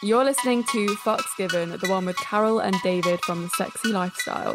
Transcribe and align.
You're 0.00 0.22
listening 0.22 0.62
to 0.70 0.86
Fucks 0.94 1.36
Given, 1.36 1.70
the 1.70 1.88
one 1.88 2.06
with 2.06 2.16
Carol 2.18 2.60
and 2.60 2.76
David 2.84 3.20
from 3.24 3.42
The 3.42 3.48
Sexy 3.48 3.88
Lifestyle. 3.88 4.54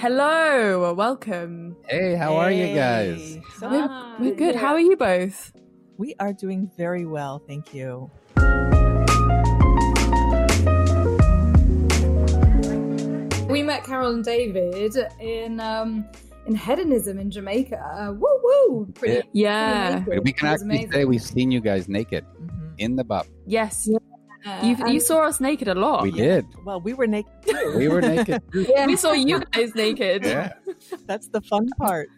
Hello, 0.00 0.94
welcome. 0.94 1.76
Hey, 1.86 2.14
how 2.14 2.34
are 2.36 2.50
you 2.50 2.74
guys? 2.74 3.36
So 3.58 3.68
We're, 3.70 4.16
we're 4.18 4.34
good. 4.34 4.54
How 4.56 4.72
are 4.72 4.80
you 4.80 4.96
both? 4.96 5.52
we 5.98 6.14
are 6.18 6.32
doing 6.32 6.70
very 6.78 7.04
well, 7.04 7.42
thank 7.46 7.74
you. 7.74 8.10
We 13.50 13.64
met 13.64 13.82
Carol 13.84 14.14
and 14.14 14.24
David 14.24 14.96
in 15.20 15.58
um, 15.58 16.06
in 16.46 16.54
hedonism 16.54 17.18
in 17.18 17.30
Jamaica. 17.30 18.16
Woo 18.18 18.40
woo! 18.42 18.86
Pretty. 18.94 19.28
Yeah. 19.32 20.02
pretty. 20.04 20.20
we 20.20 20.32
can 20.32 20.46
actually 20.48 20.66
amazing. 20.66 20.92
say 20.92 21.04
we've 21.04 21.20
seen 21.22 21.50
you 21.50 21.60
guys 21.60 21.88
naked 21.88 22.24
Mhm. 22.40 22.74
in 22.78 22.94
the 22.96 23.02
butt. 23.02 23.26
Yes. 23.46 23.88
Yeah, 24.44 24.64
You, 24.64 24.92
you 24.94 25.00
saw 25.00 25.22
us 25.26 25.40
naked 25.40 25.68
a 25.68 25.74
lot. 25.74 26.02
We 26.02 26.10
did. 26.12 26.46
Well, 26.64 26.80
we 26.80 26.94
were 26.94 27.06
naked 27.06 27.32
too. 27.46 27.72
We 27.76 27.88
were 27.88 28.00
naked. 28.00 28.42
Yeah. 28.54 28.86
We 28.86 28.96
saw 28.96 29.12
you 29.12 29.40
guys 29.52 29.74
naked. 29.74 30.24
yeah. 30.24 30.52
That's 31.06 31.28
the 31.28 31.40
fun 31.42 31.68
part. 31.78 32.08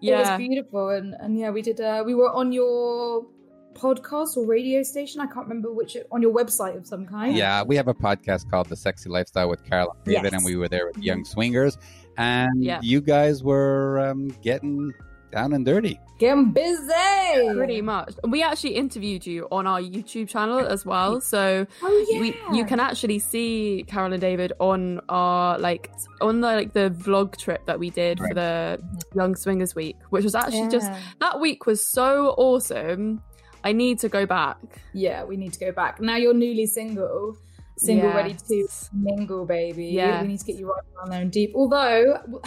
Yeah. 0.00 0.18
It 0.18 0.30
was 0.30 0.38
beautiful, 0.38 0.88
and 0.90 1.14
and 1.20 1.38
yeah, 1.38 1.50
we 1.50 1.60
did. 1.62 1.80
Uh, 1.80 2.02
we 2.06 2.14
were 2.14 2.30
on 2.32 2.52
your 2.52 3.26
podcast 3.74 4.36
or 4.36 4.46
radio 4.46 4.82
station. 4.82 5.20
I 5.20 5.26
can't 5.26 5.46
remember 5.46 5.72
which 5.72 5.96
on 6.10 6.22
your 6.22 6.32
website 6.34 6.76
of 6.76 6.86
some 6.86 7.04
kind. 7.06 7.36
Yeah, 7.36 7.62
we 7.62 7.76
have 7.76 7.88
a 7.88 7.94
podcast 7.94 8.50
called 8.50 8.68
The 8.68 8.76
Sexy 8.76 9.08
Lifestyle 9.10 9.48
with 9.48 9.62
Carol 9.64 9.92
and 9.94 10.04
David, 10.04 10.24
Yes. 10.24 10.32
and 10.32 10.44
we 10.44 10.56
were 10.56 10.68
there 10.68 10.86
with 10.86 10.98
young 10.98 11.24
swingers. 11.24 11.76
And 12.16 12.62
Yeah. 12.64 12.80
you 12.82 13.00
guys 13.00 13.42
were 13.44 13.98
um, 14.00 14.28
getting 14.42 14.92
down 15.30 15.52
and 15.52 15.64
dirty. 15.64 15.98
Getting 16.18 16.52
busy. 16.52 17.54
Pretty 17.54 17.80
much. 17.80 18.14
We 18.28 18.42
actually 18.42 18.74
interviewed 18.76 19.26
you 19.26 19.48
on 19.50 19.66
our 19.66 19.80
YouTube 19.80 20.28
channel 20.28 20.58
as 20.60 20.84
well. 20.84 21.20
So 21.20 21.66
Oh 21.82 22.06
yeah. 22.10 22.20
we, 22.20 22.36
you 22.52 22.64
can 22.64 22.78
actually 22.80 23.18
see 23.18 23.84
Carol 23.88 24.12
and 24.12 24.20
David 24.20 24.52
on 24.58 25.00
our 25.08 25.58
like 25.58 25.90
on 26.20 26.40
the 26.40 26.48
like 26.48 26.72
the 26.74 26.90
vlog 26.90 27.36
trip 27.38 27.64
that 27.66 27.78
we 27.78 27.90
did 27.90 28.18
for 28.18 28.34
the 28.34 28.78
Young 29.14 29.34
Swingers 29.34 29.74
Week, 29.74 29.96
which 30.10 30.24
was 30.24 30.34
actually 30.34 30.68
just 30.68 30.90
that 31.20 31.40
week 31.40 31.66
was 31.66 31.84
so 31.84 32.34
awesome. 32.36 33.22
I 33.64 33.72
need 33.72 33.98
to 34.00 34.08
go 34.08 34.26
back. 34.26 34.56
Yeah, 34.92 35.24
we 35.24 35.36
need 35.36 35.52
to 35.54 35.60
go 35.60 35.72
back. 35.72 36.00
Now 36.00 36.16
you're 36.16 36.32
newly 36.34 36.66
single, 36.66 37.36
single, 37.76 38.10
ready 38.10 38.34
to 38.34 38.68
mingle, 38.94 39.44
baby. 39.44 39.86
yeah 39.86 40.22
We 40.22 40.28
need 40.28 40.40
to 40.40 40.44
get 40.46 40.56
you 40.56 40.70
right 40.70 40.82
down 40.98 41.10
there 41.10 41.20
and 41.22 41.30
deep. 41.30 41.52
Although, 41.54 42.18
what 42.26 42.42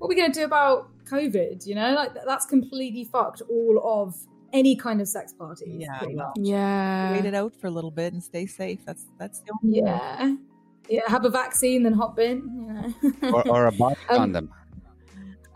are 0.00 0.08
we 0.08 0.14
going 0.14 0.32
to 0.32 0.38
do 0.40 0.44
about 0.44 0.88
COVID? 1.12 1.66
You 1.66 1.74
know, 1.74 1.92
like 1.94 2.12
that's 2.26 2.46
completely 2.46 3.04
fucked 3.04 3.42
all 3.50 3.80
of 3.84 4.14
any 4.52 4.74
kind 4.76 5.00
of 5.00 5.08
sex 5.08 5.32
parties. 5.32 5.68
Yeah, 5.86 6.00
well. 6.10 6.32
Yeah. 6.36 7.12
Wait 7.12 7.24
it 7.24 7.34
out 7.34 7.54
for 7.60 7.66
a 7.68 7.70
little 7.70 7.90
bit 7.90 8.12
and 8.12 8.22
stay 8.22 8.46
safe. 8.46 8.80
That's 8.86 9.04
that's 9.18 9.40
the 9.40 9.52
only 9.62 9.78
Yeah. 9.78 10.34
Yeah, 10.88 11.02
have 11.06 11.24
a 11.24 11.30
vaccine, 11.30 11.84
then 11.84 11.92
hop 11.92 12.18
in. 12.18 12.38
You 12.58 12.72
know. 13.22 13.32
Or, 13.32 13.48
or 13.48 13.66
a 13.66 13.72
body 13.82 13.96
Um, 14.10 14.16
condom. 14.18 14.50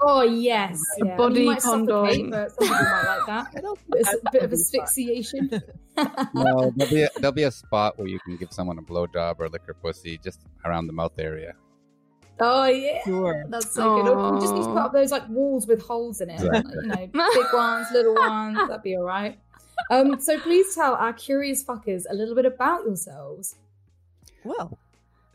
oh 0.00 0.22
yes, 0.22 0.80
A 1.02 1.06
yeah. 1.06 1.16
body 1.16 1.40
You 1.40 1.46
might 1.46 1.60
condom. 1.62 2.30
but 2.30 2.52
some 2.52 2.70
like 2.70 3.26
that. 3.26 3.46
I 3.56 3.60
don't 3.60 3.78
Bit, 3.90 4.06
of- 4.06 4.32
bit 4.32 4.42
of 4.44 4.50
that'd 4.50 4.50
be 4.50 4.56
fun. 4.56 4.60
asphyxiation. 4.60 5.50
No, 6.34 6.70
there'll 6.76 6.92
be, 6.92 7.02
a, 7.04 7.08
there'll 7.16 7.32
be 7.32 7.44
a 7.44 7.50
spot 7.50 7.98
where 7.98 8.06
you 8.06 8.18
can 8.20 8.36
give 8.36 8.52
someone 8.52 8.78
a 8.78 8.82
blowjob 8.82 9.36
or 9.38 9.48
lick 9.48 9.62
her 9.66 9.72
pussy 9.72 10.18
just 10.22 10.40
around 10.66 10.86
the 10.88 10.92
mouth 10.92 11.18
area. 11.18 11.54
Oh 12.41 12.64
yeah. 12.66 13.02
Sure. 13.04 13.44
That's 13.48 13.72
so 13.72 14.02
good. 14.02 14.10
Or 14.10 14.34
We 14.34 14.41
just 14.41 14.54
need 14.54 14.62
to 14.62 14.69
put 14.69 14.78
up 14.78 14.92
those 14.92 15.10
like 15.12 15.28
walls 15.28 15.66
with 15.66 15.82
holes 15.82 16.20
in 16.20 16.30
it. 16.30 16.34
Exactly. 16.41 16.86
Like, 16.86 17.10
you 17.14 17.19
know, 17.19 17.30
big 17.34 17.52
ones, 17.52 17.86
little 17.92 18.14
ones. 18.14 18.56
That'd 18.69 18.82
be 18.82 18.97
all 18.97 19.04
right. 19.04 19.38
Um, 19.91 20.20
so 20.20 20.38
please 20.41 20.74
tell 20.74 20.94
our 20.94 21.12
curious 21.12 21.62
fuckers 21.62 22.04
a 22.08 22.14
little 22.14 22.34
bit 22.34 22.47
about 22.47 22.84
yourselves. 22.86 23.56
Well, 24.44 24.78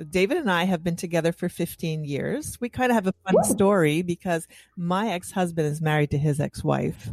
David 0.10 0.38
and 0.38 0.50
I 0.50 0.64
have 0.64 0.84
been 0.84 0.96
together 0.96 1.32
for 1.32 1.48
15 1.48 2.06
years. 2.06 2.60
We 2.60 2.70
kind 2.70 2.92
of 2.92 2.96
have 2.96 3.08
a 3.08 3.14
fun 3.26 3.36
Woo. 3.36 3.44
story 3.44 4.02
because 4.02 4.48
my 4.76 5.12
ex-husband 5.12 5.68
is 5.68 5.80
married 5.82 6.12
to 6.12 6.18
his 6.18 6.40
ex-wife. 6.40 7.10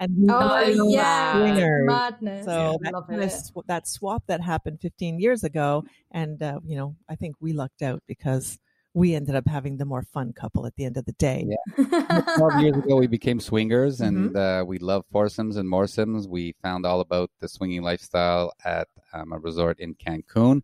And 0.00 0.30
Oh 0.30 0.60
yeah, 0.88 1.82
madness. 1.84 2.44
So 2.44 2.74
I 2.74 2.76
that, 2.84 2.92
love 2.94 3.08
kind 3.08 3.20
of 3.20 3.28
it. 3.28 3.32
sw- 3.32 3.66
that 3.66 3.88
swap 3.88 4.22
that 4.28 4.40
happened 4.40 4.80
15 4.80 5.18
years 5.18 5.42
ago, 5.42 5.84
and 6.12 6.40
uh, 6.40 6.60
you 6.64 6.76
know, 6.76 6.94
I 7.08 7.16
think 7.16 7.34
we 7.40 7.52
lucked 7.52 7.82
out 7.82 8.00
because 8.06 8.60
we 8.94 9.14
ended 9.14 9.34
up 9.34 9.46
having 9.46 9.76
the 9.76 9.84
more 9.84 10.02
fun 10.02 10.32
couple 10.32 10.66
at 10.66 10.74
the 10.76 10.84
end 10.84 10.96
of 10.96 11.04
the 11.04 11.12
day. 11.12 11.46
Yeah. 11.46 12.20
12 12.36 12.60
years 12.60 12.76
ago, 12.76 12.96
we 12.96 13.06
became 13.06 13.38
swingers 13.40 14.00
and 14.00 14.30
Mm-hmm. 14.30 14.36
uh, 14.36 14.64
we 14.64 14.78
love 14.78 15.04
foursomes 15.12 15.56
and 15.56 15.68
moresomes. 15.70 16.26
We 16.26 16.54
found 16.62 16.84
all 16.86 17.00
about 17.00 17.30
the 17.40 17.48
swinging 17.48 17.82
lifestyle 17.82 18.52
at 18.64 18.88
um, 19.12 19.32
a 19.32 19.38
resort 19.38 19.78
in 19.78 19.94
Cancun. 19.94 20.62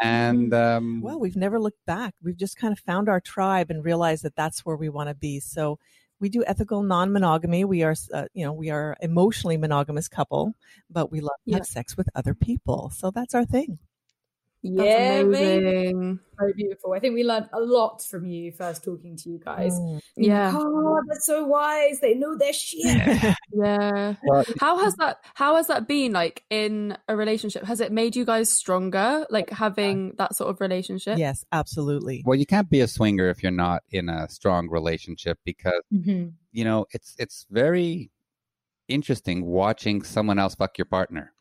And 0.00 0.54
um, 0.54 1.00
Well, 1.02 1.18
we've 1.18 1.36
never 1.36 1.58
looked 1.58 1.84
back. 1.84 2.14
We've 2.22 2.36
just 2.36 2.56
kind 2.56 2.72
of 2.72 2.78
found 2.78 3.08
our 3.08 3.20
tribe 3.20 3.70
and 3.70 3.84
realized 3.84 4.22
that 4.22 4.36
that's 4.36 4.64
where 4.64 4.76
we 4.76 4.88
want 4.88 5.08
to 5.08 5.14
be. 5.14 5.40
So 5.40 5.78
we 6.20 6.28
do 6.28 6.44
ethical 6.46 6.82
non-monogamy. 6.82 7.64
We 7.64 7.82
are, 7.82 7.94
uh, 8.14 8.26
you 8.32 8.44
know, 8.44 8.52
we 8.52 8.70
are 8.70 8.96
emotionally 9.00 9.56
monogamous 9.56 10.08
couple, 10.08 10.54
but 10.88 11.10
we 11.10 11.20
love 11.20 11.36
to 11.44 11.50
Yeah. 11.50 11.56
have 11.58 11.66
sex 11.66 11.96
with 11.96 12.08
other 12.14 12.34
people. 12.34 12.90
So 12.94 13.10
that's 13.10 13.34
our 13.34 13.44
thing. 13.44 13.78
Yeah, 14.62 15.22
That's 15.22 15.38
babe. 15.38 15.64
amazing. 15.64 16.20
so 16.38 16.52
beautiful. 16.56 16.92
I 16.92 16.98
think 17.00 17.14
we 17.14 17.24
learned 17.24 17.48
a 17.52 17.60
lot 17.60 18.02
from 18.02 18.26
you 18.26 18.50
first 18.52 18.84
talking 18.84 19.16
to 19.16 19.30
you 19.30 19.38
guys. 19.38 19.72
Mm. 19.72 20.00
Yeah. 20.16 20.52
Oh, 20.54 21.00
they're 21.08 21.20
so 21.20 21.44
wise. 21.46 22.00
They 22.00 22.14
know 22.14 22.36
their 22.36 22.52
shit. 22.52 23.36
Yeah. 23.52 24.14
well, 24.22 24.44
How 24.60 24.78
has 24.78 24.94
that 24.96 25.18
how 25.34 25.56
has 25.56 25.66
that 25.68 25.88
been 25.88 26.12
like 26.12 26.44
in 26.50 26.96
a 27.08 27.16
relationship? 27.16 27.64
Has 27.64 27.80
it 27.80 27.90
made 27.92 28.14
you 28.14 28.24
guys 28.24 28.50
stronger 28.50 29.26
like 29.30 29.50
having 29.50 30.14
that 30.18 30.34
sort 30.36 30.50
of 30.50 30.60
relationship? 30.60 31.18
yes, 31.18 31.44
absolutely. 31.50 32.22
well, 32.26 32.36
you 32.38 32.46
can't 32.46 32.68
be 32.70 32.80
a 32.80 32.86
swinger 32.88 33.28
if 33.30 33.42
you're 33.42 33.50
not 33.52 33.82
in 33.90 34.08
a 34.08 34.28
strong 34.28 34.68
relationship 34.68 35.38
because 35.44 35.82
Mhm. 35.92 36.32
you 36.52 36.64
know 36.64 36.86
it's 36.92 37.14
it's 37.18 37.46
very 37.50 38.10
interesting 38.88 39.44
watching 39.44 40.02
someone 40.02 40.38
else 40.38 40.54
fuck 40.54 40.76
your 40.78 40.84
partner. 40.86 41.32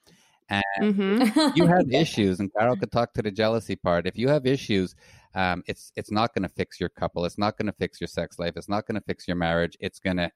And 0.50 0.64
Mhm. 0.80 1.56
you 1.56 1.68
have 1.78 1.92
issues, 1.92 2.40
and 2.40 2.52
Carol 2.54 2.76
could 2.76 2.92
talk 2.92 3.14
to 3.14 3.22
the 3.22 3.32
jealousy 3.32 3.76
part. 3.76 4.08
If 4.08 4.18
you 4.18 4.28
have 4.30 4.46
issues, 4.46 4.96
um, 5.36 5.64
it's 5.68 5.92
it's 5.96 6.12
not 6.12 6.34
going 6.34 6.44
to 6.44 6.50
fix 6.56 6.80
your 6.80 6.90
couple. 6.90 7.26
It's 7.26 7.38
not 7.38 7.58
going 7.58 7.68
to 7.68 7.74
fix 7.74 8.00
your 8.02 8.08
sex 8.08 8.40
life. 8.40 8.54
It's 8.56 8.70
not 8.70 8.86
going 8.88 8.96
to 8.96 9.02
fix 9.06 9.28
your 9.28 9.38
marriage. 9.38 9.78
It's 9.80 10.00
going 10.00 10.18
to 10.18 10.32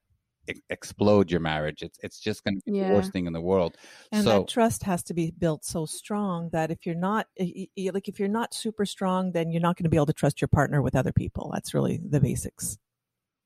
explode 0.69 1.31
your 1.31 1.39
marriage. 1.39 1.81
It's 1.83 1.99
it's 2.03 2.19
just 2.19 2.43
going 2.43 2.55
to 2.55 2.61
be 2.65 2.77
Yeah. 2.77 2.87
the 2.87 2.93
worst 2.95 3.11
thing 3.13 3.27
in 3.27 3.33
the 3.33 3.41
world. 3.41 3.77
And 4.11 4.23
so 4.23 4.29
that 4.41 4.47
trust 4.47 4.83
has 4.83 5.03
to 5.03 5.13
be 5.13 5.31
built 5.31 5.63
so 5.63 5.85
strong 5.85 6.49
that 6.51 6.71
if 6.71 6.85
you're 6.85 6.95
not, 6.95 7.27
like, 7.39 8.07
if 8.07 8.19
you're 8.19 8.27
not 8.27 8.53
super 8.53 8.85
strong, 8.85 9.31
then 9.31 9.51
you're 9.51 9.61
not 9.61 9.77
going 9.77 9.83
to 9.85 9.89
be 9.89 9.97
able 9.97 10.07
to 10.07 10.13
trust 10.13 10.41
your 10.41 10.47
partner 10.49 10.81
with 10.81 10.95
other 10.95 11.13
people. 11.13 11.51
That's 11.53 11.73
really 11.73 11.97
the 12.03 12.19
basics. 12.19 12.77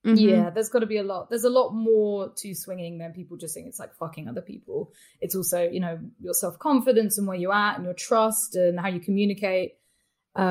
Mhm. 0.06 0.20
Yeah, 0.20 0.50
there's 0.52 0.70
got 0.70 0.80
to 0.80 0.86
be 0.86 0.98
a 0.98 1.04
lot. 1.04 1.30
There's 1.30 1.46
a 1.46 1.50
lot 1.50 1.72
more 1.74 2.30
to 2.30 2.54
swinging 2.54 3.00
than 3.00 3.12
people 3.12 3.38
just 3.38 3.56
think 3.56 3.68
it's 3.68 3.80
like 3.80 3.96
fucking 3.96 4.28
other 4.28 4.42
people. 4.42 4.94
It's 5.20 5.36
also, 5.36 5.64
you 5.64 5.80
know, 5.80 6.00
your 6.20 6.34
self 6.34 6.60
confidence 6.60 7.18
and 7.18 7.28
where 7.28 7.38
you're 7.38 7.54
at 7.54 7.78
and 7.78 7.86
your 7.86 7.96
trust 7.96 8.56
and 8.56 8.80
how 8.80 8.88
you 8.88 9.00
communicate. 9.00 9.78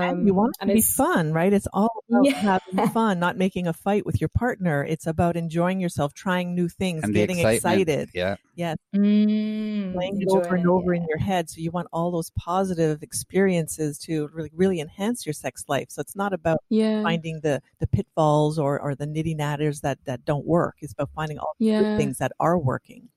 And 0.01 0.27
you 0.27 0.33
Um, 0.33 0.37
want 0.37 0.57
it 0.61 0.65
to 0.67 0.71
be 0.73 0.81
it's 0.81 0.95
fun, 0.95 1.33
right? 1.33 1.53
It's 1.53 1.69
all 1.73 2.03
about 2.11 2.27
Yeah. 2.27 2.41
having 2.43 2.93
fun, 2.93 3.19
not 3.19 3.37
making 3.37 3.67
a 3.67 3.73
fight 3.73 4.07
with 4.07 4.21
your 4.21 4.29
partner. 4.29 4.85
It's 4.85 5.07
about 5.07 5.37
enjoying 5.37 5.81
yourself, 5.81 6.15
trying 6.15 6.55
new 6.55 6.69
things, 6.69 7.03
and 7.05 7.15
getting 7.15 7.39
excited. 7.39 8.11
Yeah. 8.15 8.37
Yes, 8.55 8.77
mm, 8.95 9.93
playing 9.93 10.21
it 10.21 10.29
over 10.29 10.55
and 10.57 10.65
it, 10.65 10.69
over 10.69 10.93
in 10.95 11.05
your 11.09 11.19
head. 11.19 11.49
So 11.51 11.61
you 11.61 11.71
want 11.71 11.89
all 11.93 12.11
those 12.11 12.31
positive 12.39 13.03
experiences 13.03 13.99
to 14.01 14.29
really, 14.33 14.51
really 14.55 14.81
enhance 14.81 15.27
your 15.27 15.33
sex 15.33 15.65
life. 15.69 15.87
So 15.91 16.01
it's 16.01 16.17
not 16.17 16.33
about 16.33 16.59
Yeah. 16.69 17.03
finding 17.03 17.41
the 17.43 17.61
the 17.81 17.87
pitfalls 17.87 18.59
or 18.59 18.81
or 18.81 18.95
the 18.95 19.07
nitty 19.07 19.37
natters 19.37 19.81
that 19.83 19.99
that 20.05 20.25
don't 20.25 20.47
work. 20.47 20.77
It's 20.81 20.93
about 20.93 21.11
finding 21.15 21.39
all 21.39 21.55
the 21.59 21.65
Yeah. 21.67 21.79
good 21.79 21.97
things 21.97 22.19
that 22.19 22.33
are 22.41 22.59
working. 22.59 23.09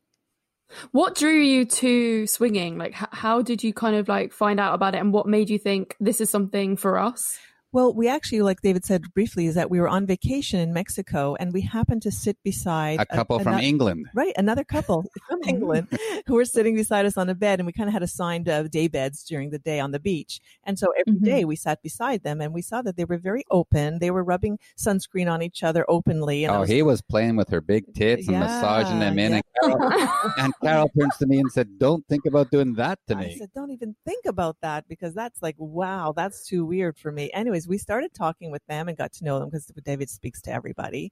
What 0.91 1.15
drew 1.15 1.39
you 1.39 1.65
to 1.65 2.27
swinging? 2.27 2.77
Like, 2.77 3.01
h- 3.01 3.09
how 3.11 3.41
did 3.41 3.63
you 3.63 3.73
kind 3.73 3.95
of 3.95 4.07
like 4.07 4.33
find 4.33 4.59
out 4.59 4.73
about 4.73 4.95
it, 4.95 4.99
and 4.99 5.13
what 5.13 5.27
made 5.27 5.49
you 5.49 5.57
think 5.57 5.95
this 5.99 6.21
is 6.21 6.29
something 6.29 6.77
for 6.77 6.99
us? 6.99 7.39
Well, 7.73 7.93
we 7.93 8.07
actually, 8.07 8.41
like 8.41 8.61
David 8.61 8.85
said 8.85 9.13
briefly, 9.13 9.45
is 9.45 9.55
that 9.55 9.69
we 9.69 9.79
were 9.81 9.89
on 9.89 10.05
vacation 10.05 10.59
in 10.61 10.71
Mexico 10.73 11.35
and 11.37 11.51
we 11.51 11.61
happened 11.61 12.01
to 12.03 12.11
sit 12.11 12.37
beside 12.41 13.01
A 13.01 13.05
couple 13.05 13.39
from 13.39 13.55
ano- 13.55 13.63
England. 13.63 14.05
Right, 14.13 14.33
another 14.37 14.63
couple 14.63 15.03
from 15.29 15.39
England 15.45 15.89
who 16.27 16.35
were 16.35 16.45
sitting 16.45 16.75
beside 16.75 17.05
us 17.05 17.17
on 17.17 17.27
a 17.29 17.35
bed, 17.35 17.59
and 17.59 17.67
we 17.67 17.73
kind 17.73 17.89
of 17.89 17.93
had 17.93 18.03
assigned 18.03 18.47
uh, 18.47 18.63
day 18.63 18.87
beds 18.87 19.23
during 19.23 19.49
the 19.49 19.59
day 19.59 19.81
on 19.81 19.91
the 19.91 19.99
beach. 19.99 20.39
And 20.63 20.79
so 20.79 20.87
every 20.97 21.19
Mhm. 21.19 21.25
day 21.25 21.45
we 21.45 21.57
sat 21.57 21.81
beside 21.81 22.23
them, 22.23 22.39
and 22.39 22.53
we 22.53 22.61
saw 22.61 22.81
that 22.83 22.95
they 22.95 23.03
were 23.05 23.17
very 23.17 23.43
open. 23.51 23.99
They 23.99 24.11
were 24.11 24.23
rubbing 24.23 24.59
sunscreen 24.77 25.29
on 25.29 25.41
each 25.41 25.61
other 25.61 25.83
openly. 25.89 26.45
And 26.45 26.55
Oh, 26.55 26.61
was- 26.61 26.69
he 26.69 26.81
was 26.81 27.01
playing 27.01 27.35
with 27.35 27.49
her 27.49 27.61
big 27.61 27.93
tits 27.93 28.27
and 28.27 28.35
Yeah, 28.35 28.39
massaging 28.47 28.99
them 28.99 29.19
in. 29.19 29.31
yeah. 29.33 29.37
And, 29.37 29.43
Carol, 29.61 29.91
and 30.37 30.53
Carol 30.63 30.89
turns 30.97 31.17
to 31.17 31.25
me 31.25 31.39
and 31.39 31.51
said, 31.51 31.77
"Don't 31.79 32.05
think 32.07 32.25
about 32.25 32.49
doing 32.49 32.75
that 32.75 32.99
to 33.07 33.15
me. 33.15 33.25
I 33.25 33.27
me." 33.29 33.37
said, 33.37 33.49
don't 33.53 33.71
even 33.71 33.95
think 34.05 34.25
about 34.25 34.55
that 34.61 34.87
because 34.87 35.13
that's 35.13 35.41
like, 35.41 35.55
wow, 35.57 36.13
that's 36.15 36.45
too 36.47 36.65
weird 36.65 36.97
for 36.97 37.11
me. 37.11 37.29
Anyways, 37.57 37.67
we 37.67 37.77
started 37.79 38.13
talking 38.13 38.51
with 38.51 38.61
them 38.67 38.87
and 38.87 38.95
got 38.95 39.11
to 39.13 39.23
know 39.25 39.39
them 39.39 39.49
because 39.49 39.65
David 39.83 40.09
speaks 40.11 40.41
to 40.43 40.51
everybody. 40.51 41.11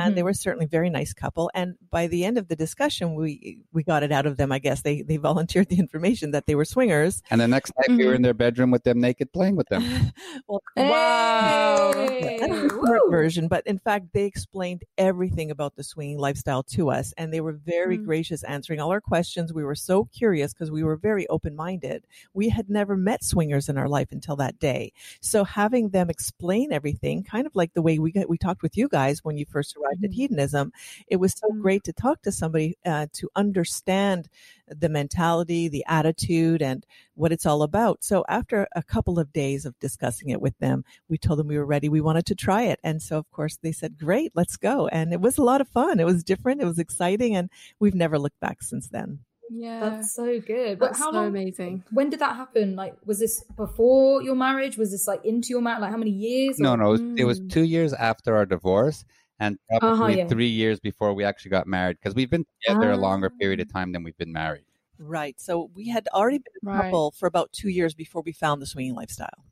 And 0.00 0.14
they 0.14 0.20
Mhm. 0.20 0.24
were 0.24 0.34
certainly 0.34 0.66
a 0.66 0.68
very 0.68 0.90
nice 0.90 1.14
couple. 1.14 1.50
And 1.54 1.76
by 1.90 2.08
the 2.08 2.22
end 2.26 2.36
of 2.36 2.48
the 2.48 2.56
discussion, 2.56 3.14
we 3.14 3.60
we 3.72 3.82
got 3.82 4.02
it 4.02 4.12
out 4.12 4.26
of 4.26 4.36
them. 4.36 4.52
I 4.52 4.58
guess 4.58 4.82
they 4.82 5.00
they 5.00 5.16
volunteered 5.16 5.68
the 5.70 5.78
information 5.78 6.32
that 6.32 6.44
they 6.44 6.54
were 6.54 6.66
swingers. 6.66 7.22
And 7.30 7.40
the 7.40 7.48
next 7.48 7.72
night 7.78 7.96
we 7.96 8.04
were 8.04 8.12
in 8.12 8.20
their 8.20 8.34
bedroom 8.34 8.70
with 8.70 8.84
them 8.84 9.00
naked, 9.00 9.32
playing 9.32 9.56
with 9.56 9.66
them. 9.68 9.82
well, 10.48 10.60
Hey! 10.76 12.36
that's 12.40 12.60
the 12.60 12.68
short 12.86 13.10
version, 13.10 13.48
but 13.48 13.66
in 13.66 13.78
fact, 13.78 14.08
they 14.12 14.24
explained 14.24 14.82
everything 14.98 15.50
about 15.50 15.76
the 15.76 15.82
swinging 15.84 16.18
lifestyle 16.18 16.62
to 16.64 16.90
us, 16.90 17.14
and 17.16 17.32
they 17.32 17.40
were 17.40 17.52
very 17.52 17.96
Mm. 17.98 18.04
gracious 18.04 18.42
answering 18.42 18.80
all 18.80 18.90
our 18.90 19.00
questions. 19.00 19.54
We 19.54 19.64
were 19.64 19.74
so 19.74 20.04
curious 20.04 20.52
because 20.52 20.70
we 20.70 20.82
were 20.82 20.96
very 20.96 21.26
open 21.28 21.54
minded. 21.56 22.06
We 22.34 22.50
had 22.50 22.68
never 22.68 22.94
met 22.96 23.24
swingers 23.24 23.68
in 23.70 23.78
our 23.78 23.88
life 23.88 24.08
until 24.12 24.36
that 24.36 24.58
day, 24.58 24.92
so 25.20 25.44
having 25.44 25.77
them 25.90 26.10
explain 26.10 26.72
everything, 26.72 27.22
kind 27.22 27.46
of 27.46 27.54
like 27.54 27.72
the 27.74 27.80
way 27.82 27.98
we 27.98 28.10
got, 28.10 28.28
we 28.28 28.36
talked 28.36 28.62
with 28.62 28.76
you 28.76 28.88
guys 28.88 29.24
when 29.24 29.36
you 29.38 29.46
first 29.46 29.76
arrived 29.76 30.04
at 30.04 30.10
Mhm. 30.10 30.14
hedonism, 30.14 30.72
it 31.06 31.16
was 31.16 31.32
so 31.32 31.46
Mm. 31.48 31.60
great 31.62 31.84
to 31.84 31.92
talk 31.92 32.20
to 32.22 32.32
somebody 32.32 32.76
uh, 32.84 33.06
to 33.12 33.28
understand 33.36 34.28
the 34.66 34.88
mentality, 34.88 35.68
the 35.68 35.84
attitude, 35.86 36.60
and 36.62 36.84
what 37.14 37.32
it's 37.32 37.46
all 37.46 37.62
about. 37.62 38.02
So 38.04 38.24
after 38.28 38.66
a 38.74 38.82
couple 38.82 39.18
of 39.18 39.32
days 39.32 39.64
of 39.64 39.78
discussing 39.80 40.28
it 40.30 40.40
with 40.40 40.56
them, 40.58 40.84
we 41.08 41.16
told 41.18 41.38
them 41.38 41.46
we 41.48 41.56
were 41.58 41.64
ready. 41.64 41.88
We 41.88 42.00
wanted 42.00 42.26
to 42.26 42.34
try 42.34 42.64
it. 42.64 42.78
And 42.84 43.00
so 43.02 43.16
of 43.18 43.30
course 43.30 43.56
they 43.62 43.72
said, 43.72 43.98
great, 43.98 44.32
let's 44.34 44.56
go. 44.56 44.88
And 44.88 45.12
it 45.12 45.20
was 45.20 45.38
a 45.38 45.42
lot 45.44 45.60
of 45.60 45.68
fun. 45.68 46.00
It 46.00 46.04
was 46.06 46.22
different. 46.24 46.60
It 46.60 46.66
was 46.66 46.78
exciting. 46.78 47.34
And 47.36 47.50
we've 47.80 47.94
never 47.94 48.18
looked 48.18 48.40
back 48.40 48.62
since 48.62 48.88
then. 48.88 49.20
Yeah, 49.50 49.80
That's 49.80 50.14
so 50.14 50.40
good. 50.40 50.78
But 50.78 50.86
that's 50.86 50.98
how 50.98 51.10
so 51.10 51.16
long? 51.18 51.26
amazing. 51.28 51.84
When 51.90 52.10
did 52.10 52.20
that 52.20 52.36
happen? 52.36 52.76
Like, 52.76 52.94
was 53.06 53.18
this 53.18 53.42
before 53.56 54.22
your 54.22 54.34
marriage? 54.34 54.76
Was 54.76 54.90
this 54.90 55.06
like 55.08 55.24
into 55.24 55.48
your 55.50 55.62
marriage? 55.62 55.80
Like, 55.82 55.90
how 55.90 55.96
many 55.96 56.10
years? 56.10 56.58
No, 56.58 56.72
or- 56.74 56.76
no, 56.76 56.88
it 56.88 56.90
was, 56.90 57.00
it 57.16 57.24
was 57.24 57.40
Mm. 57.40 57.50
two 57.52 57.62
years 57.64 57.92
after 57.94 58.36
our 58.36 58.44
divorce, 58.46 59.04
and 59.40 59.56
probably 59.78 59.88
Uh-huh, 59.90 60.06
yeah. 60.08 60.26
three 60.28 60.48
years 60.48 60.80
before 60.80 61.14
we 61.14 61.24
actually 61.24 61.50
got 61.52 61.66
married 61.66 61.96
because 61.98 62.14
we've 62.14 62.30
been 62.30 62.44
together 62.66 62.90
a 62.90 62.96
longer 62.96 63.30
Ah. 63.32 63.38
period 63.40 63.60
of 63.60 63.72
time 63.72 63.92
than 63.92 64.02
we've 64.02 64.18
been 64.18 64.32
married. 64.32 64.64
Right. 64.98 65.40
So 65.40 65.70
we 65.74 65.88
had 65.88 66.08
already 66.12 66.38
been 66.38 66.54
a 66.62 66.74
Right. 66.74 66.82
couple 66.82 67.12
for 67.12 67.26
about 67.26 67.52
two 67.52 67.68
years 67.68 67.94
before 67.94 68.22
we 68.22 68.32
found 68.32 68.60
the 68.60 68.66
swinging 68.66 68.94
lifestyle. 68.94 69.44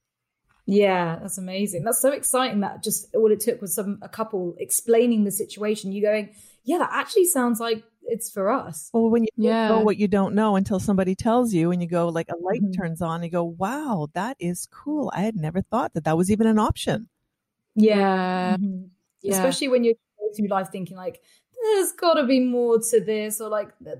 Yeah, 0.69 1.21
that's 1.23 1.39
amazing. 1.39 1.85
That's 1.85 2.01
so 2.01 2.11
exciting. 2.11 2.61
That 2.61 2.83
just 2.83 3.15
all 3.15 3.31
it 3.31 3.39
took 3.39 3.61
was 3.63 3.73
some 3.73 4.01
a 4.03 4.09
couple 4.09 4.57
explaining 4.59 5.23
the 5.23 5.31
situation. 5.31 5.93
You 5.93 6.03
going, 6.03 6.31
yeah, 6.65 6.79
that 6.79 6.91
actually 6.93 7.27
sounds 7.27 7.61
like 7.61 7.85
it's 8.09 8.31
for 8.31 8.51
us. 8.51 8.91
Well, 8.93 9.11
when 9.11 9.25
you 9.25 9.29
don't 9.37 9.45
Yeah. 9.45 9.69
know 9.69 9.81
what 9.81 9.97
you 9.97 10.09
don't 10.09 10.35
know 10.35 10.57
until 10.57 10.81
somebody 10.81 11.15
tells 11.15 11.53
you 11.53 11.71
and 11.73 11.83
you 11.83 11.89
go 11.89 12.09
like 12.09 12.29
a 12.31 12.37
light 12.37 12.63
Mhm. 12.63 12.77
turns 12.77 13.03
on, 13.03 13.17
and 13.17 13.25
you 13.25 13.31
go, 13.31 13.45
wow, 13.45 14.09
that 14.15 14.37
is 14.41 14.67
cool. 14.71 15.11
I 15.15 15.21
had 15.23 15.37
never 15.37 15.61
thought 15.63 15.95
that 15.95 16.05
that 16.05 16.17
was 16.17 16.31
even 16.31 16.47
an 16.47 16.59
option. 16.59 17.09
Yeah, 17.75 18.57
Mhm. 18.59 18.89
yeah. 19.23 19.35
especially 19.35 19.69
when 19.69 19.85
you're 19.85 19.95
going 20.19 20.33
through 20.35 20.49
life 20.49 20.69
thinking 20.71 20.97
like 20.97 21.21
there's 21.75 21.93
got 21.93 22.15
to 22.15 22.25
be 22.27 22.39
more 22.41 22.79
to 22.79 23.01
this 23.01 23.41
or 23.41 23.49
like 23.49 23.77
th- 23.83 23.99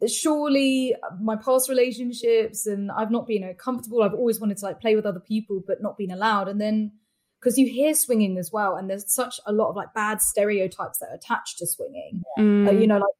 th- 0.00 0.10
surely 0.12 0.94
my 1.20 1.34
past 1.36 1.68
relationships 1.68 2.66
and 2.66 2.90
i've 2.92 3.10
not 3.10 3.26
been 3.26 3.42
you 3.42 3.48
know, 3.48 3.54
comfortable 3.54 4.02
i've 4.02 4.12
always 4.14 4.38
wanted 4.40 4.56
to 4.58 4.64
like 4.64 4.80
play 4.80 4.94
with 4.96 5.06
other 5.06 5.20
people 5.20 5.62
but 5.66 5.80
not 5.82 5.96
been 5.96 6.10
allowed 6.10 6.46
and 6.48 6.60
then 6.60 6.92
because 7.40 7.56
you 7.58 7.66
hear 7.66 7.94
swinging 7.94 8.36
as 8.38 8.52
well 8.52 8.76
and 8.76 8.90
there's 8.90 9.10
such 9.10 9.40
a 9.46 9.52
lot 9.52 9.70
of 9.70 9.76
like 9.76 9.92
bad 9.94 10.20
stereotypes 10.20 10.98
that 10.98 11.08
are 11.10 11.14
attached 11.14 11.58
to 11.58 11.66
swinging 11.66 12.22
Mm. 12.38 12.68
Uh, 12.68 12.72
you 12.72 12.86
know 12.86 12.98
like 12.98 13.14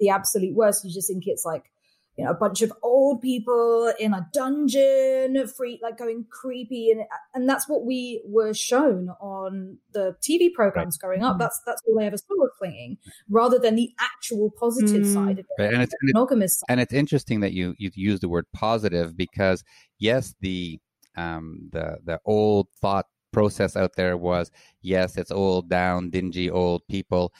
the 0.00 0.08
absolute 0.08 0.54
worst 0.54 0.84
you 0.84 0.90
just 0.92 1.08
think 1.08 1.24
it's 1.26 1.44
like 1.44 1.70
you 2.16 2.24
know 2.24 2.30
a 2.32 2.34
bunch 2.34 2.60
of 2.60 2.72
old 2.82 3.22
people 3.22 3.92
in 4.00 4.12
a 4.12 4.26
dungeon 4.32 5.46
free 5.46 5.78
like 5.82 5.96
going 5.96 6.24
creepy 6.30 6.90
and 6.90 7.02
and 7.34 7.48
that's 7.48 7.68
what 7.68 7.84
we 7.86 8.20
were 8.26 8.52
shown 8.52 9.10
on 9.20 9.78
the 9.92 10.16
tv 10.20 10.52
programs 10.52 10.98
growing 10.98 11.22
up 11.22 11.36
Mhm. 11.36 11.38
that's 11.38 11.60
that's 11.66 11.80
all 11.86 11.96
they 11.98 12.06
ever 12.06 12.16
saw 12.16 12.34
was 12.36 12.50
clinging, 12.58 12.98
rather 13.28 13.58
than 13.58 13.76
the 13.76 13.90
actual 14.00 14.50
positive 14.58 15.02
Mm. 15.06 15.14
side 15.14 15.38
of 15.38 15.46
it 15.46 15.62
Right, 15.62 15.72
and 15.72 15.82
it's- 15.82 15.94
and 16.00 16.08
it's- 16.10 16.14
monogamous 16.14 16.58
side. 16.58 16.66
And 16.68 16.80
it's 16.80 16.92
interesting 16.92 17.40
that 17.40 17.52
you 17.52 17.74
you 17.78 17.90
use 17.94 18.20
the 18.20 18.28
word 18.28 18.46
positive 18.52 19.16
because 19.16 19.62
yes, 19.98 20.34
the 20.40 20.78
um 21.16 21.68
the 21.72 21.98
the 22.04 22.20
old 22.24 22.68
thought 22.80 23.06
process 23.32 23.76
out 23.76 23.94
there 23.96 24.16
was 24.16 24.50
yes, 24.82 25.16
it's 25.16 25.30
old, 25.30 25.68
down, 25.68 26.10
dingy 26.10 26.50
old 26.50 26.82
people, 26.88 27.32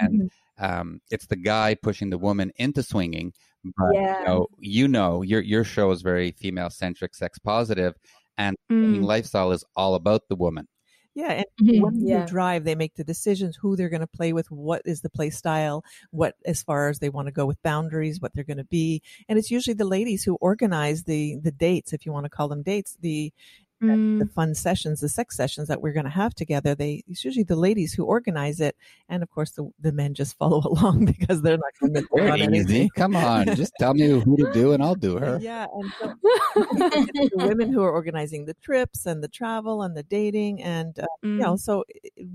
and 0.00 0.22
Mhm. 0.22 0.28
Um, 0.58 1.00
it's 1.10 1.26
the 1.26 1.36
guy 1.36 1.74
pushing 1.82 2.10
the 2.10 2.18
woman 2.18 2.52
into 2.56 2.82
swinging. 2.82 3.32
But 3.64 3.94
Yeah. 3.94 4.14
you 4.26 4.32
know, 4.34 4.46
you 4.58 4.88
know, 4.88 5.22
your 5.22 5.40
your 5.42 5.64
show 5.64 5.90
is 5.90 6.02
very 6.02 6.32
female 6.32 6.70
centric, 6.70 7.14
sex 7.14 7.38
positive, 7.38 7.94
and 8.38 8.56
Mm. 8.70 9.02
lifestyle 9.02 9.52
is 9.52 9.64
all 9.76 9.94
about 9.94 10.22
the 10.28 10.36
woman. 10.36 10.68
Yeah, 11.14 11.32
and 11.32 11.44
Mhm. 11.60 11.82
when 11.82 12.06
yeah 12.06 12.14
they 12.14 12.22
drive, 12.22 12.64
they 12.64 12.74
make 12.74 12.94
the 12.94 13.04
decisions 13.04 13.56
who 13.60 13.76
they're 13.76 13.88
going 13.88 14.00
to 14.00 14.06
play 14.06 14.32
with, 14.32 14.50
what 14.50 14.82
is 14.84 15.00
the 15.00 15.10
play 15.10 15.30
style, 15.30 15.82
what 16.10 16.34
as 16.46 16.62
far 16.62 16.88
as 16.88 16.98
they 17.00 17.08
want 17.10 17.26
to 17.26 17.32
go 17.32 17.46
with 17.46 17.60
boundaries, 17.62 18.20
what 18.20 18.32
they're 18.34 18.44
going 18.44 18.56
to 18.58 18.64
be, 18.64 19.02
and 19.28 19.38
it's 19.38 19.50
usually 19.50 19.74
the 19.74 19.84
ladies 19.84 20.24
who 20.24 20.36
organize 20.40 21.04
the 21.04 21.36
the 21.42 21.52
dates, 21.52 21.92
if 21.92 22.06
you 22.06 22.12
want 22.12 22.24
to 22.24 22.30
call 22.30 22.48
them 22.48 22.62
dates, 22.62 22.96
the 23.00 23.32
the 23.80 23.86
Mm. 23.86 24.32
fun 24.32 24.54
sessions, 24.56 25.00
the 25.00 25.08
sex 25.08 25.36
sessions 25.36 25.68
that 25.68 25.80
we're 25.80 25.92
going 25.92 26.04
to 26.04 26.10
have 26.10 26.34
together. 26.34 26.74
They 26.74 27.04
it's 27.06 27.24
usually 27.24 27.44
the 27.44 27.54
ladies 27.56 27.92
who 27.94 28.04
organize 28.04 28.60
it, 28.60 28.74
and 29.08 29.22
of 29.22 29.30
course 29.30 29.52
the 29.52 29.70
the 29.80 29.92
men 29.92 30.14
just 30.14 30.36
follow 30.36 30.60
along 30.72 31.04
because 31.04 31.42
they're 31.42 31.56
not 31.58 31.72
going 31.80 31.94
to 31.94 32.00
miss 32.00 32.08
out 32.20 32.30
on 32.30 32.40
anything. 32.42 32.88
Come 32.96 33.14
on, 33.14 33.46
just 33.56 33.72
tell 33.78 33.94
me 33.94 34.08
who 34.20 34.36
to 34.38 34.52
do, 34.52 34.72
and 34.72 34.82
I'll 34.82 34.94
do 34.96 35.16
her. 35.18 35.38
Yeah, 35.40 35.66
and 35.72 35.92
so 36.00 36.14
the 36.54 37.30
women 37.36 37.72
who 37.72 37.82
are 37.82 37.90
organizing 37.92 38.46
the 38.46 38.54
trips 38.54 39.06
and 39.06 39.22
the 39.22 39.28
travel 39.28 39.82
and 39.82 39.96
the 39.96 40.02
dating, 40.02 40.62
and 40.62 40.98
uh, 40.98 41.06
you 41.22 41.36
know, 41.38 41.54
Mm. 41.54 41.60
so 41.60 41.84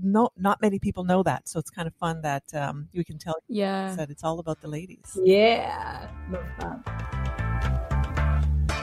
no, 0.02 0.30
not 0.36 0.60
many 0.62 0.78
people 0.78 1.04
know 1.04 1.22
that. 1.22 1.46
So 1.48 1.58
it's 1.60 1.70
kind 1.70 1.86
of 1.86 1.94
fun 1.94 2.22
that 2.22 2.44
um, 2.54 2.88
we 2.94 3.04
can 3.04 3.18
tell 3.18 3.34
Yeah. 3.48 3.94
that 3.96 4.08
it's 4.10 4.24
all 4.24 4.38
about 4.38 4.60
the 4.62 4.68
ladies. 4.68 5.18
yeah 5.24 6.08
love 6.30 6.44
that 6.60 6.78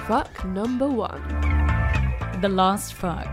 Fuck 0.08 0.44
number 0.46 0.88
one. 0.88 1.22
The 2.42 2.50
last 2.50 2.96
fuck. 2.96 3.28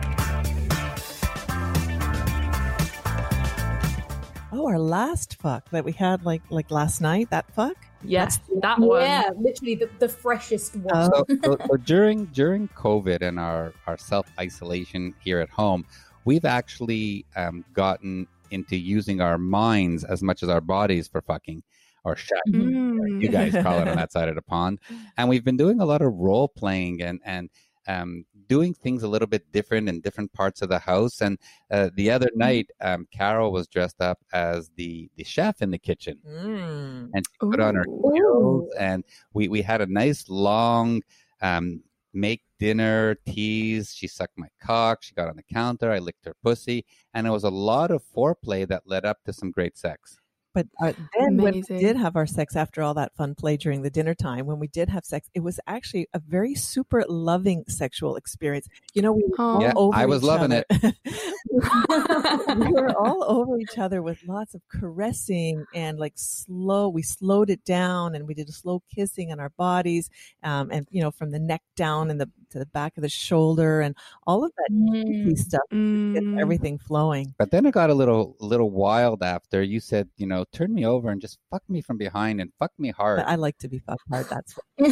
Oh, 4.53 4.67
our 4.67 4.79
last 4.79 5.37
fuck 5.41 5.71
that 5.71 5.83
we 5.83 5.93
had 5.93 6.25
like 6.27 6.43
like 6.50 6.71
last 6.71 7.00
night. 7.00 7.31
That 7.31 7.50
fuck. 7.55 7.77
Yes, 8.05 8.38
that 8.61 8.79
one. 8.79 9.00
yeah 9.00 9.31
literally 9.37 9.77
the, 9.77 9.88
the 9.99 10.09
freshest 10.09 10.77
one 10.77 11.11
Oh. 11.15 11.25
so, 11.27 11.37
so, 11.43 11.57
so 11.69 11.77
during 11.77 12.27
during 12.27 12.69
COVID 12.69 13.23
and 13.23 13.41
our 13.41 13.73
our 13.87 13.97
self 13.97 14.31
isolation 14.38 15.15
here 15.21 15.41
at 15.41 15.49
home, 15.49 15.87
we've 16.27 16.45
actually 16.45 17.25
um, 17.35 17.65
gotten 17.73 18.27
into 18.50 18.77
using 18.77 19.23
our 19.23 19.38
minds 19.38 20.05
as 20.05 20.23
much 20.23 20.43
as 20.43 20.50
our 20.50 20.61
bodies 20.61 21.09
for 21.09 21.23
fucking 21.23 21.62
or 22.05 22.15
shack. 22.15 22.43
Mm. 22.50 23.23
You 23.23 23.29
guys 23.29 23.53
call 23.53 23.81
it 23.81 23.88
on 23.88 23.97
that 23.97 24.12
side 24.12 24.29
of 24.29 24.35
the 24.35 24.43
pond, 24.43 24.81
and 25.17 25.31
we've 25.31 25.45
been 25.45 25.57
doing 25.57 25.81
a 25.81 25.85
lot 25.87 26.03
of 26.03 26.12
role 26.12 26.49
playing 26.49 27.03
and 27.03 27.21
and 27.25 27.49
um, 27.88 28.25
doing 28.47 28.75
things 28.75 29.02
a 29.02 29.09
little 29.09 29.26
bit 29.26 29.50
different 29.50 29.88
in 29.88 30.00
different 30.00 30.33
parts 30.33 30.62
of 30.62 30.68
the 30.68 30.78
house. 30.78 31.21
And 31.21 31.38
uh, 31.71 31.90
the 31.95 32.11
other 32.11 32.30
night, 32.37 32.71
um, 32.80 33.09
Carol 33.11 33.50
was 33.50 33.66
dressed 33.66 34.00
up 34.00 34.18
as 34.33 34.71
the 34.76 35.11
the 35.16 35.25
chef 35.25 35.62
in 35.62 35.71
the 35.71 35.78
kitchen, 35.78 36.18
Mm. 36.26 37.11
and 37.14 37.26
she 37.26 37.38
put 37.40 37.61
on 37.61 37.75
her 37.75 37.87
Ooh. 37.88 38.12
heels, 38.14 38.75
and 38.78 39.04
we 39.33 39.49
we 39.49 39.62
had 39.62 39.80
a 39.80 39.87
nice 39.87 40.28
long 40.28 41.02
um 41.40 41.83
make 42.12 42.42
dinner, 42.59 43.14
tease. 43.26 43.95
She 43.95 44.09
sucked 44.09 44.37
my 44.38 44.49
cock. 44.61 45.02
She 45.02 45.14
got 45.14 45.28
on 45.28 45.37
the 45.37 45.42
counter. 45.42 45.90
I 45.90 45.99
licked 45.99 46.25
her 46.25 46.35
pussy, 46.42 46.85
and 47.14 47.26
it 47.26 47.30
was 47.30 47.45
a 47.45 47.50
lot 47.50 47.90
of 47.90 48.02
foreplay 48.14 48.66
that 48.68 48.83
led 48.87 49.04
up 49.04 49.18
to 49.25 49.33
some 49.33 49.50
great 49.50 49.76
sex. 49.76 50.16
But 50.59 50.67
uh, 50.81 50.93
then 51.17 51.37
when 51.37 51.55
we 51.55 51.62
did 51.62 51.97
have 51.97 52.17
our 52.17 52.27
sex 52.27 52.57
after 52.57 52.83
all 52.83 52.95
that 52.95 53.15
fun 53.15 53.37
play 53.37 53.57
during 53.57 53.83
the 53.83 53.91
dinner 53.91 54.15
time, 54.15 54.47
when 54.47 54.59
we 54.59 54.67
did 54.67 54.88
have 54.88 55.05
sex, 55.05 55.29
it 55.35 55.41
was 55.41 55.61
actually 55.69 56.09
a 56.15 56.19
very 56.19 56.57
super 56.57 57.05
loving 57.09 57.65
sexual 57.69 58.17
experience. 58.17 58.67
You 58.93 59.03
know, 59.03 59.12
we 59.12 59.23
were 59.29 59.37
all 59.38 59.59
Aw. 59.59 59.61
Yeah, 59.61 59.73
over 59.77 59.97
I 59.97 60.07
was 60.07 60.23
each 60.23 60.27
loving 60.27 60.53
other. 60.53 60.65
we 62.57 62.73
were 62.73 62.93
all 62.99 63.25
over 63.25 63.59
each 63.59 63.79
other 63.79 64.03
with 64.03 64.19
lots 64.27 64.55
of 64.55 64.62
caressing 64.69 65.65
and 65.75 65.99
like 65.99 66.15
slow. 66.17 66.88
We 66.88 67.03
slowed 67.03 67.50
it 67.50 67.65
down 67.65 68.17
and 68.17 68.27
we 68.27 68.35
did 68.35 68.49
a 68.49 68.53
slow 68.53 68.83
kissing 68.95 69.31
on 69.31 69.38
our 69.38 69.50
bodies, 69.50 70.11
um, 70.43 70.71
and 70.73 70.88
you 70.91 71.03
know, 71.03 71.12
from 71.12 71.31
the 71.31 71.38
neck 71.38 71.62
down 71.77 72.11
and 72.11 72.21
the 72.21 72.29
to 72.50 72.59
the 72.59 72.67
back 72.67 72.97
of 72.97 73.02
the 73.02 73.09
shoulder 73.09 73.81
and 73.81 73.95
all 74.26 74.45
of 74.45 74.52
that 74.57 74.69
juicy 74.71 75.37
stuff. 75.37 75.61
Get 75.71 75.78
Mm. 76.25 76.40
everything 76.40 76.78
flowing. 76.78 77.35
But 77.38 77.50
then 77.50 77.67
it 77.67 77.73
got 77.73 77.90
a 77.90 77.95
little 77.95 78.37
little 78.40 78.71
wild 78.71 79.23
after 79.23 79.62
you 79.62 79.81
said, 79.81 80.09
you 80.17 80.26
know, 80.26 80.45
turn 80.52 80.73
me 80.75 80.87
over 80.87 81.11
and 81.11 81.21
just 81.21 81.38
fuck 81.50 81.62
me 81.69 81.81
from 81.83 81.99
behind 81.99 82.40
and 82.40 82.50
fuck 82.59 82.73
me 82.78 82.90
hard. 82.90 83.19
But 83.19 83.28
I 83.28 83.35
like 83.35 83.59
to 83.59 83.69
be 83.69 83.78
fucked 83.81 84.02
hard. 84.11 84.26
That's 84.28 84.55
what 84.76 84.88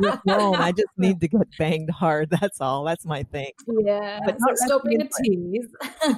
With 0.00 0.20
Rome, 0.26 0.54
I 0.56 0.72
just 0.72 0.88
need 0.96 1.20
to 1.20 1.28
get 1.28 1.46
banged 1.58 1.90
hard. 1.90 2.30
That's 2.40 2.60
all. 2.60 2.84
That's 2.84 3.04
my 3.04 3.22
thing. 3.24 3.52
yeah. 3.84 4.20
But 4.24 4.36
not 4.38 4.56
stop 4.58 4.82
being 4.84 5.02
a 5.02 5.08
tease. 5.22 5.68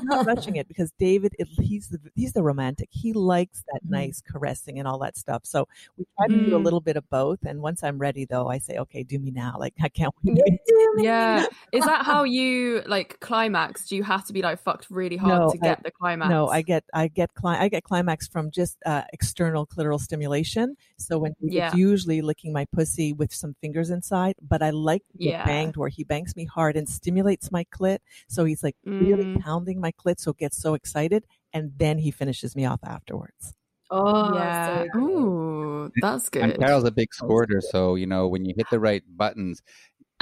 not 0.04 0.26
rushing 0.32 0.56
it 0.56 0.68
because 0.68 0.92
David, 0.99 1.34
it, 1.38 1.49
he's 1.60 1.88
the 1.88 1.99
he's 2.14 2.32
the 2.32 2.42
romantic. 2.42 2.88
He 2.90 3.12
likes 3.12 3.62
that 3.72 3.80
Mm. 3.87 3.90
nice 3.90 4.22
caressing 4.30 4.78
and 4.78 4.87
all 4.87 4.99
that 4.99 5.16
stuff. 5.16 5.42
So 5.44 5.66
we 5.96 6.04
try 6.18 6.28
to 6.28 6.37
do 6.44 6.54
a 6.56 6.60
Mm. 6.60 6.64
little 6.64 6.80
bit 6.80 6.96
of 6.96 7.08
both. 7.10 7.38
And 7.44 7.60
once 7.62 7.82
I'm 7.82 7.99
ready, 7.99 8.25
though, 8.25 8.49
I 8.49 8.58
say, 8.58 8.76
okay, 8.78 9.02
do 9.02 9.18
me 9.18 9.30
now. 9.30 9.56
Like 9.58 9.75
I 9.82 9.88
can't 9.88 10.12
wait. 10.19 10.19
Yeah, 10.22 10.44
do 10.66 10.92
me. 10.96 11.04
Yeah. 11.04 11.46
Is 11.72 11.84
that 11.84 12.04
how 12.04 12.24
you 12.38 12.82
like 12.86 13.18
climax? 13.20 13.86
Do 13.88 13.96
you 13.96 14.02
have 14.02 14.26
to 14.26 14.32
be 14.32 14.42
like 14.42 14.58
fucked 14.60 14.86
really 14.90 15.16
hard 15.16 15.40
No, 15.40 15.50
to 15.50 15.58
I- 15.62 15.68
get 15.68 15.82
the 15.82 15.90
climax? 15.90 16.28
No, 16.30 16.48
I 16.48 16.62
get 16.62 16.84
I 16.92 17.08
get 17.08 17.32
cli- 17.34 17.56
I 17.56 17.68
get 17.68 17.84
climax 17.84 18.28
from 18.28 18.50
just 18.50 18.76
uh, 18.84 19.02
external 19.12 19.66
clitoral 19.66 19.98
stimulation. 20.00 20.76
So 20.98 21.18
when 21.18 21.32
he 21.40 21.56
Yeah. 21.56 21.68
it's 21.68 21.76
usually 21.76 22.20
licking 22.22 22.52
my 22.52 22.66
pussy 22.72 23.12
with 23.12 23.32
some 23.32 23.54
fingers 23.60 23.90
inside, 23.90 24.34
but 24.42 24.62
I 24.62 24.70
like 24.70 25.02
to 25.12 25.18
get 25.18 25.30
Yeah. 25.30 25.44
banged 25.46 25.76
where 25.76 25.88
he 25.88 26.04
bangs 26.04 26.36
me 26.36 26.44
hard 26.44 26.76
and 26.76 26.88
stimulates 26.88 27.50
my 27.50 27.64
clit. 27.72 27.98
So 28.28 28.44
he's 28.44 28.62
like 28.62 28.76
really 28.84 29.24
Mm. 29.24 29.40
pounding 29.40 29.80
my 29.80 29.92
clit, 29.92 30.20
so 30.20 30.32
it 30.32 30.38
gets 30.38 30.56
so 30.60 30.74
excited, 30.74 31.24
and 31.52 31.72
then 31.78 31.98
he 31.98 32.10
finishes 32.10 32.54
me 32.54 32.66
off 32.66 32.80
afterwards. 32.84 33.54
Oh, 33.92 34.34
yeah. 34.36 34.84
so 34.84 34.88
good. 34.92 35.02
Ooh, 35.02 35.90
that's 36.00 36.28
and 36.34 36.52
good. 36.52 36.60
Carol's 36.60 36.84
a 36.84 36.92
big 36.92 37.12
squirter, 37.12 37.60
so 37.60 37.96
you 37.96 38.06
know 38.06 38.28
when 38.28 38.44
you 38.44 38.54
hit 38.56 38.66
the 38.70 38.78
right 38.78 39.02
buttons, 39.16 39.62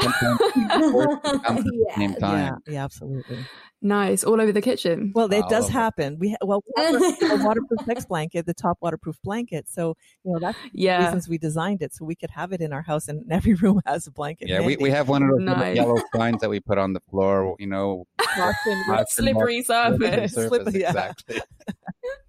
sometimes 0.00 0.38
you 0.56 0.88
squirt 0.88 1.20
and 1.24 1.42
come 1.44 1.58
at 1.58 1.64
the 1.64 1.86
same 1.96 2.10
Yeah. 2.12 2.18
time. 2.18 2.38
Yeah, 2.66 2.72
yeah, 2.74 2.84
absolutely. 2.84 3.38
Nice. 3.80 4.24
All 4.24 4.40
over 4.40 4.50
the 4.50 4.60
kitchen. 4.60 5.12
Well, 5.14 5.32
it 5.32 5.42
All 5.42 5.48
does 5.48 5.68
happen. 5.68 6.18
We 6.18 6.30
ha- 6.30 6.36
well 6.44 6.64
we 6.76 6.82
have 6.82 6.94
a, 6.96 7.26
a 7.40 7.44
waterproof 7.44 7.80
sex 7.86 8.04
blanket, 8.06 8.44
the 8.46 8.54
top 8.54 8.78
waterproof 8.80 9.16
blanket. 9.22 9.68
So 9.68 9.94
you 10.24 10.32
know 10.32 10.38
that's 10.40 10.58
the 10.60 10.70
Yeah. 10.72 11.04
reasons 11.04 11.28
we 11.28 11.38
designed 11.38 11.80
it, 11.82 11.94
so 11.94 12.04
we 12.04 12.16
could 12.16 12.30
have 12.30 12.52
it 12.52 12.60
in 12.60 12.72
our 12.72 12.82
house, 12.82 13.06
and 13.06 13.24
every 13.30 13.54
room 13.54 13.80
has 13.86 14.06
a 14.08 14.10
blanket. 14.10 14.48
Yeah, 14.48 14.58
we, 14.60 14.72
handy. 14.72 14.82
we 14.82 14.90
have 14.90 15.08
one 15.08 15.22
of 15.22 15.28
those 15.30 15.38
little 15.40 15.56
Nice. 15.56 15.76
yellow 15.76 15.96
signs 16.14 16.40
that 16.40 16.50
we 16.50 16.58
put 16.58 16.78
on 16.78 16.92
the 16.92 17.00
floor. 17.08 17.54
You 17.60 17.68
know, 17.68 18.04
Often- 18.20 18.84
lots 18.88 19.16
and 19.18 19.24
Slippery 19.28 19.64
lots 19.68 19.70
of 19.70 20.00
surface. 20.00 20.32
Slippery, 20.48 20.80
yeah. 20.80 20.88
Exactly. 20.88 21.40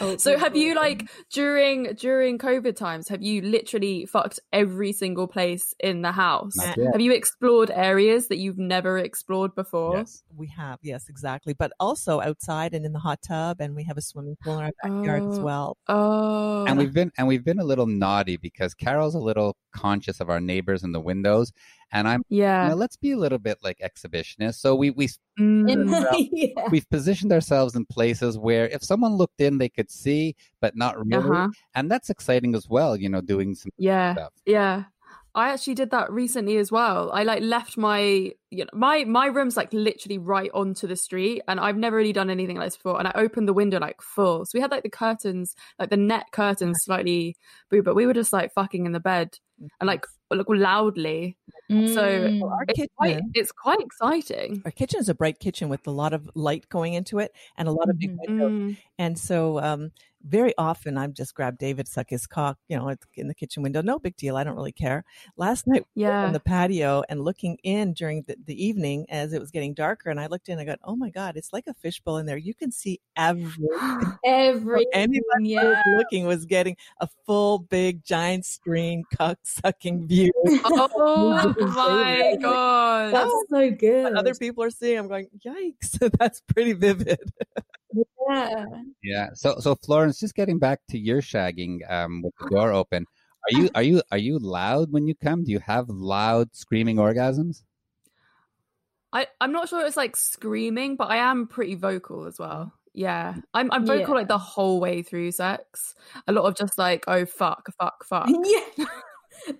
Oh, 0.00 0.16
so 0.16 0.38
have 0.38 0.56
you 0.56 0.74
like 0.74 1.08
during 1.32 1.94
during 1.94 2.38
COVID 2.38 2.76
times 2.76 3.08
have 3.08 3.22
you 3.22 3.42
literally 3.42 4.06
fucked 4.06 4.38
every 4.52 4.92
single 4.92 5.26
place 5.26 5.74
in 5.80 6.02
the 6.02 6.12
house? 6.12 6.56
Not. 6.56 6.78
Uh, 6.78 6.92
have 6.92 7.00
you 7.00 7.12
explored 7.12 7.70
areas 7.70 8.28
that 8.28 8.38
you've 8.38 8.58
never 8.58 8.98
explored 8.98 9.54
before? 9.54 9.96
Yes. 9.98 10.22
We 10.36 10.46
have, 10.48 10.78
yes, 10.82 11.08
exactly. 11.08 11.54
But 11.54 11.72
also 11.80 12.20
outside 12.20 12.74
and 12.74 12.84
in 12.84 12.92
the 12.92 12.98
hot 12.98 13.22
tub, 13.22 13.60
and 13.60 13.74
we 13.74 13.84
have 13.84 13.96
a 13.98 14.02
swimming 14.02 14.36
pool 14.42 14.58
in 14.58 14.64
our 14.66 14.72
backyard 14.82 15.22
as 15.32 15.38
Oh. 15.38 15.42
well. 15.42 15.76
Oh. 15.88 16.64
And 16.66 16.78
we've 16.78 16.92
been 16.92 17.10
and 17.16 17.26
we've 17.26 17.44
been 17.44 17.58
a 17.58 17.64
little 17.64 17.86
naughty 17.86 18.36
because 18.36 18.74
Carol's 18.74 19.14
a 19.14 19.18
little 19.18 19.56
conscious 19.72 20.20
of 20.20 20.30
our 20.30 20.40
neighbors 20.40 20.82
in 20.84 20.92
the 20.92 21.00
windows, 21.00 21.52
and 21.92 22.06
I'm. 22.08 22.22
You 22.28 22.42
yeah. 22.42 22.68
know, 22.68 22.74
let's 22.74 22.96
be 22.96 23.12
a 23.12 23.16
little 23.16 23.38
bit 23.38 23.58
like 23.62 23.78
exhibitionist. 23.78 24.56
So 24.56 24.74
we 24.74 24.90
we 24.90 25.08
Mm. 25.38 25.68
yeah. 26.32 26.68
we've 26.70 26.88
positioned 26.90 27.32
ourselves 27.32 27.76
in 27.76 27.84
places 27.86 28.36
where 28.36 28.66
if 28.68 28.82
someone 28.82 29.14
looked 29.14 29.40
in, 29.40 29.58
they 29.58 29.68
could 29.68 29.88
see, 29.90 30.34
but 30.60 30.74
not 30.76 30.96
really, 30.98 31.16
Uh-huh. 31.30 31.48
and 31.76 31.88
that's 31.90 32.10
exciting 32.10 32.54
as 32.56 32.68
well. 32.68 32.96
You 32.96 33.08
know, 33.08 33.20
doing 33.20 33.54
some 33.54 33.70
Yeah. 33.78 34.14
stuff. 34.14 34.32
Yeah. 34.46 34.84
I 35.38 35.50
actually 35.50 35.74
did 35.74 35.90
that 35.92 36.10
recently 36.12 36.56
as 36.58 36.70
well. 36.72 37.10
I 37.12 37.22
like 37.22 37.42
left 37.42 37.76
my 37.78 38.00
you 38.50 38.64
know 38.64 38.70
my 38.74 39.04
my 39.04 39.26
room's 39.26 39.56
like 39.56 39.72
literally 39.72 40.18
right 40.18 40.50
onto 40.54 40.86
the 40.86 40.96
street 40.96 41.42
and 41.48 41.60
I've 41.60 41.76
never 41.76 41.96
really 41.96 42.12
done 42.12 42.30
anything 42.30 42.56
like 42.56 42.66
this 42.68 42.76
before 42.76 42.98
and 42.98 43.08
I 43.08 43.12
opened 43.14 43.48
the 43.48 43.52
window 43.54 43.78
like 43.78 44.00
full. 44.02 44.44
So 44.44 44.50
we 44.54 44.60
had 44.60 44.70
like 44.70 44.82
the 44.82 44.90
curtains, 44.90 45.54
like 45.78 45.90
the 45.90 45.96
net 45.96 46.26
curtains 46.32 46.78
slightly 46.84 47.36
boo, 47.70 47.82
but 47.82 47.94
we 47.94 48.06
were 48.06 48.14
just 48.14 48.32
like 48.32 48.52
fucking 48.54 48.86
in 48.86 48.92
the 48.92 49.00
bed 49.00 49.38
and 49.80 49.86
like 49.86 50.04
look 50.30 50.48
loudly. 50.50 51.38
So 51.86 52.30
Mm. 52.30 52.42
Our 52.42 52.64
it's 52.68 52.86
quite 52.96 53.20
it's 53.34 53.52
quite 53.52 53.80
exciting. 53.80 54.64
our 54.64 54.70
kitchen 54.70 55.00
is 55.00 55.08
a 55.08 55.14
bright 55.14 55.38
kitchen 55.40 55.68
with 55.68 55.86
a 55.86 55.90
lot 55.90 56.12
of 56.12 56.28
light 56.34 56.68
going 56.68 56.94
into 56.94 57.18
it 57.18 57.32
and 57.56 57.68
a 57.68 57.72
lot 57.72 57.88
of 57.90 57.98
big 57.98 58.10
Mhm. 58.10 58.18
windows. 58.26 58.52
Mm. 58.52 58.76
And 58.98 59.18
so, 59.18 59.60
um, 59.60 59.92
very 60.28 60.52
often 60.58 60.96
I'm 60.98 61.12
just 61.14 61.34
grab 61.34 61.58
David, 61.58 61.88
suck 61.88 62.10
his 62.10 62.26
cock, 62.26 62.58
you 62.68 62.76
know, 62.76 62.94
in 63.14 63.28
the 63.28 63.34
kitchen 63.34 63.62
window. 63.62 63.82
No 63.82 63.98
big 63.98 64.16
deal. 64.16 64.36
I 64.36 64.44
don't 64.44 64.56
really 64.56 64.72
care. 64.72 65.04
Last 65.36 65.66
night 65.66 65.84
we 65.94 66.02
Yeah. 66.02 66.24
on 66.24 66.32
the 66.32 66.40
patio 66.40 67.02
and 67.08 67.22
looking 67.22 67.58
in 67.62 67.92
during 67.94 68.22
the, 68.26 68.36
the 68.44 68.62
evening 68.64 69.06
as 69.08 69.32
it 69.32 69.40
was 69.40 69.50
getting 69.50 69.74
darker, 69.74 70.10
and 70.10 70.20
I 70.20 70.26
looked 70.26 70.48
in. 70.48 70.58
I 70.58 70.64
got, 70.64 70.78
oh 70.84 70.96
my 70.96 71.10
god, 71.10 71.36
it's 71.36 71.52
like 71.52 71.66
a 71.66 71.74
fishbowl 71.74 72.18
in 72.18 72.26
there. 72.26 72.36
You 72.36 72.54
can 72.54 72.70
see 72.70 73.00
everything. 73.16 74.18
Every 74.24 74.86
Anybody 74.92 75.22
who 75.54 75.70
yeah. 75.70 75.82
looking 75.96 76.26
was 76.26 76.44
getting 76.44 76.76
a 77.00 77.08
full, 77.26 77.58
big, 77.60 78.04
giant 78.04 78.44
screen 78.44 79.04
cock 79.16 79.38
sucking 79.42 80.06
view. 80.08 80.30
Oh 80.64 81.54
my 81.58 82.36
god. 82.40 83.14
That's 83.14 83.32
so 83.50 83.70
good. 83.70 84.04
What 84.04 84.16
other 84.16 84.34
people 84.34 84.64
are 84.64 84.70
seeing, 84.70 84.98
I'm 84.98 85.08
going, 85.08 85.28
yikes, 85.44 85.98
that's 86.18 86.40
pretty 86.42 86.72
vivid. 86.72 87.18
Yeah. 88.30 88.64
Yeah. 89.02 89.28
So 89.34 89.56
so 89.60 89.74
Florence, 89.74 90.20
just 90.20 90.34
getting 90.34 90.58
back 90.58 90.80
to 90.90 90.98
your 90.98 91.20
shagging 91.20 91.78
um, 91.90 92.22
with 92.22 92.34
the 92.40 92.48
door 92.50 92.72
open. 92.72 93.06
Are 93.50 93.60
you 93.60 93.70
are 93.74 93.82
you 93.82 94.02
are 94.12 94.18
you 94.18 94.38
loud 94.38 94.92
when 94.92 95.06
you 95.06 95.14
come? 95.14 95.44
Do 95.44 95.52
you 95.52 95.60
have 95.60 95.88
loud 95.88 96.54
screaming 96.54 96.96
orgasms? 96.96 97.62
I, 99.12 99.26
I'm 99.40 99.52
not 99.52 99.70
sure 99.70 99.86
it's 99.86 99.96
like 99.96 100.16
screaming, 100.16 100.96
but 100.96 101.10
I 101.10 101.16
am 101.16 101.46
pretty 101.46 101.76
vocal 101.76 102.26
as 102.26 102.38
well. 102.38 102.72
Yeah. 102.92 103.36
I'm 103.54 103.70
I'm 103.72 103.86
vocal 103.86 104.00
Yeah. 104.14 104.20
like 104.20 104.28
the 104.28 104.36
whole 104.38 104.80
way 104.80 105.02
through 105.02 105.32
sex. 105.32 105.94
A 106.26 106.32
lot 106.32 106.44
of 106.44 106.56
just 106.56 106.76
like, 106.76 107.04
oh 107.08 107.24
fuck, 107.24 107.68
fuck, 107.80 108.04
fuck. 108.08 108.28
yeah. 108.28 108.84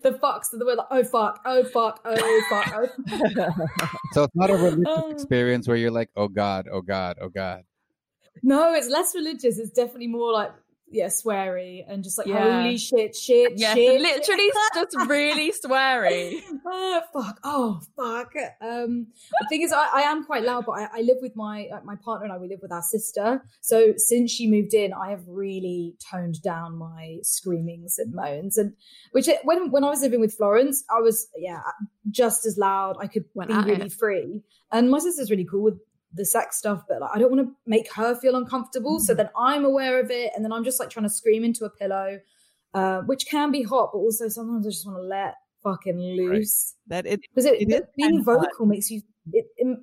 The 0.02 0.10
fucks 0.10 0.52
of 0.52 0.58
the 0.58 0.66
word 0.66 0.76
like, 0.76 0.88
oh 0.90 1.04
fuck, 1.04 1.40
oh 1.46 1.64
fuck, 1.64 2.00
oh 2.04 2.42
fuck, 2.50 2.74
oh 2.74 3.66
So 4.12 4.24
it's 4.24 4.34
not 4.34 4.50
a 4.50 4.54
religious 4.54 4.84
Oh. 4.86 5.10
experience 5.12 5.66
where 5.68 5.76
you're 5.78 5.92
like, 5.92 6.10
oh 6.16 6.28
god, 6.28 6.66
oh 6.70 6.82
god, 6.82 7.16
oh 7.22 7.28
god. 7.28 7.62
No, 8.42 8.74
it's 8.74 8.88
less 8.88 9.14
religious. 9.14 9.58
It's 9.58 9.70
definitely 9.70 10.08
more 10.08 10.32
like 10.32 10.52
yeah, 10.90 11.08
sweary 11.08 11.84
and 11.86 12.02
just 12.02 12.16
like 12.16 12.26
Yeah. 12.28 12.62
holy 12.62 12.78
shit, 12.78 13.14
shit, 13.14 13.52
Yeah, 13.56 13.74
shit. 13.74 14.00
literally 14.08 14.50
just 14.74 14.96
really 15.06 15.52
sweary. 15.64 16.40
oh 16.64 17.02
fuck! 17.12 17.38
Oh 17.44 17.80
fuck! 17.94 18.32
Um, 18.62 19.08
the 19.38 19.46
thing 19.50 19.60
is, 19.60 19.70
I, 19.70 19.86
I 19.92 20.00
am 20.02 20.24
quite 20.24 20.44
loud, 20.44 20.64
but 20.64 20.72
I, 20.72 20.88
I 20.94 21.00
live 21.02 21.18
with 21.20 21.36
my 21.36 21.66
uh, 21.74 21.80
my 21.84 21.96
partner 21.96 22.24
and 22.24 22.32
I. 22.32 22.38
We 22.38 22.48
live 22.48 22.60
with 22.62 22.72
our 22.72 22.80
sister. 22.80 23.42
So 23.60 23.92
since 23.98 24.30
she 24.30 24.50
moved 24.50 24.72
in, 24.72 24.94
I 24.94 25.10
have 25.10 25.24
really 25.28 25.94
toned 26.10 26.40
down 26.42 26.78
my 26.78 27.18
screamings 27.22 27.98
and 27.98 28.14
moans. 28.14 28.56
And 28.56 28.72
which 29.12 29.28
it- 29.28 29.40
when 29.44 29.70
when 29.70 29.84
I 29.84 29.90
was 29.90 30.00
living 30.00 30.20
with 30.20 30.32
Florence, 30.34 30.84
I 30.90 31.00
was 31.02 31.28
yeah 31.36 31.60
just 32.10 32.46
as 32.46 32.56
loud. 32.56 32.96
I 32.98 33.08
could 33.08 33.26
Went 33.34 33.50
be 33.50 33.56
really 33.72 33.86
it. 33.86 33.92
free. 33.92 34.42
And 34.72 34.90
my 34.90 35.00
sister's 35.00 35.30
really 35.30 35.44
cool 35.50 35.64
with 35.64 35.78
the 36.12 36.24
sex 36.24 36.56
stuff, 36.58 36.82
but 36.88 37.00
like, 37.00 37.10
I 37.14 37.18
don't 37.18 37.30
want 37.30 37.46
to 37.46 37.54
make 37.66 37.92
her 37.92 38.14
feel 38.14 38.34
uncomfortable. 38.36 38.98
So 38.98 39.14
then 39.14 39.28
I'm 39.36 39.64
aware 39.64 40.00
of 40.00 40.10
it, 40.10 40.32
and 40.34 40.44
then 40.44 40.52
I'm 40.52 40.64
just 40.64 40.80
like 40.80 40.90
trying 40.90 41.04
to 41.04 41.10
scream 41.10 41.44
into 41.44 41.64
a 41.64 41.70
pillow, 41.70 42.20
uh, 42.74 43.00
which 43.02 43.26
can 43.26 43.50
be 43.52 43.62
hot, 43.62 43.90
but 43.92 43.98
also 43.98 44.28
sometimes 44.28 44.66
I 44.66 44.70
just 44.70 44.86
want 44.86 44.98
to 44.98 45.02
let 45.02 45.34
fucking 45.62 45.98
loose 45.98 46.74
that 46.86 47.04
it 47.06 47.20
because 47.20 47.44
it, 47.44 47.60
It 47.60 47.70
is 47.70 47.82
being 47.96 48.10
kinda 48.10 48.24
hot. 48.32 48.48
vocal 48.52 48.66
makes 48.66 48.90
you 48.90 49.02
it, 49.32 49.46
it- 49.56 49.78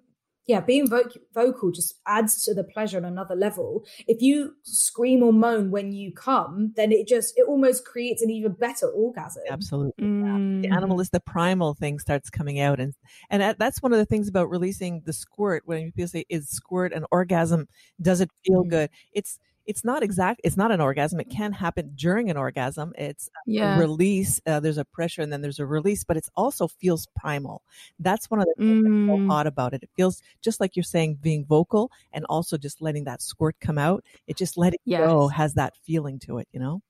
yeah 0.48 0.60
being 0.60 0.88
vo- 0.88 1.10
vocal 1.34 1.72
just 1.72 1.96
adds 2.08 2.44
to 2.46 2.54
the 2.54 2.64
pleasure 2.64 2.98
on 2.98 3.06
another 3.06 3.36
level 3.36 3.84
if 4.08 4.22
you 4.22 4.54
scream 4.64 5.24
or 5.24 5.34
moan 5.34 5.72
when 5.72 5.92
you 5.92 6.12
come 6.14 6.72
then 6.76 6.92
it 6.92 7.08
just 7.08 7.34
it 7.38 7.46
almost 7.48 7.86
creates 7.86 8.22
an 8.22 8.30
even 8.30 8.52
better 8.54 8.88
orgasm 8.90 9.44
absolutely. 9.50 9.94
the 9.98 10.06
Mm. 10.06 10.72
animal 10.76 11.00
is 11.00 11.10
the 11.10 11.20
primal 11.20 11.74
thing 11.74 12.00
starts 12.00 12.30
coming 12.30 12.60
out 12.60 12.80
and 12.80 12.94
and 13.30 13.42
that, 13.42 13.60
that's 13.60 13.82
one 13.82 13.94
of 13.94 14.00
the 14.00 14.06
things 14.06 14.28
about 14.28 14.50
releasing 14.50 15.02
the 15.06 15.14
squirt 15.14 15.64
when 15.66 15.92
people 15.92 16.08
say 16.08 16.26
is 16.30 16.50
squirt 16.50 16.94
an 16.94 17.06
orgasm 17.12 17.68
does 18.02 18.22
it 18.22 18.30
feel 18.46 18.64
Mhm. 18.64 18.70
good 18.70 18.90
it's 19.14 19.40
it's 19.66 19.84
not 19.84 20.04
exact. 20.04 20.42
It's 20.44 20.56
not 20.58 20.72
an 20.72 20.80
orgasm. 20.82 21.20
It 21.20 21.30
can 21.30 21.52
happen 21.52 21.92
during 21.96 22.30
an 22.30 22.38
orgasm. 22.38 22.94
It's 22.98 23.28
a 23.28 23.32
Yeah. 23.52 23.80
release. 23.80 24.40
Uh, 24.46 24.60
there's 24.60 24.78
a 24.78 24.86
pressure 24.86 25.22
and 25.22 25.32
then 25.34 25.42
there's 25.42 25.60
a 25.60 25.66
release, 25.66 26.04
but 26.04 26.18
it 26.18 26.28
also 26.36 26.68
feels 26.68 27.08
primal. 27.16 27.64
That's 28.00 28.30
one 28.30 28.40
of 28.40 28.46
the 28.46 28.54
things 28.58 28.84
that's 28.84 28.94
so 29.08 29.18
Mm. 29.18 29.32
odd 29.32 29.48
about 29.48 29.74
it. 29.74 29.84
It 29.84 29.90
feels 29.96 30.22
just 30.42 30.60
like 30.60 30.76
you're 30.76 30.84
saying, 30.84 31.16
being 31.22 31.46
vocal 31.46 31.92
and 32.14 32.26
also 32.30 32.58
just 32.58 32.82
letting 32.82 33.06
that 33.06 33.22
squirt 33.22 33.56
come 33.60 33.78
out. 33.78 34.04
It 34.28 34.38
just 34.38 34.58
letting 34.58 34.80
go 34.88 35.24
Yes. 35.28 35.32
has 35.38 35.54
that 35.56 35.76
feeling 35.78 36.20
to 36.20 36.38
it, 36.38 36.48
you 36.52 36.60
know. 36.60 36.82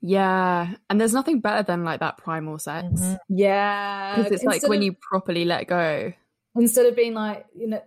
Yeah. 0.00 0.74
And 0.88 1.00
there's 1.00 1.12
nothing 1.12 1.40
better 1.40 1.62
than 1.62 1.84
like 1.84 2.00
that 2.00 2.16
primal 2.16 2.58
sex. 2.58 2.86
Mhm. 3.00 3.18
Yeah, 3.28 4.16
Because 4.16 4.32
it's 4.32 4.44
like 4.44 4.62
when 4.66 4.78
of- 4.78 4.84
you 4.84 4.92
properly 4.94 5.44
let 5.44 5.66
go. 5.66 6.12
instead 6.56 6.84
of 6.86 6.96
being 6.96 7.14
like 7.14 7.46
you 7.54 7.68
know 7.68 7.80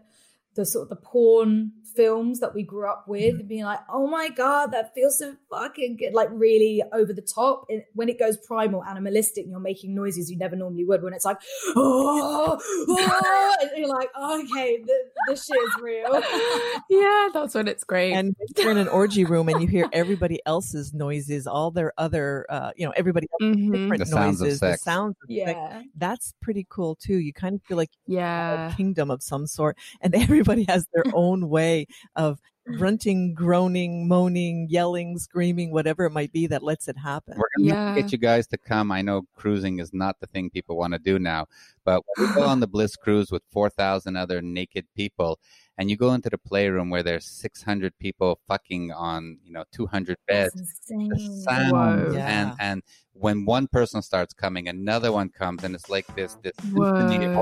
the 0.56 0.66
sort 0.66 0.84
of 0.84 0.90
the 0.90 0.96
porn 0.96 1.72
films 1.96 2.40
that 2.40 2.56
we 2.56 2.64
grew 2.64 2.90
up 2.90 3.06
with 3.08 3.40
and 3.40 3.48
being 3.48 3.64
like 3.64 3.80
oh 3.88 4.08
my 4.08 4.28
god 4.30 4.72
that 4.72 4.92
feels 4.96 5.20
so 5.20 5.36
fucking 5.52 5.96
good 5.96 6.12
like 6.12 6.28
really 6.32 6.82
over 6.92 7.14
the 7.14 7.22
top 7.22 7.66
it, 7.70 7.86
when 7.94 8.10
it 8.10 8.18
goes 8.18 8.36
primal 8.48 8.84
animalistic 8.84 9.44
and 9.44 9.52
you're 9.52 9.60
making 9.60 9.94
noises 9.94 10.32
you 10.32 10.36
never 10.36 10.56
normally 10.56 10.84
would 10.84 11.04
when 11.04 11.14
it's 11.14 11.24
like 11.24 11.38
oh, 11.76 12.60
oh 12.88 13.56
and 13.62 13.70
you're 13.78 13.88
like 13.88 14.10
okay 14.20 14.78
th- 14.78 14.88
this 15.28 15.46
shit 15.46 15.56
is 15.56 15.82
real 15.82 16.04
yeah, 16.90 17.30
that's 17.34 17.54
when 17.56 17.68
it's 17.68 17.84
great. 17.84 18.14
And 18.14 18.36
if 18.40 18.58
you're 18.64 18.72
in 18.72 18.78
an 18.78 18.88
orgy 18.88 19.24
room 19.26 19.48
and 19.50 19.62
you 19.62 19.68
hear 19.68 19.88
everybody 19.94 20.40
else's 20.46 20.94
noises, 20.94 21.48
all 21.48 21.72
their 21.72 21.94
other, 21.98 22.46
uh, 22.50 22.72
you 22.76 22.86
know, 22.86 22.94
everybody 22.96 23.28
else's 23.42 23.56
Mhm. 23.58 23.72
different 23.74 24.00
The 24.00 24.06
sounds 24.08 24.42
of 24.42 24.46
noises, 24.48 24.60
the 24.60 24.68
sex. 24.72 24.84
sounds 24.84 25.16
of 25.24 25.30
sex. 25.30 25.52
yeah 25.58 25.82
That's 25.96 26.34
pretty 26.42 26.66
cool 26.70 26.96
too. 26.96 27.16
You 27.18 27.34
kind 27.34 27.56
of 27.56 27.64
feel 27.64 27.78
like 27.78 27.92
Yeah. 28.06 28.72
a 28.72 28.76
kingdom 28.76 29.10
of 29.12 29.22
some 29.24 29.48
sort, 29.48 29.78
and 30.02 30.14
everybody 30.16 30.43
has 30.68 30.88
their 30.94 31.06
own 31.14 31.50
way 31.50 31.88
of 32.16 32.40
grunting, 32.78 33.34
groaning, 33.34 34.08
moaning, 34.08 34.68
yelling, 34.70 35.18
screaming, 35.18 35.72
whatever 35.72 36.06
it 36.06 36.12
might 36.12 36.32
be 36.32 36.48
that 36.48 36.64
lets 36.64 36.88
it 36.88 36.98
happen. 36.98 37.38
We're 37.38 37.44
gonna 37.58 37.74
Yeah. 37.74 37.94
get 37.96 38.12
you 38.12 38.18
guys 38.18 38.48
to 38.48 38.58
come. 38.58 38.92
I 38.92 39.02
know 39.02 39.24
cruising 39.36 39.80
is 39.80 39.94
not 39.94 40.20
the 40.20 40.28
thing 40.28 40.50
people 40.50 40.78
want 40.78 40.94
to 40.94 41.00
do 41.00 41.20
now, 41.20 41.48
but 41.84 42.02
when 42.16 42.28
we 42.30 42.34
go 42.34 42.42
on 42.48 42.60
the 42.62 42.68
Bliss 42.68 42.96
cruise 42.96 43.32
with 43.32 43.44
four 43.52 43.70
thousand 43.70 44.16
other 44.16 44.42
naked 44.42 44.86
people, 44.96 45.40
and 45.78 45.90
you 45.90 45.98
go 45.98 46.14
into 46.14 46.30
the 46.30 46.38
playroom 46.38 46.90
where 46.90 47.04
there's 47.04 47.26
six 47.26 47.64
hundred 47.64 47.98
people 48.00 48.40
fucking 48.48 48.92
on, 48.92 49.40
you 49.44 49.52
know, 49.52 49.66
two 49.72 49.88
hundred 49.88 50.18
beds. 50.28 50.54
That's 50.56 50.80
The 50.88 51.20
sound 51.44 52.14
Yeah. 52.14 52.28
and 52.28 52.54
and 52.60 52.84
when 53.12 53.46
one 53.46 53.68
person 53.68 54.02
starts 54.02 54.34
coming, 54.34 54.68
another 54.70 55.12
one 55.12 55.30
comes, 55.30 55.64
and 55.64 55.76
it's 55.76 55.90
like 55.90 56.08
this 56.16 56.36
this 56.44 56.54
symphony 56.58 57.26
of 57.26 57.34
Whoa. 57.34 57.38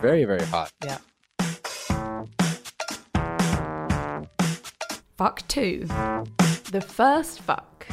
very 0.00 0.24
very 0.24 0.44
hot. 0.44 0.70
Fuck 5.16 5.46
two. 5.48 5.84
The 6.72 6.84
first 6.86 7.40
fuck. 7.40 7.86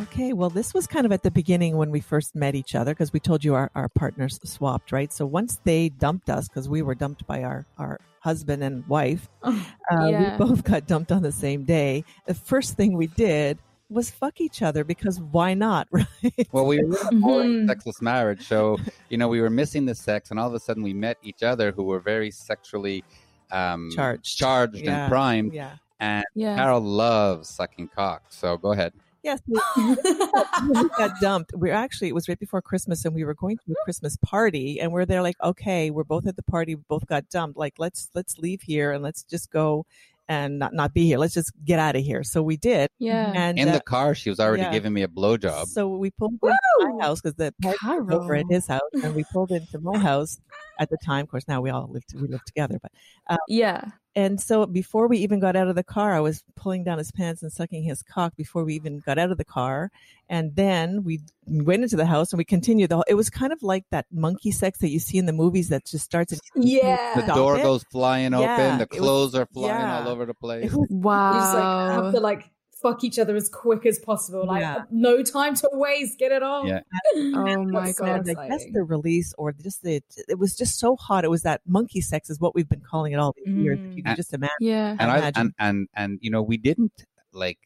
Okay, 0.00 0.32
well, 0.32 0.50
this 0.50 0.74
was 0.74 0.86
kind 0.86 1.06
of 1.06 1.12
at 1.12 1.22
the 1.22 1.30
beginning 1.30 1.76
when 1.76 1.90
we 1.90 2.00
first 2.00 2.34
met 2.34 2.54
each 2.54 2.74
other 2.74 2.92
because 2.92 3.12
we 3.12 3.20
told 3.20 3.44
you 3.44 3.54
our, 3.54 3.70
our 3.74 3.88
partners 3.88 4.38
swapped, 4.44 4.92
right? 4.92 5.12
So 5.12 5.24
once 5.26 5.60
they 5.64 5.88
dumped 5.88 6.30
us 6.30 6.48
because 6.48 6.68
we 6.68 6.82
were 6.82 6.94
dumped 6.94 7.26
by 7.26 7.42
our, 7.44 7.66
our 7.78 8.00
husband 8.20 8.62
and 8.64 8.86
wife, 8.88 9.28
uh, 9.42 9.52
Yeah. 9.92 10.32
we 10.32 10.46
both 10.46 10.64
got 10.64 10.86
dumped 10.86 11.12
on 11.12 11.22
the 11.22 11.32
same 11.32 11.64
day. 11.64 12.04
The 12.26 12.34
first 12.34 12.74
thing 12.76 12.96
we 12.96 13.06
did 13.06 13.58
was 13.90 14.10
fuck 14.10 14.40
each 14.40 14.62
other 14.62 14.82
because 14.84 15.20
why 15.20 15.54
not, 15.54 15.86
right? 15.92 16.06
Well, 16.52 16.66
we 16.66 16.78
were 16.82 16.96
in 16.98 17.06
a 17.16 17.20
boring, 17.20 17.50
Mhm. 17.50 17.66
sexless 17.68 18.00
marriage, 18.02 18.46
so 18.46 18.78
you 19.10 19.18
know 19.18 19.28
we 19.28 19.40
were 19.40 19.50
missing 19.50 19.84
the 19.86 19.94
sex, 19.94 20.30
and 20.30 20.40
all 20.40 20.48
of 20.48 20.54
a 20.54 20.60
sudden 20.60 20.82
we 20.82 20.92
met 20.94 21.18
each 21.22 21.42
other 21.42 21.70
who 21.72 21.84
were 21.84 22.00
very 22.00 22.30
sexually 22.30 23.04
um, 23.52 23.90
Charged. 23.94 24.36
charged 24.38 24.76
Yeah. 24.76 25.02
and 25.04 25.10
primed. 25.10 25.52
yeah. 25.52 25.76
And 26.00 26.24
Yeah. 26.34 26.56
Carol 26.56 26.80
loves 26.80 27.48
sucking 27.48 27.88
cock. 27.94 28.24
So 28.30 28.56
go 28.56 28.72
ahead. 28.72 28.92
Yes, 29.22 29.40
we, 29.46 29.58
we 30.82 30.88
got 30.98 31.18
dumped. 31.20 31.52
We 31.56 31.70
are 31.70 31.74
actually 31.74 32.08
it 32.08 32.14
was 32.14 32.28
right 32.28 32.38
before 32.38 32.60
Christmas, 32.60 33.04
and 33.04 33.14
we 33.14 33.24
were 33.24 33.32
going 33.34 33.56
to 33.58 33.72
a 33.72 33.84
Christmas 33.84 34.16
party, 34.18 34.80
and 34.80 34.92
we're 34.92 35.06
there 35.06 35.22
like, 35.22 35.36
okay, 35.42 35.90
we're 35.90 36.04
both 36.04 36.26
at 36.26 36.36
the 36.36 36.42
party, 36.42 36.74
we 36.74 36.82
both 36.88 37.06
got 37.06 37.28
dumped. 37.30 37.56
Like, 37.58 37.74
let's 37.78 38.10
let's 38.14 38.38
leave 38.38 38.60
here 38.62 38.92
and 38.92 39.02
let's 39.02 39.22
just 39.22 39.50
go 39.50 39.86
and 40.28 40.58
not 40.58 40.72
not 40.74 40.94
be 40.94 41.06
here. 41.06 41.18
Let's 41.18 41.34
just 41.34 41.52
get 41.64 41.78
out 41.78 41.96
of 41.96 42.02
here. 42.02 42.22
So 42.24 42.42
we 42.42 42.56
did, 42.56 42.88
Yeah. 42.98 43.32
and 43.34 43.58
In 43.58 43.68
uh, 43.68 43.72
the 43.72 43.80
car, 43.80 44.14
she 44.14 44.30
was 44.30 44.40
already 44.40 44.62
yeah. 44.62 44.72
giving 44.72 44.92
me 44.92 45.02
a 45.02 45.08
blowjob. 45.08 45.66
So 45.66 45.88
we 45.88 46.10
pulled 46.12 46.32
into 46.32 46.54
Woo! 46.80 46.96
my 46.96 47.04
house 47.04 47.20
because 47.20 47.34
the 47.36 47.54
party 47.62 47.78
was 48.02 48.14
over 48.14 48.34
at 48.34 48.46
his 48.48 48.66
house, 48.66 48.80
and 49.02 49.14
we 49.14 49.24
pulled 49.32 49.50
into 49.50 49.78
my 49.80 49.98
house 49.98 50.38
at 50.78 50.90
the 50.90 50.98
time. 51.04 51.24
Of 51.24 51.30
course, 51.30 51.46
now 51.48 51.60
we 51.60 51.70
all 51.70 51.88
live 51.90 52.02
we 52.14 52.28
live 52.28 52.44
together, 52.44 52.78
but 52.82 52.92
um, 53.28 53.38
Yeah. 53.48 53.82
and 54.16 54.40
so 54.40 54.66
before 54.66 55.08
we 55.08 55.18
even 55.18 55.40
got 55.40 55.56
out 55.56 55.68
of 55.68 55.76
the 55.76 55.84
car, 55.84 56.12
I 56.14 56.20
was 56.20 56.42
pulling 56.56 56.84
down 56.84 56.98
his 56.98 57.10
pants 57.12 57.42
and 57.42 57.52
sucking 57.52 57.82
his 57.84 58.02
cock 58.02 58.34
before 58.36 58.64
we 58.64 58.74
even 58.74 59.00
got 59.00 59.18
out 59.18 59.30
of 59.30 59.38
the 59.38 59.44
car. 59.44 59.90
And 60.28 60.56
then 60.56 61.04
we 61.04 61.20
went 61.46 61.82
into 61.82 61.96
the 61.96 62.06
house 62.06 62.32
and 62.32 62.38
we 62.38 62.44
continued 62.44 62.88
the 62.90 62.94
whole, 62.96 63.04
it 63.06 63.14
was 63.14 63.28
kind 63.28 63.52
of 63.52 63.62
like 63.62 63.84
that 63.90 64.06
monkey 64.10 64.50
sex 64.52 64.78
that 64.78 64.88
you 64.88 64.98
see 64.98 65.18
in 65.18 65.26
the 65.26 65.32
movies 65.34 65.68
that 65.68 65.84
just 65.84 66.04
starts 66.04 66.32
and 66.32 66.40
yeah 66.64 67.20
The 67.20 67.32
door 67.34 67.58
it. 67.58 67.62
goes 67.62 67.84
flying 67.92 68.32
Yeah, 68.32 68.38
open. 68.54 68.78
The 68.78 68.84
it 68.84 68.90
was- 68.90 68.98
clothes 69.00 69.34
are 69.34 69.46
flying 69.46 69.68
yeah. 69.80 70.00
all 70.00 70.08
over 70.08 70.24
the 70.24 70.32
place. 70.34 70.72
it 70.72 70.76
was 70.76 71.34
you 71.34 71.40
just 71.40 71.54
like 71.54 71.90
have 71.92 72.04
Wow. 72.04 72.10
to 72.12 72.20
like 72.20 72.50
fuck 72.84 73.02
each 73.02 73.18
other 73.18 73.34
as 73.34 73.48
quick 73.48 73.86
as 73.86 73.98
possible 73.98 74.44
like 74.46 74.60
Yeah. 74.60 74.82
no 74.90 75.22
time 75.22 75.54
to 75.62 75.68
waste 75.72 76.18
get 76.18 76.30
it 76.32 76.42
on 76.42 76.66
Yeah. 76.66 76.80
Oh 77.16 77.64
my 77.64 77.90
so 77.92 78.04
God. 78.04 78.28
and 78.28 78.38
I 78.38 78.48
guess 78.48 78.64
the 78.72 78.84
release 78.84 79.32
or 79.38 79.52
just 79.52 79.82
the, 79.82 80.02
it 80.28 80.38
was 80.38 80.54
just 80.56 80.78
so 80.78 80.94
hot. 80.96 81.24
It 81.24 81.30
was 81.30 81.42
that 81.42 81.60
monkey 81.66 82.00
sex 82.00 82.28
is 82.30 82.38
what 82.40 82.54
we've 82.54 82.68
been 82.68 82.82
calling 82.92 83.12
it 83.14 83.16
all 83.16 83.34
these 83.38 83.54
years. 83.64 83.78
If 83.80 83.84
Mm. 83.86 83.96
you 83.96 84.02
can 84.02 84.16
just 84.16 84.32
imagine. 84.34 84.56
Yeah. 84.60 84.96
and 85.00 85.10
I 85.10 85.32
and, 85.34 85.52
and 85.58 85.88
and 85.94 86.18
you 86.20 86.30
know 86.30 86.42
we 86.42 86.56
didn't 86.58 86.96
like 87.32 87.58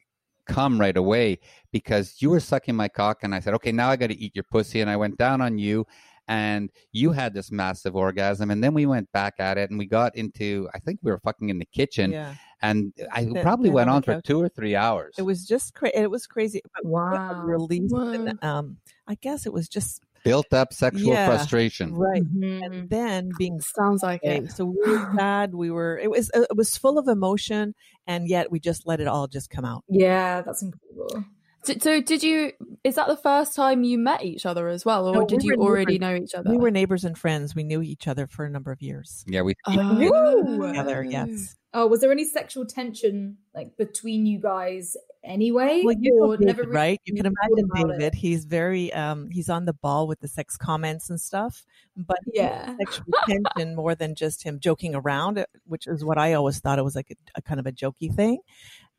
come 0.46 0.80
right 0.80 0.96
away 0.96 1.38
because 1.72 2.22
you 2.22 2.30
were 2.30 2.40
sucking 2.40 2.74
my 2.74 2.88
cock 2.88 3.18
and 3.22 3.34
I 3.34 3.40
said 3.40 3.52
okay 3.54 3.72
now 3.72 3.88
I 3.90 3.96
got 3.96 4.06
to 4.06 4.18
eat 4.24 4.32
your 4.34 4.44
pussy 4.50 4.80
and 4.80 4.88
I 4.88 4.96
went 4.96 5.18
down 5.18 5.40
on 5.42 5.58
you 5.58 5.86
and 6.28 6.70
you 6.92 7.12
had 7.12 7.32
this 7.34 7.50
massive 7.50 7.96
orgasm 7.96 8.50
and 8.50 8.62
then 8.62 8.74
we 8.74 8.86
went 8.86 9.10
back 9.12 9.34
at 9.38 9.56
it 9.58 9.70
and 9.70 9.78
we 9.78 9.86
got 9.86 10.14
into 10.14 10.68
I 10.74 10.78
think 10.78 11.00
we 11.02 11.10
were 11.10 11.18
fucking 11.20 11.48
in 11.48 11.58
the 11.58 11.64
kitchen 11.66 12.12
Yeah. 12.12 12.34
and 12.62 12.92
I 13.12 13.24
Then- 13.24 13.42
probably 13.42 13.70
went 13.70 13.88
on 13.90 14.02
for 14.02 14.20
two 14.20 14.40
or 14.40 14.48
three 14.48 14.76
hours. 14.76 15.14
It 15.18 15.22
was 15.22 15.46
just 15.46 15.74
crazy. 15.74 15.96
It 15.96 16.10
was 16.10 16.26
crazy. 16.26 16.60
But 16.74 16.84
Wow. 16.84 17.42
Release. 17.44 17.90
And, 17.92 18.38
um, 18.44 18.76
I 19.06 19.14
guess 19.14 19.46
it 19.46 19.52
was 19.52 19.68
just 19.68 20.02
built 20.24 20.52
up 20.52 20.72
sexual 20.74 21.12
Yeah. 21.14 21.28
frustration. 21.28 21.94
right. 21.94 22.22
Mhm. 22.22 22.64
And 22.66 22.90
then 22.90 23.30
being 23.38 23.60
Sounds 23.60 24.02
like 24.02 24.22
Okay, 24.22 24.38
it. 24.44 24.52
so 24.52 24.66
we 24.66 24.76
were 24.90 25.12
sad. 25.16 25.54
We 25.54 25.70
were. 25.70 25.96
It 25.96 26.10
was. 26.10 26.30
It 26.34 26.56
was 26.56 26.76
full 26.76 26.98
of 26.98 27.06
emotion, 27.08 27.74
and 28.06 28.28
yet 28.28 28.50
we 28.50 28.58
just 28.60 28.86
let 28.86 29.00
it 29.00 29.06
all 29.06 29.28
just 29.28 29.48
come 29.48 29.64
out. 29.64 29.84
yeah 29.88 30.42
that's 30.42 30.60
incredible 30.62 31.24
So, 31.64 31.74
so 31.80 32.00
did 32.00 32.22
you? 32.22 32.52
Is 32.84 32.94
that 32.94 33.08
the 33.08 33.16
first 33.16 33.54
time 33.56 33.82
you 33.84 33.98
met 33.98 34.24
each 34.24 34.46
other 34.46 34.68
as 34.68 34.84
well, 34.84 35.06
or 35.08 35.14
No, 35.14 35.26
did 35.26 35.42
we 35.42 35.48
you 35.50 35.54
already 35.56 35.98
neighbors. 35.98 36.18
know 36.18 36.24
each 36.24 36.34
other? 36.34 36.50
We 36.50 36.56
were 36.56 36.70
neighbors 36.70 37.04
and 37.04 37.18
friends. 37.18 37.54
We 37.54 37.64
knew 37.64 37.82
each 37.82 38.06
other 38.06 38.26
for 38.26 38.44
a 38.44 38.50
number 38.50 38.70
of 38.72 38.80
years 38.80 39.24
Yeah, 39.26 39.42
we 39.42 39.54
Oh. 39.66 40.66
together. 40.68 41.04
Yes. 41.04 41.56
oh 41.74 41.86
was 41.86 42.00
there 42.00 42.10
any 42.12 42.24
sexual 42.24 42.64
tension 42.64 43.36
like 43.54 43.76
between 43.76 44.24
you 44.24 44.38
guys 44.40 44.96
anyway 45.22 45.82
Well, 45.84 45.94
you 46.00 46.14
know 46.18 46.32
Or 46.32 46.36
David, 46.38 46.56
really 46.58 46.72
right? 46.72 47.00
You 47.04 47.14
can 47.14 47.26
imagine 47.26 47.64
about 47.70 47.90
it? 47.90 47.98
David. 47.98 48.14
He's 48.14 48.44
very. 48.46 48.90
Um, 48.94 49.28
he's 49.30 49.50
on 49.50 49.64
the 49.66 49.74
ball 49.74 50.06
with 50.06 50.20
the 50.20 50.28
sex 50.28 50.56
comments 50.56 51.10
and 51.10 51.20
stuff. 51.20 51.66
But 51.96 52.18
Yeah. 52.32 52.74
sexual 52.78 53.06
tension 53.28 53.74
more 53.74 53.94
than 53.94 54.14
just 54.14 54.44
him 54.44 54.60
joking 54.60 54.94
around, 54.94 55.44
which 55.66 55.86
is 55.88 56.04
what 56.04 56.16
I 56.18 56.34
always 56.34 56.60
thought 56.60 56.78
it 56.78 56.82
was 56.84 56.94
like 56.96 57.10
a, 57.10 57.16
a 57.34 57.42
kind 57.42 57.58
of 57.60 57.66
a 57.66 57.72
jokey 57.72 58.14
thing. 58.14 58.38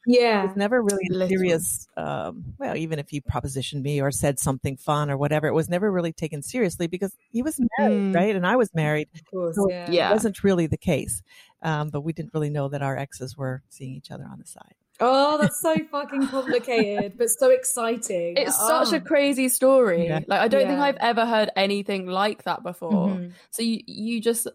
It 0.07 0.21
yeah 0.21 0.45
was 0.45 0.55
never 0.55 0.81
really 0.81 1.07
a 1.11 1.27
serious. 1.27 1.87
Um, 1.97 2.53
well, 2.57 2.75
even 2.77 2.99
if 2.99 3.09
he 3.09 3.19
propositioned 3.21 3.81
me 3.81 4.01
or 4.01 4.11
said 4.11 4.39
something 4.39 4.77
fun 4.77 5.09
or 5.11 5.17
whatever, 5.17 5.47
it 5.47 5.53
was 5.53 5.69
never 5.69 5.91
really 5.91 6.13
taken 6.13 6.41
seriously 6.41 6.87
because 6.87 7.13
he 7.31 7.41
was 7.41 7.59
married, 7.77 7.93
Mm. 8.13 8.15
right? 8.15 8.35
And 8.35 8.47
I 8.47 8.55
was 8.55 8.73
married. 8.73 9.09
of 9.13 9.25
course 9.25 9.55
So 9.55 9.69
yeah 9.69 9.91
Yeah. 9.91 10.09
It 10.09 10.13
wasn't 10.13 10.43
really 10.43 10.67
the 10.67 10.77
case, 10.77 11.21
um, 11.61 11.89
but 11.89 12.01
we 12.01 12.13
didn't 12.13 12.33
really 12.33 12.49
know 12.49 12.69
that 12.69 12.81
our 12.81 12.97
exes 12.97 13.35
were 13.37 13.61
seeing 13.69 13.93
each 13.93 14.09
other 14.11 14.25
on 14.31 14.39
the 14.39 14.47
side. 14.47 14.75
oh 15.01 15.37
that's 15.41 15.61
so 15.61 15.73
fucking 15.91 16.27
complicated 16.27 17.17
but 17.17 17.29
so 17.29 17.49
exciting 17.51 18.35
It's 18.37 18.57
Oh. 18.59 18.83
such 18.83 18.93
a 18.93 19.01
crazy 19.01 19.47
story. 19.49 20.07
Yeah. 20.07 20.19
Like 20.27 20.41
I 20.41 20.47
don't 20.47 20.67
think 20.67 20.79
I've 20.79 20.97
ever 21.11 21.25
heard 21.25 21.49
anything 21.55 22.05
like 22.07 22.43
that 22.43 22.63
before. 22.63 23.09
Mhm. 23.09 23.31
So 23.51 23.63
you 23.63 23.79
you 23.85 24.19
just 24.21 24.47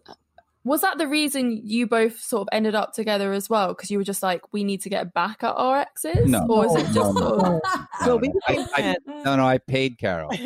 was 0.65 0.81
that 0.81 0.97
the 0.97 1.07
reason 1.07 1.61
you 1.63 1.87
both 1.87 2.19
sort 2.19 2.41
of 2.41 2.47
ended 2.51 2.75
up 2.75 2.91
together 2.93 3.31
as 3.31 3.49
well? 3.49 3.69
Because 3.69 3.89
you 3.91 3.97
were 3.99 4.03
just 4.03 4.21
like, 4.23 4.41
we 4.51 4.63
need 4.65 4.81
to 4.81 4.89
get 4.89 5.13
back 5.13 5.43
at 5.43 5.53
our 5.53 5.77
exes, 5.79 6.27
No. 6.29 6.45
or 6.49 6.65
is 6.65 6.73
it 6.75 6.87
No, 6.87 6.93
just 6.93 6.95
no, 6.95 7.13
sort 7.13 7.41
of- 7.45 7.61
So 8.01 8.05
No, 8.07 8.15
we 8.17 8.27
no. 8.27 8.33
I- 8.47 8.67
I- 8.75 8.95
no, 9.23 9.35
no, 9.37 9.45
I 9.47 9.59
paid 9.59 9.97
Carol. 9.97 10.29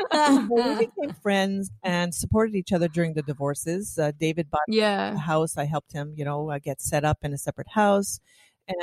well, 0.00 0.78
we 0.78 0.86
became 0.86 1.14
friends 1.22 1.70
and 1.82 2.14
supported 2.14 2.54
each 2.54 2.72
other 2.72 2.88
during 2.88 3.14
the 3.14 3.22
divorces. 3.22 3.98
Uh, 3.98 4.12
David 4.18 4.50
bought 4.50 4.62
a 4.72 5.16
house. 5.18 5.56
I 5.56 5.64
helped 5.64 5.92
him, 5.92 6.14
you 6.16 6.24
know, 6.24 6.50
uh, 6.50 6.58
get 6.58 6.80
set 6.80 7.04
up 7.04 7.18
in 7.22 7.32
a 7.32 7.38
separate 7.38 7.68
house. 7.74 8.20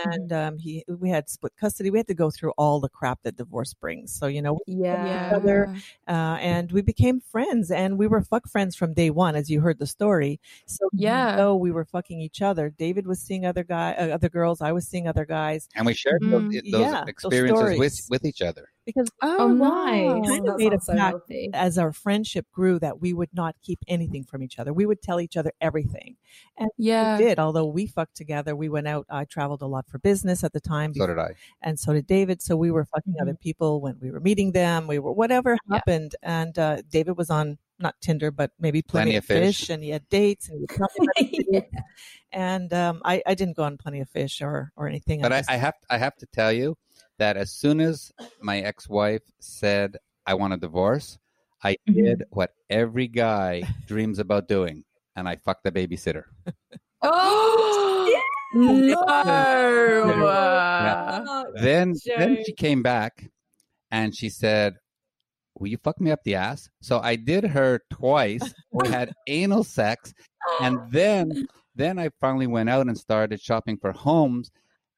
And 0.05 0.31
um, 0.33 0.57
he 0.57 0.83
we 0.87 1.09
had 1.09 1.29
split 1.29 1.53
custody. 1.57 1.89
We 1.91 1.99
had 1.99 2.07
to 2.07 2.13
go 2.15 2.31
through 2.31 2.53
all 2.57 2.79
the 2.79 2.89
crap 2.89 3.21
that 3.23 3.35
divorce 3.37 3.73
brings. 3.73 4.13
So 4.13 4.27
you 4.27 4.41
know, 4.41 4.59
Yeah. 4.67 5.15
each 5.15 5.21
other, 5.35 5.69
uh, 6.07 6.37
and 6.41 6.71
we 6.71 6.81
became 6.81 7.21
friends, 7.21 7.71
and 7.71 7.97
we 7.97 8.07
were 8.07 8.21
fuck 8.21 8.47
friends 8.49 8.75
from 8.75 8.93
day 8.93 9.09
one, 9.09 9.35
as 9.35 9.49
you 9.49 9.61
heard 9.61 9.79
the 9.79 9.87
story. 9.87 10.39
So 10.67 10.89
Yeah. 10.93 11.35
so 11.37 11.55
we 11.55 11.71
were 11.71 11.85
fucking 11.85 12.21
each 12.21 12.41
other. 12.41 12.69
David 12.69 13.07
was 13.07 13.21
seeing 13.21 13.45
other 13.45 13.63
guy, 13.63 13.93
uh, 13.93 14.07
other 14.09 14.29
girls. 14.29 14.61
I 14.61 14.71
was 14.71 14.87
seeing 14.87 15.07
other 15.07 15.25
guys 15.25 15.67
And 15.75 15.85
we 15.85 15.93
shared 15.93 16.21
Mhm. 16.21 16.31
those, 16.31 16.61
those 16.71 16.91
Yeah, 16.91 17.01
those 17.01 17.09
experiences 17.09 17.77
with 17.79 17.93
with 18.09 18.25
each 18.25 18.41
other. 18.41 18.69
Because 18.85 19.09
Oh, 19.21 19.47
my 19.47 20.21
Kind 20.27 20.47
of 20.47 20.57
made 20.57 20.73
a 20.73 20.79
so 20.79 20.93
pact 20.95 21.31
as 21.53 21.77
our 21.77 21.91
friendship 21.91 22.45
grew 22.51 22.79
that 22.79 23.01
we 23.01 23.13
would 23.13 23.29
not 23.33 23.55
keep 23.63 23.79
anything 23.87 24.23
from 24.23 24.43
each 24.43 24.59
other. 24.59 24.73
We 24.73 24.85
would 24.85 25.01
tell 25.01 25.19
each 25.19 25.35
other 25.37 25.51
everything. 25.61 26.17
And 26.57 26.69
Yeah. 26.77 27.17
we 27.17 27.23
did, 27.25 27.39
although 27.39 27.65
we 27.65 27.87
fucked 27.87 28.15
together. 28.15 28.55
We 28.55 28.69
went 28.69 28.87
out. 28.87 29.05
I 29.09 29.25
traveled 29.25 29.61
a 29.61 29.67
lot 29.67 29.85
for 29.87 29.97
business 29.99 30.43
at 30.43 30.53
the 30.53 30.59
time. 30.61 30.93
So 30.93 31.07
did 31.07 31.17
I. 31.19 31.31
and 31.61 31.79
so 31.79 31.93
did 31.93 32.07
David. 32.07 32.41
So 32.41 32.55
we 32.55 32.71
were 32.71 32.85
fucking 32.85 33.15
other 33.21 33.33
people 33.35 33.81
when 33.81 33.97
we 33.99 34.11
were 34.11 34.19
meeting 34.19 34.51
them. 34.51 34.87
We 34.87 34.99
were 34.99 35.11
whatever 35.11 35.55
Mm-hmm. 35.55 35.73
Yeah. 35.73 35.77
happened. 35.77 36.15
And 36.23 36.59
uh, 36.59 36.81
David 36.89 37.17
was 37.17 37.29
on 37.29 37.57
not 37.77 37.95
Tinder, 38.01 38.31
but 38.31 38.51
maybe 38.59 38.81
plenty, 38.81 39.11
Plenty 39.11 39.17
of 39.17 39.23
of 39.23 39.27
Fish. 39.27 39.59
fish. 39.61 39.69
and 39.69 39.83
he 39.83 39.89
had 39.89 40.07
dates. 40.09 40.47
And, 40.49 40.57
he 40.57 40.61
would 40.61 40.69
tell 40.69 40.87
me 40.97 41.07
about 41.17 41.29
his 41.31 41.45
Yeah. 41.73 41.81
and 42.31 42.71
um, 42.73 43.01
I, 43.03 43.21
I 43.25 43.33
didn't 43.33 43.57
go 43.57 43.63
on 43.63 43.77
plenty 43.77 43.99
of 43.99 44.09
fish 44.09 44.41
or 44.41 44.71
or 44.75 44.87
anything. 44.87 45.21
But 45.21 45.33
I, 45.33 45.39
just- 45.39 45.51
I 45.51 45.57
have 45.57 45.73
I 45.89 45.97
have 45.97 46.15
to 46.17 46.25
tell 46.27 46.51
you 46.53 46.77
that 47.17 47.37
as 47.37 47.51
soon 47.51 47.79
as 47.79 48.11
my 48.41 48.59
ex 48.59 48.89
wife 48.89 49.21
said 49.39 49.97
I 50.25 50.33
want 50.33 50.53
a 50.53 50.57
divorce, 50.57 51.17
I 51.63 51.77
Mhm. 51.87 51.93
did 52.03 52.23
what 52.31 52.53
every 52.69 53.07
guy 53.07 53.63
dreams 53.87 54.19
about 54.19 54.47
doing, 54.47 54.83
and 55.15 55.27
I 55.27 55.35
fucked 55.37 55.63
the 55.63 55.71
babysitter. 55.71 56.23
Oh, 58.57 60.03
no. 60.07 60.25
Yeah. 60.85 61.43
then 61.61 61.93
then 62.17 62.37
she 62.45 62.53
came 62.53 62.81
back 62.81 63.29
and 63.91 64.15
she 64.15 64.29
said 64.29 64.75
will 65.57 65.67
you 65.67 65.77
fuck 65.83 65.99
me 65.99 66.11
up 66.11 66.23
the 66.23 66.35
ass 66.35 66.69
so 66.81 66.99
i 66.99 67.15
did 67.15 67.43
her 67.43 67.81
twice 67.91 68.53
we 68.71 68.87
had 68.97 69.11
anal 69.27 69.63
sex 69.63 70.13
and 70.61 70.77
then 70.91 71.45
then 71.75 71.99
i 71.99 72.09
finally 72.21 72.47
went 72.47 72.69
out 72.69 72.87
and 72.87 72.97
started 72.97 73.41
shopping 73.41 73.77
for 73.77 73.91
homes 73.91 74.51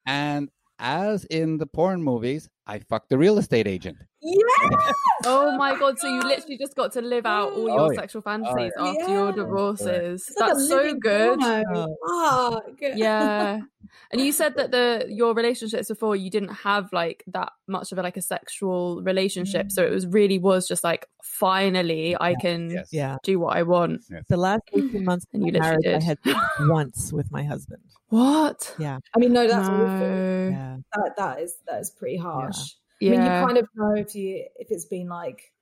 and 0.06 0.48
as 0.78 1.24
in 1.26 1.58
the 1.58 1.66
porn 1.66 2.02
movies 2.02 2.48
i 2.66 2.78
fucked 2.78 3.08
the 3.10 3.18
real 3.18 3.38
estate 3.38 3.66
agent 3.66 3.98
Yeah. 4.20 4.92
Oh 5.24 5.56
my 5.56 5.72
oh 5.72 5.78
god! 5.78 5.98
So 5.98 6.08
you 6.08 6.20
literally 6.20 6.58
just 6.58 6.74
got 6.74 6.92
to 6.92 7.00
live 7.00 7.26
out 7.26 7.52
all 7.52 7.68
your 7.68 7.92
Oh, 7.92 7.94
sexual 7.94 8.22
fantasies 8.22 8.72
yeah. 8.76 8.84
after 8.84 9.12
your 9.12 9.32
divorces. 9.32 10.26
It's 10.28 10.38
like 10.38 10.52
That's 10.54 10.68
so 10.68 10.94
good. 10.94 11.38
porno. 11.40 11.96
Fuck. 12.06 12.64
Yeah. 12.80 13.60
And 14.10 14.20
you 14.20 14.32
said 14.32 14.54
that 14.56 14.70
the 14.70 15.06
your 15.08 15.34
relationships 15.34 15.88
before 15.88 16.14
you 16.14 16.30
didn't 16.30 16.50
have 16.50 16.92
like 16.92 17.24
that 17.28 17.52
much 17.66 17.90
of 17.92 17.98
a, 17.98 18.02
like 18.02 18.16
a 18.16 18.22
sexual 18.22 19.02
relationship, 19.02 19.68
mm. 19.68 19.72
so 19.72 19.82
it 19.82 19.90
was 19.90 20.06
really 20.06 20.38
was 20.38 20.68
just 20.68 20.84
like 20.84 21.08
finally 21.22 22.16
I 22.18 22.34
can 22.34 22.70
yes 22.70 22.88
yeah. 22.92 23.16
do 23.22 23.38
what 23.38 23.56
I 23.56 23.62
want. 23.62 24.02
The 24.28 24.36
last 24.36 24.62
18 24.74 25.04
months 25.04 25.26
And 25.32 25.46
you 25.46 25.52
my 25.52 25.58
marriage, 25.60 25.84
literally 25.84 26.04
I 26.04 26.06
had 26.06 26.18
once 26.68 27.12
with 27.12 27.30
my 27.30 27.44
husband. 27.44 27.82
What? 28.08 28.74
Yeah. 28.78 28.98
I 29.14 29.18
mean, 29.18 29.32
no, 29.32 29.46
that's 29.46 29.68
awful. 29.68 30.50
Yeah. 30.50 30.76
That 30.94 31.14
that 31.16 31.40
is 31.40 31.56
that 31.66 31.80
is 31.80 31.90
pretty 31.90 32.16
harsh. 32.16 32.74
Yeah. 33.00 33.12
I 33.12 33.16
mean, 33.16 33.22
you 33.22 33.46
kind 33.46 33.58
of 33.58 33.68
know 33.74 33.94
if 33.94 34.14
you 34.14 34.46
if 34.56 34.70
it's 34.70 34.84
been 34.86 35.08
like 35.08 35.52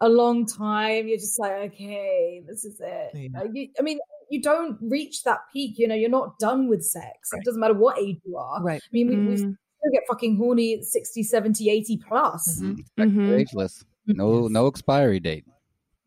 a 0.00 0.08
long 0.08 0.46
time. 0.46 1.06
You're 1.08 1.18
just 1.18 1.38
like, 1.38 1.52
okay, 1.72 2.42
this 2.46 2.64
is 2.64 2.80
it. 2.80 3.10
Yeah. 3.14 3.40
Uh, 3.40 3.44
you, 3.52 3.68
I 3.78 3.82
mean, 3.82 3.98
you 4.30 4.42
don't 4.42 4.78
reach 4.80 5.22
that 5.24 5.40
peak. 5.52 5.78
You 5.78 5.88
know, 5.88 5.94
you're 5.94 6.10
not 6.10 6.38
done 6.38 6.68
with 6.68 6.84
sex. 6.84 7.30
It 7.32 7.44
doesn't 7.44 7.60
matter 7.60 7.74
what 7.74 7.98
age 7.98 8.18
you 8.24 8.36
are. 8.36 8.62
Right. 8.62 8.82
I 8.82 8.88
mean, 8.92 9.08
we, 9.08 9.16
we 9.16 9.34
Mm. 9.34 9.38
still 9.38 9.92
get 9.92 10.02
fucking 10.08 10.36
horny 10.36 10.74
at 10.74 10.84
60, 10.84 11.22
70, 11.22 11.70
80 11.70 11.96
plus. 11.98 12.60
Mhm. 12.60 12.76
Sex 12.78 12.90
is 12.98 13.12
Mhm. 13.12 13.38
ageless 13.40 13.84
no 14.08 14.46
no 14.46 14.66
expiry 14.68 15.18
date 15.18 15.44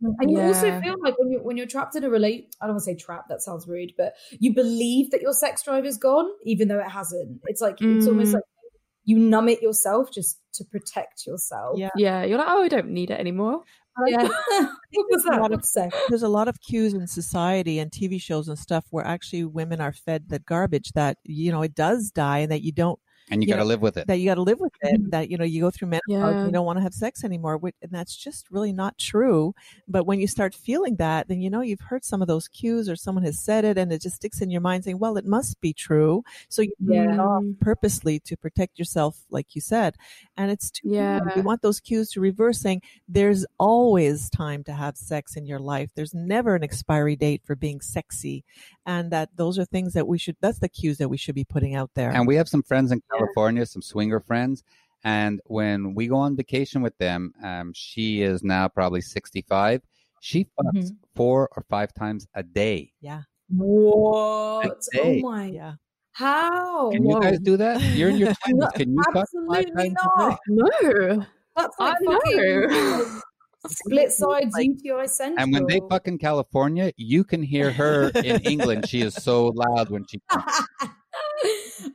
And 0.01 0.31
you 0.31 0.39
also 0.39 0.79
feel 0.81 0.95
like 1.03 1.17
when 1.19 1.29
you're 1.31 1.41
when 1.43 1.57
you're 1.57 1.65
trapped 1.67 1.95
in 1.97 2.05
a 2.05 2.09
relate 2.09 2.55
I 2.62 2.65
don't 2.65 2.75
want 2.75 2.83
to 2.85 2.85
say 2.85 2.95
trapped, 2.95 3.27
that 3.29 3.41
sounds 3.41 3.67
rude, 3.67 3.93
but 3.97 4.13
you 4.39 4.53
believe 4.53 5.12
that 5.12 5.21
your 5.21 5.33
sex 5.33 5.63
drive 5.63 5.85
is 5.85 5.97
gone, 5.97 6.29
even 6.45 6.69
though 6.69 6.79
it 6.79 6.89
hasn't. 6.89 7.41
It's 7.45 7.59
like 7.62 7.75
it's 7.81 8.07
almost 8.07 8.31
Mm. 8.31 8.35
like 8.35 8.43
you 9.10 9.17
numb 9.17 9.50
it 9.50 9.62
yourself 9.62 10.12
just 10.12 10.39
to 10.54 10.63
protect 10.65 11.26
yourself. 11.26 11.80
Yeah. 11.80 11.89
Yeah, 11.95 12.24
you're 12.24 12.38
like, 12.38 12.48
oh, 12.48 12.62
I 12.62 12.67
don't 12.67 12.89
need 12.89 13.10
it 13.10 13.19
anymore. 13.19 13.63
Yeah. 14.08 14.22
what 14.52 14.69
a 15.26 15.30
that? 15.30 15.39
lot 15.41 15.52
of- 15.52 15.65
There's 16.10 16.22
a 16.24 16.30
lot 16.30 16.48
of 16.48 16.62
cues 16.62 16.93
in 16.93 17.08
society 17.08 17.80
and 17.80 17.91
TV 17.91 18.22
shows 18.22 18.48
and 18.48 18.58
stuff 18.58 18.86
where 18.91 19.06
actually 19.06 19.45
women 19.45 19.82
are 19.82 19.91
fed 19.91 20.30
the 20.30 20.39
garbage 20.39 20.91
that, 20.93 21.17
you 21.24 21.52
know, 21.52 21.63
it 21.63 21.74
does 21.76 22.12
die 22.12 22.39
and 22.39 22.52
that 22.52 22.62
you 22.63 22.72
don't 22.72 23.00
and 23.30 23.44
you 23.44 23.48
Yeah. 23.48 23.56
got 23.56 23.63
to 23.63 23.68
live 23.68 23.82
with 23.82 23.98
it 23.98 24.08
that 24.08 24.20
you 24.20 24.26
got 24.26 24.36
to 24.36 24.42
live 24.42 24.60
with 24.60 24.74
it. 24.82 25.00
Mm-hmm. 25.00 25.10
That 25.10 25.30
you 25.30 25.38
know 25.38 25.44
you 25.46 25.62
go 25.62 25.72
through 25.72 25.89
menopause, 25.89 26.36
Yeah. 26.36 26.46
you 26.46 26.52
don't 26.52 26.65
want 26.65 26.78
to 26.78 26.84
have 26.84 26.94
sex 26.94 27.24
anymore, 27.24 27.58
which, 27.58 27.76
and 27.82 27.92
that's 27.92 28.15
just 28.15 28.50
really 28.52 28.74
not 28.74 28.98
true. 28.98 29.54
But 29.88 30.06
when 30.06 30.20
you 30.20 30.28
start 30.28 30.54
feeling 30.54 30.96
that, 30.98 31.28
then 31.28 31.42
you 31.42 31.50
know 31.50 31.62
you've 31.62 31.80
heard 31.82 32.04
some 32.04 32.22
of 32.22 32.28
those 32.28 32.48
cues, 32.48 32.89
or 32.89 32.96
someone 32.96 33.24
has 33.24 33.39
said 33.39 33.65
it, 33.65 33.78
and 33.78 33.92
it 33.92 34.02
just 34.02 34.15
sticks 34.18 34.42
in 34.42 34.50
your 34.50 34.62
mind, 34.62 34.84
saying, 34.84 35.00
"Well, 35.00 35.18
it 35.18 35.26
must 35.26 35.60
be 35.62 35.74
true." 35.74 36.24
So 36.50 36.62
you 36.62 36.74
do 36.86 36.94
it 36.94 37.20
off 37.20 37.44
mm-hmm. 37.44 37.52
purposely 37.62 38.20
to 38.22 38.38
protect 38.38 38.80
yourself, 38.80 39.18
like 39.30 39.56
you 39.56 39.62
said, 39.62 39.96
and 40.38 40.52
it's 40.52 40.72
too 40.72 40.89
bad. 40.92 41.24
Yeah. 41.26 41.36
You 41.36 41.44
want 41.44 41.62
those 41.62 41.80
cues 41.80 42.10
to 42.12 42.22
reverse, 42.22 42.60
saying, 42.60 42.82
"There's 43.08 43.46
always 43.60 44.30
time 44.30 44.63
to 44.65 44.74
have 44.74 44.98
sex 44.98 45.36
in 45.36 45.46
your 45.46 45.60
life. 45.60 45.92
There's 45.96 46.13
never 46.13 46.56
an 46.56 46.63
expiry 46.63 47.15
date 47.15 47.42
for 47.46 47.56
being 47.56 47.82
sexy," 47.82 48.44
and 48.89 49.12
that 49.12 49.30
those 49.36 49.60
are 49.60 49.65
things 49.65 49.93
that 49.93 50.08
we 50.08 50.17
should. 50.17 50.36
That's 50.41 50.60
the 50.60 50.67
cues 50.80 50.97
that 50.97 51.10
we 51.10 51.17
should 51.17 51.36
be 51.36 51.43
putting 51.43 51.75
out 51.75 51.91
there. 51.93 52.10
And 52.10 52.25
we 52.28 52.36
have 52.38 52.49
some 52.49 52.63
friends 52.63 52.91
in 52.91 53.02
California, 53.12 53.63
some 53.65 53.84
swinger 53.84 54.19
friends. 54.19 54.63
And 55.04 55.39
when 55.45 55.93
we 55.93 56.08
go 56.08 56.15
on 56.17 56.36
vacation 56.36 56.82
with 56.82 56.97
them, 56.97 57.32
um, 57.43 57.71
she 57.75 58.21
is 58.23 58.43
now 58.43 58.67
probably 58.67 59.02
65. 59.02 59.82
She 60.21 60.47
fucks 60.60 60.89
four 61.15 61.49
or 61.56 61.63
five 61.69 61.93
times 61.93 62.28
a 62.34 62.41
day. 62.43 62.91
yeah, 62.99 63.21
What? 63.56 64.84
A 64.95 64.99
Oh 65.02 65.19
my 65.21 65.45
yeah. 65.45 65.73
how? 66.13 66.89
Can 66.91 67.06
you 67.06 67.19
guys 67.21 67.39
do 67.39 67.56
that? 67.58 67.80
You're 67.95 68.10
in 68.10 68.17
your 68.17 68.30
20s. 68.47 68.73
Can 68.73 68.93
you 68.95 69.04
fuck 69.13 69.13
five 69.13 69.23
Absolutely 69.23 69.71
times 69.71 69.78
a 69.78 69.84
day? 69.84 69.93
not. 70.17 70.39
No. 70.47 71.25
That's 71.56 71.75
like 71.80 71.95
I 72.02 72.06
fucking 72.06 72.67
know. 72.69 73.21
split 73.67 74.12
sides 74.12 74.54
Like- 74.54 74.67
UTI 74.67 75.08
central. 75.08 75.43
And 75.43 75.54
when 75.54 75.65
they 75.67 75.80
fuck 75.89 76.08
in 76.08 76.17
California, 76.17 76.91
you 76.98 77.24
can 77.24 77.41
hear 77.43 77.72
her 77.72 78.10
in 78.10 78.41
England. 78.54 78.88
She 78.88 79.02
is 79.02 79.13
so 79.15 79.48
loud 79.56 79.89
when 79.89 80.06
she 80.08 80.19
fucks. 80.32 80.63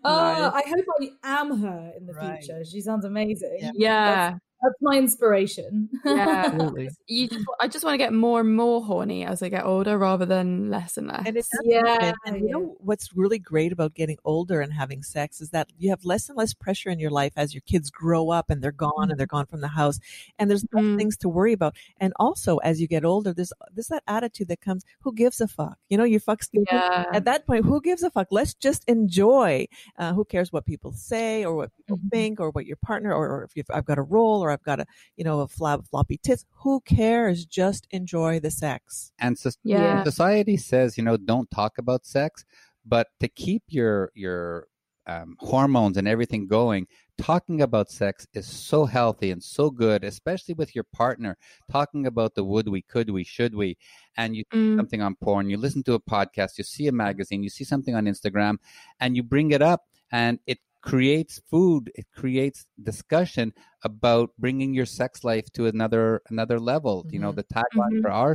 Uh, 0.03 0.51
I 0.55 0.63
hope 0.67 0.85
I 1.01 1.41
am 1.41 1.61
her 1.61 1.93
in 1.97 2.07
the 2.07 2.15
Right. 2.15 2.43
future. 2.43 2.65
She 2.65 2.81
sounds 2.81 3.05
amazing. 3.05 3.59
Yeah. 3.61 3.71
Yeah. 3.77 4.35
That's 4.65 4.81
my 4.81 4.97
inspiration. 4.99 5.91
Yeah. 6.05 6.45
Absolutely. 6.47 6.89
You 7.07 7.29
just, 7.29 7.45
I 7.61 7.69
just 7.69 7.85
want 7.85 7.95
to 7.95 7.99
get 7.99 8.13
more 8.15 8.41
and 8.41 8.57
more 8.57 8.83
horny 8.83 9.25
as 9.27 9.43
I 9.43 9.49
get 9.51 9.65
older 9.65 9.99
rather 9.99 10.25
than 10.27 10.71
less 10.71 10.97
and 10.97 11.07
less. 11.09 11.27
And 11.27 11.37
it 11.37 11.47
Yeah. 11.65 12.13
And 12.25 12.41
you 12.41 12.49
know 12.51 12.77
what's 12.81 13.15
really 13.15 13.39
great 13.39 13.73
about 13.73 13.95
getting 13.95 14.17
older 14.25 14.61
and 14.63 14.73
having 14.73 15.03
sex 15.03 15.41
is 15.43 15.51
that 15.51 15.69
you 15.79 15.91
have 15.91 16.05
less 16.05 16.29
and 16.31 16.39
less 16.39 16.55
pressure 16.55 16.89
in 16.91 16.99
your 16.99 17.11
life 17.11 17.35
as 17.37 17.55
your 17.55 17.61
kids 17.67 17.91
grow 17.91 18.31
up 18.31 18.49
and 18.51 18.63
they're 18.63 18.73
gone 18.73 19.11
and 19.11 19.19
they're 19.21 19.27
gone 19.27 19.47
from 19.47 19.61
the 19.61 19.69
house, 19.69 19.99
and 20.39 20.51
there's 20.51 20.65
less 20.73 20.85
Mm. 20.85 20.97
things 20.99 21.17
to 21.19 21.29
worry 21.29 21.53
about. 21.53 21.77
And 22.01 22.13
also, 22.19 22.57
as 22.59 22.81
you 22.81 22.89
get 22.89 23.05
older, 23.05 23.33
there's 23.35 23.53
there's 23.75 23.89
that 23.89 24.03
attitude 24.09 24.49
that 24.49 24.61
comes, 24.63 24.85
"Who 25.03 25.13
gives 25.13 25.41
a 25.41 25.49
fuck?" 25.49 25.79
You 25.91 25.99
know, 25.99 26.05
you 26.05 26.19
fuck 26.21 26.43
yeah. 26.53 27.05
At 27.13 27.25
that 27.27 27.47
point, 27.47 27.65
who 27.67 27.81
gives 27.83 28.03
a 28.03 28.11
fuck? 28.11 28.29
Let's 28.31 28.55
just 28.55 28.85
enjoy. 28.89 29.67
Uh, 29.99 30.13
who 30.15 30.25
cares 30.25 30.53
what 30.53 30.65
people 30.67 30.93
say 30.93 31.45
or 31.45 31.55
what 31.57 31.71
people 31.77 31.99
Mhm. 31.99 32.11
think 32.11 32.41
or 32.41 32.51
what 32.51 32.67
your 32.67 32.77
partner 32.79 33.13
or, 33.15 33.27
or 33.29 33.45
if 33.45 33.57
you've, 33.57 33.71
I've 33.71 33.85
got 33.85 33.99
a 33.99 34.03
role 34.03 34.41
or 34.45 34.51
I've 34.55 34.63
got 34.63 34.81
a 34.81 34.87
you 35.17 35.25
know 35.25 35.41
a 35.41 35.47
flab 35.47 35.87
floppy 35.89 36.17
tits. 36.17 36.47
Who 36.63 36.81
cares? 36.81 37.45
Just 37.45 37.87
enjoy 37.91 38.41
the 38.41 38.51
sex. 38.51 39.13
And 39.19 39.39
so 39.39 39.51
Yeah. 39.63 40.03
society 40.05 40.57
says, 40.57 40.97
you 40.97 41.05
know, 41.05 41.17
don't 41.19 41.51
talk 41.51 41.77
about 41.79 42.07
sex, 42.07 42.45
but 42.87 43.09
to 43.21 43.29
keep 43.29 43.63
your 43.69 44.11
your 44.15 44.69
um, 45.07 45.37
hormones 45.39 45.99
and 45.99 46.09
everything 46.09 46.47
going, 46.47 46.87
talking 47.19 47.61
about 47.61 47.91
sex 47.91 48.27
is 48.33 48.47
so 48.47 48.87
healthy 48.87 49.31
and 49.31 49.43
so 49.43 49.69
good, 49.71 50.03
especially 50.03 50.55
with 50.55 50.75
your 50.75 50.85
partner. 50.85 51.37
Talking 51.71 52.07
about 52.07 52.35
the 52.35 52.43
would 52.43 52.69
we, 52.69 52.81
could 52.81 53.11
we, 53.11 53.23
should 53.23 53.55
we, 53.55 53.77
and 54.17 54.35
you 54.35 54.45
see 54.51 54.59
Mm. 54.59 54.77
something 54.79 55.03
on 55.03 55.15
porn, 55.17 55.51
you 55.51 55.59
listen 55.59 55.83
to 55.83 55.93
a 55.93 56.01
podcast, 56.01 56.57
you 56.57 56.65
see 56.65 56.87
a 56.89 56.93
magazine, 56.93 57.43
you 57.43 57.51
see 57.51 57.65
something 57.65 57.95
on 57.95 58.07
Instagram, 58.07 58.57
and 58.99 59.15
you 59.15 59.23
bring 59.23 59.51
it 59.51 59.61
up, 59.61 59.83
and 60.11 60.39
it 60.47 60.59
creates 60.91 61.41
food 61.51 61.91
it 61.95 62.07
creates 62.21 62.67
discussion 62.91 63.53
about 63.83 64.29
bringing 64.39 64.75
your 64.79 64.85
sex 65.01 65.25
life 65.25 65.47
to 65.57 65.63
another 65.67 66.21
another 66.33 66.59
level 66.61 66.97
you 67.11 67.19
know 67.23 67.33
Mhm. 67.33 67.37
the 67.41 67.47
tagline 67.57 67.95
Mhm. 67.97 68.03
for 68.03 68.11
our 68.23 68.33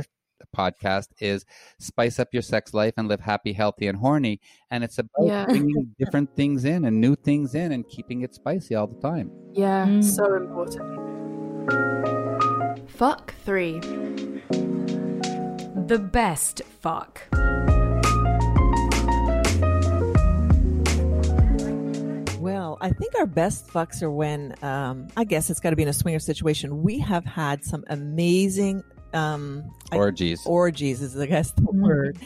podcast 0.56 1.08
is 1.20 1.44
spice 1.78 2.16
up 2.22 2.28
your 2.32 2.42
sex 2.42 2.72
life 2.80 2.94
and 2.96 3.06
live 3.12 3.20
happy 3.20 3.52
healthy 3.52 3.86
and 3.90 3.98
horny 3.98 4.40
and 4.70 4.82
it's 4.82 4.98
about 4.98 5.26
Yeah. 5.32 5.44
bringing 5.46 5.94
different 5.98 6.28
things 6.34 6.64
in 6.64 6.84
and 6.86 6.94
new 7.00 7.14
things 7.28 7.54
in 7.54 7.68
and 7.72 7.82
keeping 7.94 8.22
it 8.22 8.34
spicy 8.34 8.74
all 8.74 8.88
the 8.94 9.00
time 9.10 9.30
Yeah. 9.52 9.86
Mm. 9.86 10.02
So 10.02 10.24
important. 10.44 10.86
Fuck 12.90 13.34
3. 13.44 13.78
The 15.92 15.98
best 15.98 16.62
fuck. 16.82 17.14
I 22.80 22.90
think 22.90 23.14
our 23.18 23.26
best 23.26 23.66
fucks 23.68 24.02
are 24.02 24.10
when, 24.10 24.54
um, 24.62 25.08
I 25.16 25.24
guess 25.24 25.50
it's 25.50 25.60
got 25.60 25.70
to 25.70 25.76
be 25.76 25.82
in 25.82 25.88
a 25.88 25.92
swinger 25.92 26.18
situation. 26.18 26.82
We 26.82 26.98
have 27.00 27.24
had 27.24 27.64
some 27.64 27.84
amazing 27.88 28.82
um, 29.12 29.64
I- 29.92 29.96
Orgies. 29.96 30.42
orgies, 30.46 31.02
is 31.02 31.16
I 31.16 31.26
guess 31.26 31.50
the 31.52 31.64
word. 31.72 32.18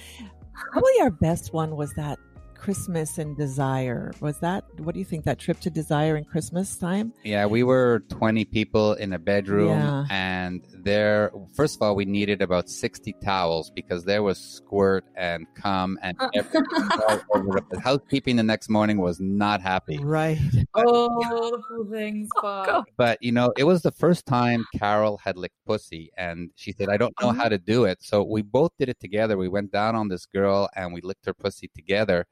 Probably 0.70 0.92
our 1.00 1.10
best 1.10 1.52
one 1.52 1.76
was 1.76 1.92
that 1.94 2.18
Christmas 2.68 3.18
and 3.18 3.36
Desire. 3.36 4.10
Was 4.20 4.38
that, 4.40 4.64
what 4.78 4.94
do 4.94 4.98
you 4.98 5.04
think, 5.04 5.24
that 5.26 5.38
trip 5.38 5.60
to 5.60 5.68
Desire 5.68 6.16
in 6.16 6.24
Christmas 6.24 6.76
time? 6.78 7.12
Yeah, 7.22 7.44
we 7.44 7.62
were 7.62 8.02
20 8.08 8.46
people 8.46 8.94
in 8.94 9.12
a 9.12 9.18
bedroom, 9.18 9.68
Yeah. 9.68 10.06
and 10.10 10.62
there, 10.72 11.30
first 11.54 11.76
of 11.76 11.82
all, 11.82 11.94
we 11.94 12.06
needed 12.06 12.40
about 12.40 12.70
60 12.70 13.14
towels 13.22 13.70
because 13.70 14.04
there 14.04 14.22
was 14.22 14.38
squirt 14.38 15.04
and 15.14 15.46
cum 15.54 15.98
and 16.00 16.16
everything 16.34 16.64
all 17.06 17.20
over. 17.34 17.60
The 17.70 17.80
housekeeping 17.80 18.36
the 18.36 18.42
next 18.42 18.70
morning 18.70 18.96
was 18.96 19.20
not 19.20 19.60
happy. 19.60 19.98
Right. 19.98 20.38
Oh, 20.76 21.62
things. 21.90 22.28
God. 22.42 22.66
But 22.66 22.84
But, 22.96 23.22
you 23.22 23.30
know, 23.30 23.52
it 23.58 23.64
was 23.64 23.82
the 23.82 23.92
first 23.92 24.24
time 24.26 24.64
Carol 24.76 25.18
had 25.22 25.36
licked 25.36 25.54
pussy, 25.66 26.10
and 26.16 26.50
she 26.56 26.72
said, 26.72 26.88
I 26.88 26.96
don't 26.96 27.14
know 27.20 27.28
Uh-huh. 27.28 27.42
how 27.42 27.48
to 27.50 27.58
do 27.58 27.84
it. 27.84 27.98
So 28.02 28.22
we 28.24 28.40
both 28.42 28.72
did 28.78 28.88
it 28.88 28.98
together. 28.98 29.36
We 29.36 29.48
went 29.48 29.70
down 29.70 29.94
on 29.94 30.08
this 30.08 30.24
girl 30.26 30.68
and 30.74 30.92
we 30.94 31.00
licked 31.02 31.26
her 31.26 31.34
pussy 31.34 31.68
together. 31.74 32.26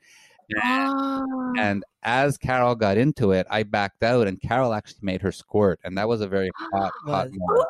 Ah. 0.62 1.22
And 1.58 1.84
as 2.02 2.38
Carol 2.38 2.74
got 2.74 2.96
into 2.96 3.32
it, 3.32 3.46
I 3.50 3.62
backed 3.62 4.02
out, 4.02 4.26
and 4.26 4.40
Carol 4.40 4.72
actually 4.72 5.00
made 5.02 5.22
her 5.22 5.32
squirt, 5.32 5.80
and 5.84 5.96
that 5.98 6.08
was 6.08 6.20
a 6.20 6.28
very 6.28 6.50
hot, 6.72 6.92
hot 7.06 7.28
moment. 7.32 7.68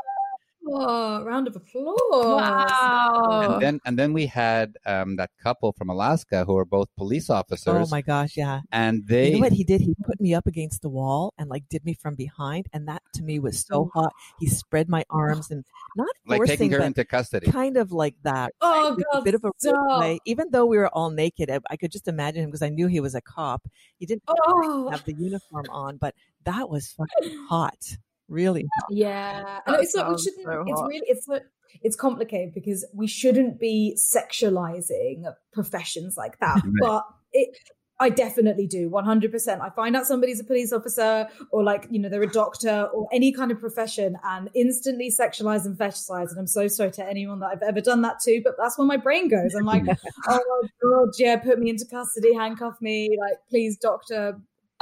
Oh, 0.69 1.25
round 1.25 1.49
of 1.49 1.57
applause. 1.57 1.97
Wow. 2.01 3.51
and 3.55 3.63
then 3.63 3.81
and 3.85 3.99
then 3.99 4.13
we 4.13 4.27
had 4.27 4.77
um, 4.87 5.17
that 5.17 5.31
couple 5.43 5.73
from 5.73 5.89
Alaska 5.91 6.45
who 6.45 6.55
were 6.55 6.65
both 6.65 6.89
police 6.97 7.31
officers, 7.31 7.89
Oh 7.89 7.91
my 7.91 8.03
gosh, 8.03 8.37
yeah. 8.37 8.61
and 8.73 9.07
they 9.07 9.29
you 9.29 9.35
know 9.35 9.41
what 9.41 9.53
he 9.53 9.65
did? 9.65 9.81
He 9.81 9.95
put 10.05 10.21
me 10.21 10.35
up 10.35 10.47
against 10.47 10.83
the 10.83 10.89
wall 10.89 11.33
and 11.39 11.49
like 11.49 11.65
did 11.69 11.85
me 11.85 11.95
from 11.95 12.15
behind, 12.15 12.67
and 12.73 12.87
that 12.89 13.03
to 13.15 13.23
me 13.23 13.39
was 13.39 13.65
so 13.67 13.91
hot. 13.95 14.13
He 14.41 14.47
spread 14.49 14.89
my 14.89 15.05
arms 15.11 15.51
and 15.51 15.65
not 15.97 16.09
like 16.27 16.39
forcing, 16.39 16.57
taking 16.57 16.71
her 16.73 16.79
but 16.79 16.87
into 16.87 17.05
custody. 17.05 17.51
kind 17.51 17.77
of 17.77 17.93
like 17.93 18.15
that. 18.23 18.53
Oh, 18.61 18.95
With 18.97 19.05
God. 19.13 19.19
a 19.21 19.23
bit 19.23 19.35
of 19.35 19.45
a 19.45 19.51
play. 19.61 20.19
Even 20.27 20.49
though 20.51 20.67
we 20.67 20.79
were 20.79 20.89
all 20.89 21.11
naked, 21.11 21.51
I, 21.51 21.59
I 21.71 21.77
could 21.77 21.91
just 21.93 22.09
imagine 22.09 22.43
him 22.45 22.49
because 22.51 22.63
I 22.63 22.69
knew 22.69 22.87
he 22.87 23.01
was 23.01 23.15
a 23.15 23.21
cop. 23.21 23.67
He 23.99 24.07
didn't 24.07 24.23
Oh, 24.29 24.89
have 24.91 25.05
the 25.05 25.15
uniform 25.15 25.67
on, 25.71 25.97
but 25.97 26.15
that 26.45 26.69
was 26.71 26.93
fucking 26.93 27.37
hot. 27.49 27.97
Really 28.29 28.63
hot. 28.79 28.89
yeah. 28.91 29.61
And 29.67 29.77
it's 29.77 29.95
like 29.95 30.09
we 30.09 30.19
shouldn't. 30.19 30.45
so 30.45 30.65
it's 30.67 30.83
really. 30.89 31.03
It's 31.07 31.29
like 31.29 31.45
it's 31.83 31.97
complicated 31.97 32.55
because 32.55 32.85
we 32.95 33.07
shouldn't 33.07 33.59
be 33.59 33.97
sexualizing 33.99 35.33
professions 35.53 36.17
like 36.17 36.39
that. 36.41 36.63
Right. 36.65 36.75
But 36.81 37.05
it. 37.33 37.57
I 38.01 38.09
definitely 38.09 38.67
do, 38.67 38.91
100%. 38.91 39.61
I 39.61 39.71
find 39.71 39.95
out 39.95 40.07
somebody's 40.07 40.41
a 40.41 40.45
police 40.45 40.73
officer 40.73 41.29
or 41.53 41.63
like, 41.63 41.87
you 41.89 42.01
know, 42.01 42.09
they're 42.09 42.23
a 42.23 42.27
doctor 42.27 42.89
or 42.93 43.07
any 43.13 43.31
kind 43.31 43.53
of 43.53 43.61
profession 43.61 44.17
and 44.25 44.51
instantly 44.55 45.09
sexualize 45.09 45.67
and 45.67 45.79
fetishize. 45.79 46.31
And 46.31 46.39
I'm 46.41 46.49
so 46.49 46.67
sorry 46.67 46.91
to 46.93 47.09
anyone 47.09 47.39
that 47.41 47.51
I've 47.53 47.63
ever 47.63 47.81
done 47.81 48.03
that 48.03 48.19
to, 48.25 48.41
but 48.43 48.55
that's 48.59 48.77
where 48.77 48.89
my 48.89 48.97
brain 48.97 49.29
goes. 49.29 49.55
I'm 49.55 49.65
like, 49.67 49.85
oh 50.29 50.41
my 50.63 50.69
God, 50.83 51.11
yeah, 51.17 51.37
put 51.37 51.61
me 51.61 51.71
into 51.71 51.85
custody, 51.85 52.35
handcuff 52.35 52.75
me, 52.81 53.17
like, 53.21 53.39
please, 53.49 53.79
doctor, 53.79 54.41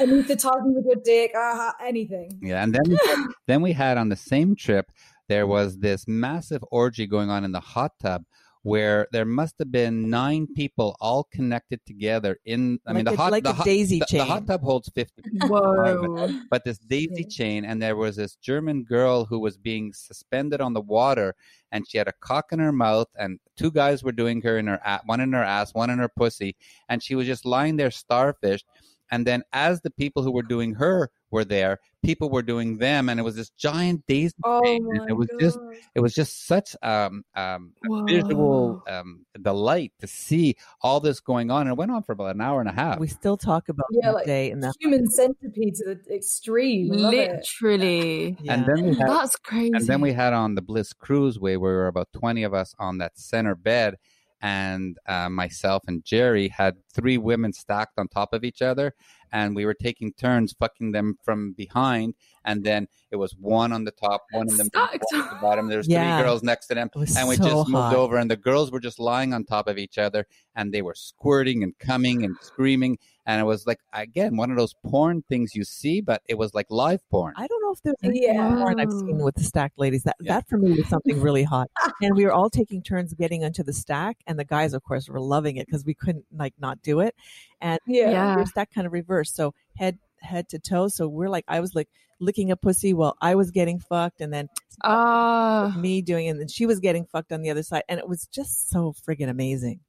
I 0.00 0.06
don't 0.06 0.16
know, 0.16 0.22
anesthetize 0.22 0.66
me 0.66 0.74
with 0.76 0.86
your 0.86 1.02
dick, 1.04 1.32
uh, 1.36 1.72
anything. 1.82 2.38
Yeah, 2.42 2.62
and 2.62 2.74
then 2.74 2.98
then 3.46 3.62
we 3.62 3.72
had 3.72 3.98
on 3.98 4.08
the 4.08 4.16
same 4.16 4.54
trip 4.56 4.90
there 5.28 5.46
was 5.46 5.78
this 5.78 6.08
massive 6.08 6.64
orgy 6.70 7.06
going 7.06 7.30
on 7.30 7.44
in 7.44 7.52
the 7.52 7.60
hot 7.60 7.92
tub 8.00 8.24
where 8.62 9.06
there 9.12 9.24
must 9.24 9.54
have 9.58 9.70
been 9.70 10.10
nine 10.10 10.46
people 10.56 10.96
all 11.00 11.24
connected 11.32 11.80
together 11.86 12.38
in 12.44 12.80
I 12.86 12.92
mean 12.92 13.04
the 13.04 13.12
a- 13.12 13.16
hot 13.16 13.30
like 13.32 13.44
the 13.44 13.50
a 13.50 13.54
hot, 13.54 13.64
daisy 13.64 14.00
the, 14.00 14.18
the 14.18 14.24
hot 14.24 14.46
tub 14.46 14.62
holds 14.62 14.88
50. 14.94 15.22
Whoa. 15.46 16.28
but 16.50 16.64
this 16.64 16.78
daisy 16.78 17.22
Yeah. 17.22 17.28
chain 17.28 17.64
and 17.64 17.80
there 17.80 17.94
was 17.96 18.16
this 18.16 18.34
german 18.36 18.82
girl 18.84 19.24
who 19.26 19.38
was 19.38 19.56
being 19.56 19.92
suspended 19.92 20.60
on 20.60 20.72
the 20.74 20.80
water 20.80 21.34
and 21.70 21.88
she 21.88 21.98
had 21.98 22.08
a 22.08 22.12
cock 22.20 22.46
in 22.52 22.58
her 22.58 22.72
mouth 22.72 23.08
and 23.16 23.38
two 23.56 23.70
guys 23.70 24.02
were 24.02 24.12
doing 24.12 24.42
her 24.42 24.58
in 24.58 24.66
her 24.66 24.80
one 25.06 25.20
in 25.20 25.32
her 25.32 25.44
ass 25.44 25.72
one 25.72 25.88
in 25.90 25.98
her 25.98 26.08
pussy 26.08 26.56
and 26.88 27.02
she 27.02 27.14
was 27.14 27.26
just 27.26 27.46
lying 27.46 27.76
there 27.76 27.90
starfish 27.92 28.64
and 29.10 29.26
then 29.26 29.42
as 29.52 29.80
the 29.80 29.90
people 29.90 30.22
who 30.22 30.30
were 30.30 30.42
doing 30.42 30.74
her 30.74 31.10
were 31.30 31.44
there 31.44 31.78
people 32.02 32.30
were 32.30 32.42
doing 32.42 32.78
them 32.78 33.08
and 33.08 33.18
it 33.20 33.22
was 33.22 33.36
this 33.36 33.50
giant 33.50 34.04
daisy 34.06 34.34
Oh 34.44 34.62
chain, 34.64 34.84
my 34.84 34.96
and 35.00 35.10
it 35.10 35.12
was 35.14 35.28
God. 35.28 35.40
just 35.40 35.58
it 35.94 36.00
was 36.00 36.14
just 36.14 36.46
such 36.46 36.76
um 36.82 37.24
um 37.34 37.72
a 37.84 38.12
visual 38.12 38.82
um 38.88 39.24
delight 39.42 39.92
to 40.00 40.06
see 40.06 40.56
all 40.82 41.00
this 41.00 41.20
going 41.20 41.50
on 41.50 41.62
and 41.62 41.70
it 41.70 41.76
went 41.76 41.90
on 41.90 42.02
for 42.02 42.12
about 42.12 42.34
an 42.34 42.40
hour 42.40 42.60
and 42.60 42.68
a 42.68 42.72
half 42.72 42.98
We 42.98 43.08
still 43.08 43.36
talk 43.36 43.68
about 43.68 43.86
Yeah, 43.90 44.08
that 44.08 44.14
like 44.14 44.26
day 44.26 44.50
in 44.50 44.60
the 44.60 44.72
human 44.80 45.08
centipede 45.10 45.74
to 45.76 45.94
the 46.06 46.14
extreme. 46.14 46.88
Literally. 46.88 48.36
yeah. 48.40 48.54
and 48.54 48.66
then 48.66 48.84
we 48.84 48.96
had 48.96 49.08
That's 49.08 49.36
crazy. 49.36 49.72
And 49.74 49.86
then 49.86 50.00
we 50.00 50.12
had 50.12 50.32
on 50.32 50.54
the 50.54 50.62
Bliss 50.62 50.92
Cruise 50.92 51.38
way 51.38 51.56
where 51.56 51.72
we 51.72 51.76
were 51.78 51.86
about 51.88 52.08
20 52.12 52.42
of 52.44 52.54
us 52.54 52.74
on 52.78 52.98
that 52.98 53.18
center 53.18 53.54
bed. 53.54 53.96
And 54.40 54.98
uh, 55.06 55.28
myself 55.28 55.82
and 55.88 56.04
Jerry 56.04 56.48
had 56.48 56.76
three 56.92 57.18
women 57.18 57.52
stacked 57.52 57.98
on 57.98 58.08
top 58.08 58.32
of 58.32 58.44
each 58.44 58.62
other. 58.62 58.94
And 59.32 59.54
we 59.56 59.64
were 59.66 59.74
taking 59.74 60.12
turns 60.12 60.52
fucking 60.58 60.92
them 60.92 61.18
from 61.22 61.52
behind. 61.52 62.14
And 62.44 62.64
then 62.64 62.88
it 63.10 63.16
was 63.16 63.34
one 63.38 63.72
on 63.72 63.84
the 63.84 63.90
top, 63.90 64.24
one 64.32 64.48
in 64.48 64.56
the 64.56 64.64
middle, 64.64 64.80
one 64.80 65.22
on 65.22 65.28
the 65.34 65.38
bottom. 65.40 65.68
There's 65.68 65.86
Yeah. 65.88 66.16
three 66.16 66.24
girls 66.24 66.42
next 66.42 66.66
to 66.68 66.74
them. 66.74 66.90
And 66.94 67.28
we 67.28 67.36
so 67.36 67.44
just 67.44 67.68
moved 67.68 67.72
hot. 67.92 67.94
over, 67.94 68.16
and 68.16 68.30
the 68.30 68.36
girls 68.36 68.70
were 68.70 68.80
just 68.80 68.98
lying 68.98 69.34
on 69.34 69.44
top 69.44 69.68
of 69.68 69.76
each 69.78 69.98
other. 69.98 70.26
And 70.54 70.72
they 70.72 70.82
were 70.82 70.94
squirting 70.94 71.62
and 71.62 71.78
coming 71.78 72.24
and 72.24 72.36
screaming. 72.40 72.98
And 73.26 73.40
it 73.40 73.44
was 73.44 73.66
like, 73.66 73.80
again, 73.92 74.36
one 74.38 74.50
of 74.50 74.56
those 74.56 74.74
porn 74.86 75.22
things 75.28 75.54
you 75.54 75.62
see, 75.62 76.00
but 76.00 76.22
it 76.26 76.38
was 76.38 76.54
like 76.54 76.66
live 76.70 77.06
porn. 77.10 77.34
I 77.36 77.46
don't 77.46 77.62
know 77.62 77.72
if 77.72 77.82
there's 77.82 77.96
any 78.02 78.22
Yeah. 78.24 78.54
porn 78.56 78.80
I've 78.80 78.90
seen 78.90 79.18
with 79.18 79.34
the 79.34 79.44
stacked 79.44 79.78
ladies. 79.78 80.04
That 80.04 80.16
Yeah. 80.20 80.36
that 80.36 80.48
for 80.48 80.56
me 80.56 80.72
was 80.72 80.88
something 80.88 81.20
really 81.20 81.42
hot. 81.44 81.70
And 82.00 82.16
we 82.16 82.24
were 82.24 82.32
all 82.32 82.48
taking 82.48 82.80
turns 82.82 83.12
getting 83.12 83.44
onto 83.44 83.62
the 83.64 83.72
stack, 83.72 84.18
and 84.26 84.38
the 84.38 84.44
guys, 84.44 84.72
of 84.72 84.82
course, 84.84 85.08
were 85.08 85.20
loving 85.20 85.56
it 85.56 85.66
because 85.66 85.84
we 85.84 85.94
couldn't 85.94 86.24
like 86.32 86.54
not 86.58 86.80
do 86.80 87.00
it. 87.00 87.14
And 87.60 87.78
Yeah. 87.86 88.10
Yeah. 88.10 88.36
were 88.36 88.46
stacked 88.46 88.74
kind 88.74 88.86
of 88.86 88.92
reverse. 88.92 89.32
so 89.32 89.54
head 89.76 89.98
head 90.20 90.48
to 90.50 90.58
toe. 90.58 90.88
So 90.88 91.08
we're 91.08 91.28
like, 91.28 91.44
I 91.48 91.60
was 91.60 91.74
like 91.74 91.88
licking 92.20 92.50
a 92.50 92.56
pussy 92.56 92.92
while 92.94 93.16
I 93.20 93.34
was 93.36 93.50
getting 93.52 93.78
fucked, 93.78 94.20
and 94.20 94.32
then 94.32 94.48
Ah. 94.82 95.72
me 95.78 96.02
doing, 96.02 96.26
it, 96.26 96.30
and 96.30 96.40
then 96.40 96.48
she 96.48 96.66
was 96.66 96.80
getting 96.80 97.04
fucked 97.06 97.30
on 97.32 97.42
the 97.42 97.50
other 97.50 97.62
side, 97.62 97.84
and 97.88 97.98
it 98.00 98.08
was 98.08 98.26
just 98.26 98.68
so 98.70 98.92
friggin' 99.06 99.28
amazing. 99.28 99.80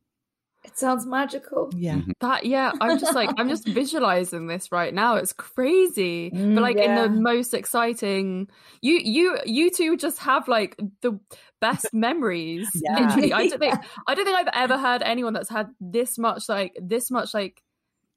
It 0.69 0.77
sounds 0.77 1.05
magical. 1.05 1.71
Yeah. 1.75 1.95
Mhm. 1.97 2.11
That 2.21 2.45
yeah, 2.45 2.71
I'm 2.79 2.99
just 2.99 3.15
like 3.15 3.29
I'm 3.37 3.49
just 3.49 3.67
visualizing 3.81 4.47
this 4.47 4.71
right 4.71 4.93
now. 4.93 5.15
It's 5.15 5.33
crazy, 5.33 6.31
Mm, 6.31 6.55
but 6.55 6.61
like 6.61 6.77
in 6.77 6.95
the 6.95 7.09
most 7.09 7.53
exciting. 7.53 8.47
You 8.81 8.93
you 9.03 9.39
you 9.45 9.71
two 9.71 9.97
just 9.97 10.19
have 10.19 10.47
like 10.47 10.77
the 11.01 11.19
best 11.59 11.87
memories. 11.93 12.69
Yeah. 12.75 12.99
Literally, 12.99 13.33
I 13.33 13.47
don't 13.47 13.59
think 13.59 13.75
I 14.07 14.15
don't 14.15 14.25
think 14.25 14.37
I've 14.37 14.53
ever 14.53 14.77
heard 14.77 15.01
anyone 15.01 15.33
that's 15.33 15.49
had 15.49 15.69
this 15.81 16.17
much 16.17 16.47
like 16.47 16.77
this 16.79 17.09
much 17.09 17.33
like 17.33 17.61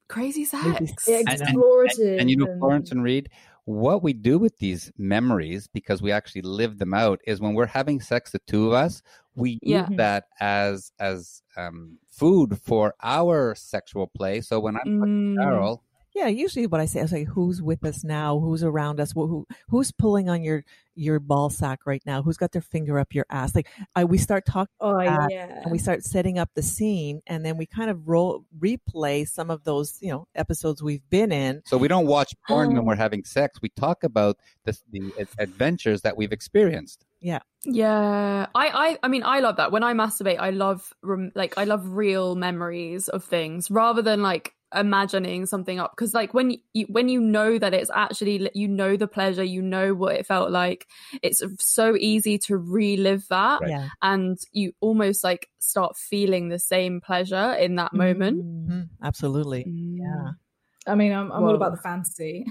crazy 0.09 0.45
sex. 0.45 0.63
Maybe 0.63 0.93
Yeah, 1.07 1.21
I 1.27 1.35
know. 1.53 1.61
explorative. 1.61 2.19
And 2.19 2.29
you 2.29 2.37
know, 2.37 2.47
Florence 2.59 2.91
and 2.91 3.03
Reed, 3.03 3.29
what 3.65 4.03
we 4.03 4.13
do 4.13 4.37
with 4.37 4.57
these 4.59 4.91
memories, 4.97 5.67
because 5.67 6.01
we 6.01 6.11
actually 6.11 6.41
live 6.43 6.77
them 6.77 6.93
out, 6.93 7.19
is 7.25 7.39
when 7.41 7.53
we're 7.55 7.65
having 7.65 7.99
sex, 8.01 8.31
the 8.31 8.39
two 8.45 8.67
of 8.67 8.73
us, 8.73 9.01
we 9.35 9.59
Yeah. 9.63 9.87
use 9.89 9.97
that 9.97 10.25
as 10.39 10.91
as 10.99 11.41
um, 11.57 11.97
food 12.17 12.59
for 12.59 12.93
our 13.01 13.55
sexual 13.55 14.07
play. 14.07 14.41
So 14.41 14.59
when 14.59 14.75
I'm 14.75 14.81
fucking 14.99 15.35
Mm. 15.37 15.43
Carol, 15.43 15.83
Yeah, 16.15 16.27
usually 16.27 16.67
what 16.67 16.79
I 16.79 16.85
say 16.85 16.99
is 16.99 17.11
like, 17.11 17.27
who's 17.27 17.59
with 17.59 17.83
us 17.83 18.03
now? 18.03 18.37
Who's 18.39 18.63
around 18.63 18.99
us? 18.99 19.13
Who, 19.13 19.25
who 19.25 19.47
who's 19.69 19.91
pulling 19.91 20.29
on 20.29 20.43
your 20.43 20.63
your 20.93 21.19
ball 21.19 21.49
sack 21.49 21.79
right 21.87 22.03
now? 22.05 22.21
Who's 22.21 22.37
got 22.37 22.51
their 22.51 22.61
finger 22.61 22.99
up 22.99 23.15
your 23.15 23.25
ass? 23.31 23.55
Like, 23.55 23.67
I 23.95 24.03
we 24.05 24.19
start 24.19 24.45
talking 24.45 24.75
Oh 24.79 24.99
yeah. 25.01 25.61
and 25.63 25.71
we 25.71 25.79
start 25.79 26.03
setting 26.03 26.37
up 26.37 26.51
the 26.53 26.61
scene, 26.61 27.21
and 27.25 27.43
then 27.43 27.57
we 27.57 27.65
kind 27.65 27.89
of 27.89 28.07
roll 28.07 28.45
replay 28.59 29.27
some 29.27 29.49
of 29.49 29.63
those 29.63 29.97
you 30.01 30.11
know 30.11 30.27
episodes 30.35 30.83
we've 30.83 31.07
been 31.09 31.31
in. 31.31 31.63
so 31.65 31.77
we 31.79 31.87
don't 31.87 32.05
watch 32.05 32.35
porn 32.47 32.75
when 32.75 32.85
we're 32.89 32.95
having 33.07 33.23
sex. 33.23 33.57
We 33.59 33.69
talk 33.69 34.03
about 34.03 34.37
the, 34.65 34.77
the 34.91 35.11
adventures 35.39 36.01
that 36.03 36.15
we've 36.15 36.31
experienced. 36.31 37.05
Yeah, 37.23 37.39
yeah 37.65 38.47
I, 38.53 38.67
I, 38.67 38.99
I 39.03 39.07
mean, 39.07 39.23
I 39.23 39.39
love 39.39 39.55
that. 39.57 39.71
When 39.71 39.83
I 39.83 39.93
masturbate, 39.93 40.39
I 40.39 40.49
love, 40.51 40.93
rem- 41.01 41.31
like, 41.35 41.57
I 41.57 41.63
love 41.63 41.87
real 41.89 42.35
memories 42.35 43.07
of 43.09 43.23
things 43.23 43.71
rather 43.71 44.01
than 44.01 44.21
like 44.21 44.53
imagining 44.75 45.45
something 45.45 45.79
up. 45.79 45.93
Because 45.95 46.13
like 46.13 46.33
when 46.33 46.57
you, 46.73 46.85
when 46.89 47.07
you 47.07 47.21
know 47.21 47.57
that 47.57 47.73
it's 47.73 47.91
actually, 47.93 48.49
you 48.53 48.67
know 48.67 48.97
the 48.97 49.07
pleasure, 49.07 49.43
you 49.43 49.61
know 49.61 49.93
what 49.93 50.15
it 50.15 50.25
felt 50.25 50.51
like. 50.51 50.87
It's 51.21 51.41
so 51.59 51.95
easy 51.95 52.37
to 52.39 52.57
relive 52.57 53.27
that, 53.29 53.61
Right. 53.61 53.89
And 54.01 54.37
you 54.51 54.73
almost 54.81 55.23
like 55.23 55.49
start 55.59 55.95
feeling 55.95 56.49
the 56.49 56.59
same 56.59 57.01
pleasure 57.01 57.53
in 57.53 57.75
that 57.75 57.93
moment. 57.93 58.43
Mhm, 58.43 58.89
absolutely. 59.01 59.65
Yeah. 59.65 60.31
I 60.85 60.95
mean, 60.95 61.11
I'm, 61.13 61.31
I'm 61.31 61.43
all 61.43 61.55
about 61.55 61.71
the 61.71 61.77
fantasy. 61.81 62.45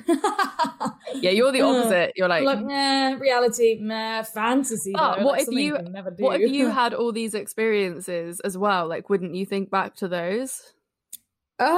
Yeah, 1.14 1.30
you're 1.30 1.52
the 1.52 1.60
Uh, 1.62 1.66
opposite. 1.80 2.12
You're 2.16 2.28
like, 2.28 2.44
like, 2.44 2.60
nah, 2.64 3.14
reality, 3.18 3.78
nah, 3.80 4.22
fantasy. 4.22 4.92
Ah, 4.96 5.16
though. 5.16 5.24
what 5.24 5.32
Like, 5.32 5.40
if 5.40 5.44
something 5.46 5.64
you- 5.64 5.78
never 5.90 6.10
do. 6.10 6.24
what 6.24 6.40
if 6.40 6.50
you 6.50 6.68
had 6.80 6.94
all 6.94 7.12
these 7.12 7.34
experiences 7.34 8.40
as 8.40 8.56
well? 8.56 8.88
Like, 8.88 9.10
wouldn't 9.10 9.34
you 9.34 9.44
think 9.44 9.70
back 9.70 9.94
to 9.96 10.08
those? 10.08 10.62
Um, 11.58 11.68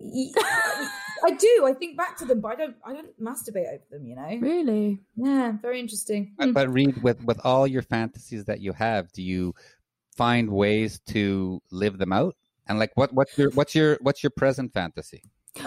I 0.00 1.30
do. 1.38 1.64
I 1.66 1.74
think 1.78 1.96
back 1.96 2.16
to 2.18 2.24
them, 2.24 2.40
but 2.40 2.48
I 2.52 2.54
don't. 2.56 2.76
I 2.84 2.92
don't 2.94 3.20
masturbate 3.20 3.68
over 3.68 3.84
them. 3.90 4.06
You 4.06 4.16
know. 4.16 4.38
Really? 4.40 4.98
Yeah. 5.16 5.52
Very 5.62 5.78
interesting. 5.78 6.32
But, 6.36 6.54
but 6.54 6.72
Reed, 6.72 7.02
with 7.02 7.22
with 7.24 7.40
all 7.44 7.66
your 7.66 7.82
fantasies 7.82 8.46
that 8.46 8.60
you 8.60 8.72
have, 8.72 9.12
do 9.12 9.22
you 9.22 9.54
find 10.16 10.50
ways 10.50 11.00
to 11.08 11.60
live 11.70 11.98
them 11.98 12.12
out? 12.12 12.34
And 12.68 12.78
like, 12.78 12.92
what 12.94 13.12
what's 13.12 13.36
your 13.36 13.50
what's 13.50 13.74
your 13.74 13.98
what's 14.00 14.22
your 14.22 14.30
present 14.30 14.72
fantasy? 14.72 15.22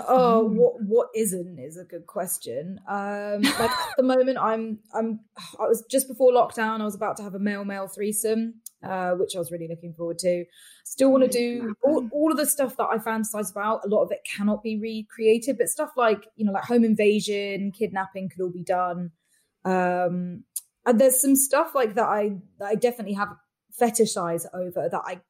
Oh, 0.08 0.43
what 0.43 0.81
what 0.81 1.10
isn't 1.15 1.60
is 1.60 1.77
a 1.77 1.84
good 1.84 2.08
question. 2.08 2.79
Um, 2.88 3.41
like 3.41 3.69
at 3.69 3.97
the 3.97 4.03
moment, 4.03 4.38
I'm 4.39 4.79
I'm 4.93 5.19
I 5.60 5.67
was 5.67 5.84
just 5.89 6.08
before 6.08 6.31
lockdown. 6.31 6.81
I 6.81 6.86
was 6.86 6.95
about 6.95 7.17
to 7.17 7.23
have 7.23 7.36
a 7.36 7.39
male 7.39 7.65
male 7.65 7.88
threesome, 7.88 8.55
uh, 8.84 9.12
which 9.12 9.36
I 9.36 9.39
was 9.39 9.51
really 9.51 9.67
looking 9.67 9.93
forward 9.93 10.17
to. 10.19 10.45
Still 10.86 11.12
want 11.12 11.23
to 11.23 11.29
do 11.29 11.75
all, 11.84 12.08
all 12.12 12.31
of 12.31 12.38
the 12.38 12.47
stuff 12.47 12.77
that 12.77 12.86
I 12.86 12.97
fantasize 12.97 13.51
about. 13.51 13.81
A 13.86 13.88
lot 13.88 14.03
of 14.03 14.12
it 14.12 14.21
cannot 14.25 14.63
be 14.63 14.79
recreated, 14.79 15.58
but 15.60 15.69
stuff 15.69 15.91
like 15.95 16.25
you 16.36 16.45
know, 16.45 16.51
like 16.51 16.63
home 16.63 16.84
invasion, 16.84 17.71
kidnapping 17.71 18.29
could 18.29 18.41
all 18.41 18.51
be 18.51 18.63
done. 18.63 19.12
Um, 19.65 20.45
and 20.86 20.99
there's 20.99 21.21
some 21.21 21.36
stuff 21.36 21.75
like 21.75 21.93
that 21.95 22.08
I 22.08 22.38
that 22.58 22.65
I 22.65 22.75
definitely 22.75 23.13
have 23.13 23.29
fetishize 23.79 24.45
over 24.53 24.89
that 24.89 25.01
I 25.05 25.21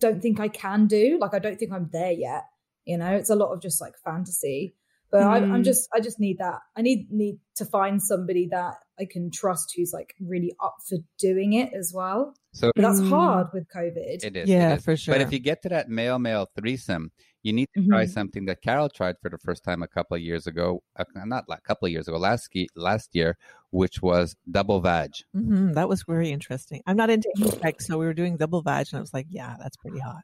don't 0.00 0.20
think 0.20 0.40
I 0.40 0.48
can 0.48 0.86
do. 0.86 1.18
Like 1.20 1.34
I 1.34 1.38
don't 1.38 1.58
think 1.58 1.72
I'm 1.72 1.88
there 1.92 2.12
yet. 2.12 2.44
You 2.84 2.98
know, 2.98 3.12
it's 3.14 3.30
a 3.30 3.34
lot 3.34 3.52
of 3.52 3.60
just 3.60 3.80
like 3.80 3.94
fantasy. 4.04 4.74
But 5.10 5.22
I, 5.22 5.36
I'm 5.38 5.62
Mm. 5.62 5.64
just, 5.64 5.88
I 5.94 6.00
just 6.00 6.18
need 6.18 6.38
that. 6.38 6.58
I 6.76 6.82
need 6.82 7.10
need 7.12 7.38
to 7.56 7.64
find 7.64 8.02
somebody 8.02 8.48
that 8.50 8.74
I 8.98 9.04
can 9.04 9.30
trust 9.30 9.72
who's 9.76 9.92
like 9.92 10.14
really 10.20 10.54
up 10.62 10.76
for 10.88 10.98
doing 11.18 11.52
it 11.52 11.72
as 11.74 11.92
well. 11.94 12.34
So 12.52 12.72
But 12.74 12.82
that's 12.82 13.00
Mm. 13.00 13.08
hard 13.10 13.46
with 13.54 13.68
COVID. 13.68 14.24
it 14.24 14.36
is. 14.36 14.48
Yeah, 14.48 14.72
it 14.72 14.76
is. 14.78 14.84
for 14.84 14.96
sure. 14.96 15.14
But 15.14 15.20
if 15.22 15.32
you 15.32 15.38
get 15.38 15.62
to 15.62 15.68
that 15.70 15.88
male 15.88 16.18
male 16.18 16.48
threesome, 16.58 17.12
you 17.46 17.52
need 17.52 17.68
to 17.76 17.86
try 17.86 18.04
Mhm. 18.04 18.10
something 18.18 18.44
that 18.46 18.60
Carol 18.66 18.88
tried 18.88 19.16
for 19.22 19.30
the 19.30 19.38
first 19.38 19.62
time 19.62 19.80
a 19.82 19.86
couple 19.96 20.14
of 20.16 20.22
years 20.30 20.46
ago. 20.46 20.82
Uh, 20.98 21.04
not 21.24 21.48
like 21.48 21.60
a 21.60 21.68
couple 21.70 21.86
of 21.86 21.92
years 21.92 22.08
ago, 22.08 22.18
last 22.18 22.42
ski, 22.44 22.68
last 22.74 23.08
year, 23.14 23.36
which 23.70 24.02
was 24.02 24.36
double 24.58 24.80
vag. 24.80 25.10
hmm 25.32 25.72
that 25.78 25.88
was 25.88 26.02
very 26.14 26.30
interesting. 26.38 26.82
I'm 26.86 26.96
not 26.96 27.10
into 27.10 27.30
sex, 27.62 27.86
so 27.86 27.92
we 27.98 28.06
were 28.06 28.14
doing 28.22 28.36
double 28.36 28.62
vag, 28.62 28.88
and 28.90 28.98
I 28.98 29.00
was 29.00 29.14
like, 29.14 29.28
yeah, 29.30 29.56
that's 29.60 29.76
pretty 29.76 30.00
hot. 30.00 30.22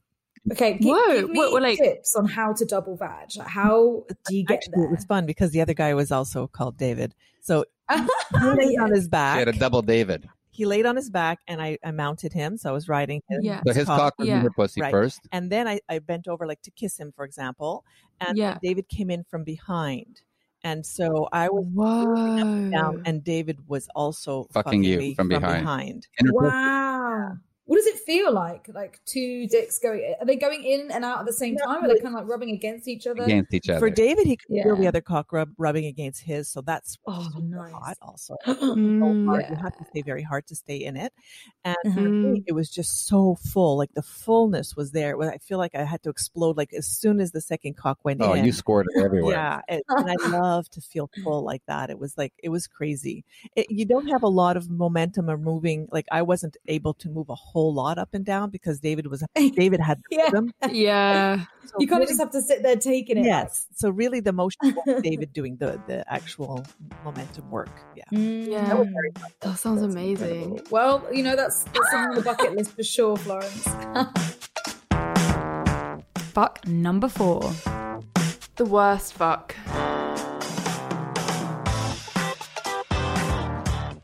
Okay, 0.51 0.79
gi- 0.79 0.89
Whoa, 0.91 1.13
give 1.21 1.31
me 1.31 1.39
what- 1.39 1.53
what, 1.53 1.63
like- 1.63 1.79
tips 1.79 2.17
on 2.17 2.27
how 2.27 2.53
to 2.55 2.65
double 2.65 2.97
vag. 2.97 3.29
Like, 3.37 3.47
how 3.47 4.05
do 4.27 4.37
you 4.37 4.45
get 4.45 4.55
Actually, 4.57 4.73
there? 4.77 4.85
it 4.87 4.91
was 4.91 5.05
fun 5.05 5.25
because 5.25 5.51
the 5.53 5.61
other 5.61 5.75
guy 5.75 5.95
was 5.95 6.11
also 6.11 6.49
called 6.49 6.77
David. 6.77 7.15
So 7.41 7.65
he 8.69 8.77
on 8.79 8.91
his 8.93 9.05
She 9.05 9.09
back. 9.11 9.39
had 9.39 9.49
a 9.49 9.53
double 9.53 9.83
David. 9.83 10.29
He 10.55 10.67
laid 10.67 10.85
on 10.87 10.97
his 10.97 11.09
back, 11.11 11.39
and 11.49 11.61
I, 11.63 11.79
I 11.83 11.91
mounted 11.93 12.33
him. 12.33 12.57
So 12.59 12.69
I 12.69 12.73
was 12.73 12.87
riding 12.89 13.23
his, 13.29 13.41
Yeah. 13.43 13.63
So 13.67 13.73
his 13.73 13.87
cock 13.87 14.15
was 14.19 14.29
in 14.29 14.35
Yeah. 14.35 14.43
her 14.43 14.51
pussy 14.51 14.81
Right. 14.83 14.91
first. 14.91 15.21
and 15.33 15.51
then 15.51 15.67
I, 15.67 15.81
I 15.89 15.99
bent 15.99 16.29
over 16.29 16.47
like 16.47 16.61
to 16.63 16.71
kiss 16.71 16.99
him, 17.01 17.11
for 17.17 17.25
example, 17.25 17.85
and 18.21 18.37
Yeah. 18.37 18.59
David 18.63 18.89
came 18.89 19.11
in 19.11 19.25
from 19.25 19.45
behind, 19.45 20.21
and 20.63 20.85
so 20.85 21.27
I 21.33 21.49
was 21.49 21.65
Whoa. 21.73 22.71
down, 22.71 23.03
and 23.07 23.25
David 23.25 23.67
was 23.67 23.89
also 23.95 24.47
Fucking 24.53 24.85
you 24.85 24.99
me 24.99 25.15
from 25.15 25.29
behind. 25.29 25.65
behind. 25.65 26.07
In 26.19 26.27
her. 26.27 26.33
Wow. 26.35 27.37
What 27.73 27.79
does 27.79 27.87
it 27.87 28.01
feel 28.01 28.31
like? 28.31 28.69
Like 28.69 29.01
two 29.07 29.47
dicks 29.47 29.79
going? 29.79 30.15
Are 30.21 30.27
they 30.27 30.37
going 30.37 30.63
in 30.63 30.91
and 30.91 31.07
out 31.07 31.21
at 31.21 31.25
the 31.25 31.33
same 31.33 31.55
No, 31.55 31.65
time? 31.65 31.83
Or 31.83 31.87
are 31.87 31.89
they 31.89 32.01
kind 32.01 32.15
of 32.15 32.21
like 32.21 32.29
rubbing 32.29 32.51
against 32.51 32.87
each 32.87 33.07
other? 33.07 33.23
against 33.23 33.55
each 33.55 33.71
other. 33.71 33.79
For 33.79 33.89
David, 33.89 34.27
he 34.27 34.37
could 34.37 34.63
feel 34.63 34.77
the 34.77 34.87
other 34.87 35.01
cock 35.01 35.33
rub 35.33 35.55
rubbing 35.57 35.87
against 35.87 36.23
his, 36.23 36.51
so 36.51 36.61
that's 36.61 36.99
Oh, 37.07 37.31
super 37.33 37.41
nice. 37.41 37.73
hot 37.73 37.97
also. 38.03 38.37
Mm. 38.47 39.25
hard. 39.25 39.47
You 39.49 39.57
have 39.57 39.75
to 39.79 39.85
stay 39.87 40.03
very 40.03 40.23
hard 40.23 40.47
to 40.49 40.55
stay 40.55 40.85
in 40.85 40.99
it. 40.99 41.15
And 41.65 41.77
Mhm. 41.87 41.95
for 41.95 42.09
me, 42.11 42.45
it 42.47 42.53
was 42.53 42.69
just 42.69 43.07
so 43.07 43.37
full. 43.37 43.79
Like 43.79 43.95
the 43.95 44.03
fullness 44.03 44.77
was 44.77 44.93
there. 44.93 45.19
I 45.23 45.39
feel 45.39 45.57
like 45.57 45.75
I 45.75 45.85
had 45.85 46.03
to 46.03 46.11
explode 46.11 46.59
like 46.59 46.75
as 46.75 46.87
soon 46.87 47.21
as 47.21 47.33
the 47.33 47.41
second 47.41 47.79
cock 47.79 48.01
went 48.05 48.21
oh, 48.21 48.35
in. 48.35 48.41
Oh, 48.41 48.45
you 48.45 48.53
scored 48.53 48.87
it 48.95 49.03
everywhere. 49.03 49.33
Yeah, 49.33 49.63
and, 49.67 49.81
and 49.89 50.11
I 50.11 50.29
love 50.29 50.69
to 50.73 50.83
feel 50.83 51.09
full 51.25 51.43
like 51.43 51.63
that. 51.69 51.89
It 51.89 51.99
was 51.99 52.19
like 52.19 52.35
it 52.43 52.51
was 52.51 52.67
crazy. 52.67 53.25
It, 53.57 53.71
you 53.71 53.87
don't 53.87 54.09
have 54.09 54.23
a 54.23 54.29
lot 54.29 54.59
of 54.59 54.69
momentum 54.69 55.31
or 55.31 55.39
moving. 55.39 55.89
Like 55.91 56.07
I 56.13 56.21
wasn't 56.21 56.59
able 56.67 56.93
to 56.95 57.09
move 57.09 57.31
a 57.31 57.35
whole 57.35 57.62
lot 57.63 57.99
up 57.99 58.11
and 58.15 58.25
down 58.25 58.51
because 58.51 58.81
David 58.81 59.07
was 59.09 59.23
David 59.35 59.81
had 59.81 59.99
the 60.09 60.17
Yeah. 60.17 60.23
rhythm. 60.25 60.53
Yeah. 60.73 61.45
So 61.65 61.75
You 61.79 61.87
kind 61.87 62.01
really- 62.01 62.03
of 62.05 62.09
just 62.09 62.21
have 62.21 62.31
to 62.33 62.43
sit 62.43 62.63
there 62.63 62.77
taking 62.77 63.19
it. 63.19 63.25
yes. 63.25 63.67
So 63.75 63.91
really, 63.91 64.21
the 64.21 64.33
motion 64.33 64.77
David 65.03 65.33
doing 65.33 65.57
the 65.57 65.81
the 65.87 66.05
actual 66.13 66.65
momentum 67.05 67.51
work. 67.51 67.71
Yeah. 67.97 68.05
Mm. 68.13 68.49
Yeah. 68.49 68.65
That 68.67 68.79
was 68.79 68.89
very. 68.89 69.13
That 69.41 69.59
sounds 69.59 69.83
amazing. 69.83 70.61
Well, 70.71 71.07
you 71.13 71.23
know 71.23 71.37
that's 71.37 71.65
that's 71.65 71.91
something 71.91 72.11
on 72.11 72.15
the 72.17 72.23
bucket 72.23 72.55
list 72.57 72.73
for 72.73 72.83
sure, 72.83 73.17
Florence. 73.17 73.65
Fuck 76.33 76.67
number 76.67 77.09
four. 77.09 77.53
The 78.57 78.65
worst 78.65 79.13
fuck. 79.15 79.55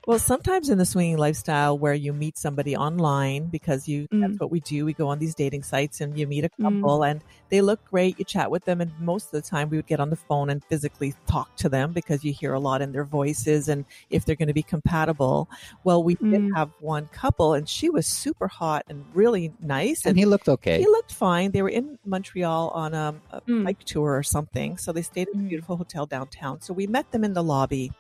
Well, 0.08 0.18
sometimes 0.18 0.70
in 0.70 0.78
the 0.78 0.86
swinging 0.86 1.18
lifestyle 1.18 1.78
where 1.78 1.92
you 1.92 2.14
meet 2.14 2.38
somebody 2.38 2.74
online 2.74 3.48
because 3.50 3.86
you 3.86 4.06
that's 4.10 4.32
Mm. 4.36 4.40
what 4.40 4.50
we 4.50 4.60
do. 4.60 4.86
We 4.86 4.94
go 4.94 5.08
on 5.08 5.18
these 5.18 5.34
dating 5.34 5.64
sites 5.64 6.00
and 6.00 6.16
you 6.18 6.26
meet 6.26 6.44
a 6.44 6.48
Mm. 6.48 6.62
couple 6.64 7.04
and 7.04 7.20
they 7.50 7.60
look 7.60 7.84
great. 7.84 8.18
You 8.18 8.24
chat 8.24 8.50
with 8.50 8.64
them 8.64 8.80
and 8.80 8.90
most 8.98 9.26
of 9.26 9.32
the 9.32 9.42
time 9.46 9.68
we 9.68 9.76
would 9.76 9.86
get 9.86 10.00
on 10.00 10.08
the 10.08 10.16
phone 10.16 10.48
and 10.48 10.64
physically 10.64 11.12
talk 11.26 11.54
to 11.56 11.68
them 11.68 11.92
because 11.92 12.24
you 12.24 12.32
hear 12.32 12.54
a 12.54 12.58
lot 12.58 12.80
in 12.80 12.92
their 12.92 13.04
voices 13.04 13.68
and 13.68 13.84
if 14.08 14.24
they're 14.24 14.34
going 14.34 14.48
to 14.48 14.54
be 14.54 14.62
compatible. 14.62 15.46
Well, 15.84 16.02
we 16.02 16.14
did 16.14 16.40
Mm. 16.40 16.56
have 16.56 16.70
one 16.80 17.08
couple 17.12 17.52
and 17.52 17.68
she 17.68 17.90
was 17.90 18.06
super 18.06 18.48
hot 18.48 18.84
and 18.88 19.04
really 19.14 19.52
nice 19.60 20.06
And 20.06 20.16
he 20.16 20.24
looked 20.24 20.48
okay. 20.48 20.78
he 20.78 20.86
looked 20.86 21.12
fine. 21.12 21.50
They 21.50 21.60
were 21.60 21.68
in 21.68 21.98
Montreal 22.06 22.70
on 22.70 22.94
um, 22.94 23.20
a 23.30 23.42
Mm. 23.42 23.64
bike 23.64 23.84
tour 23.84 24.16
or 24.16 24.22
something. 24.22 24.78
So 24.78 24.90
they 24.90 25.02
stayed 25.02 25.28
at 25.28 25.34
a 25.34 25.36
Mm. 25.36 25.48
beautiful 25.50 25.76
hotel 25.76 26.06
downtown. 26.06 26.62
So 26.62 26.72
we 26.72 26.86
met 26.86 27.10
them 27.12 27.24
in 27.24 27.34
the 27.34 27.44
lobby. 27.44 27.90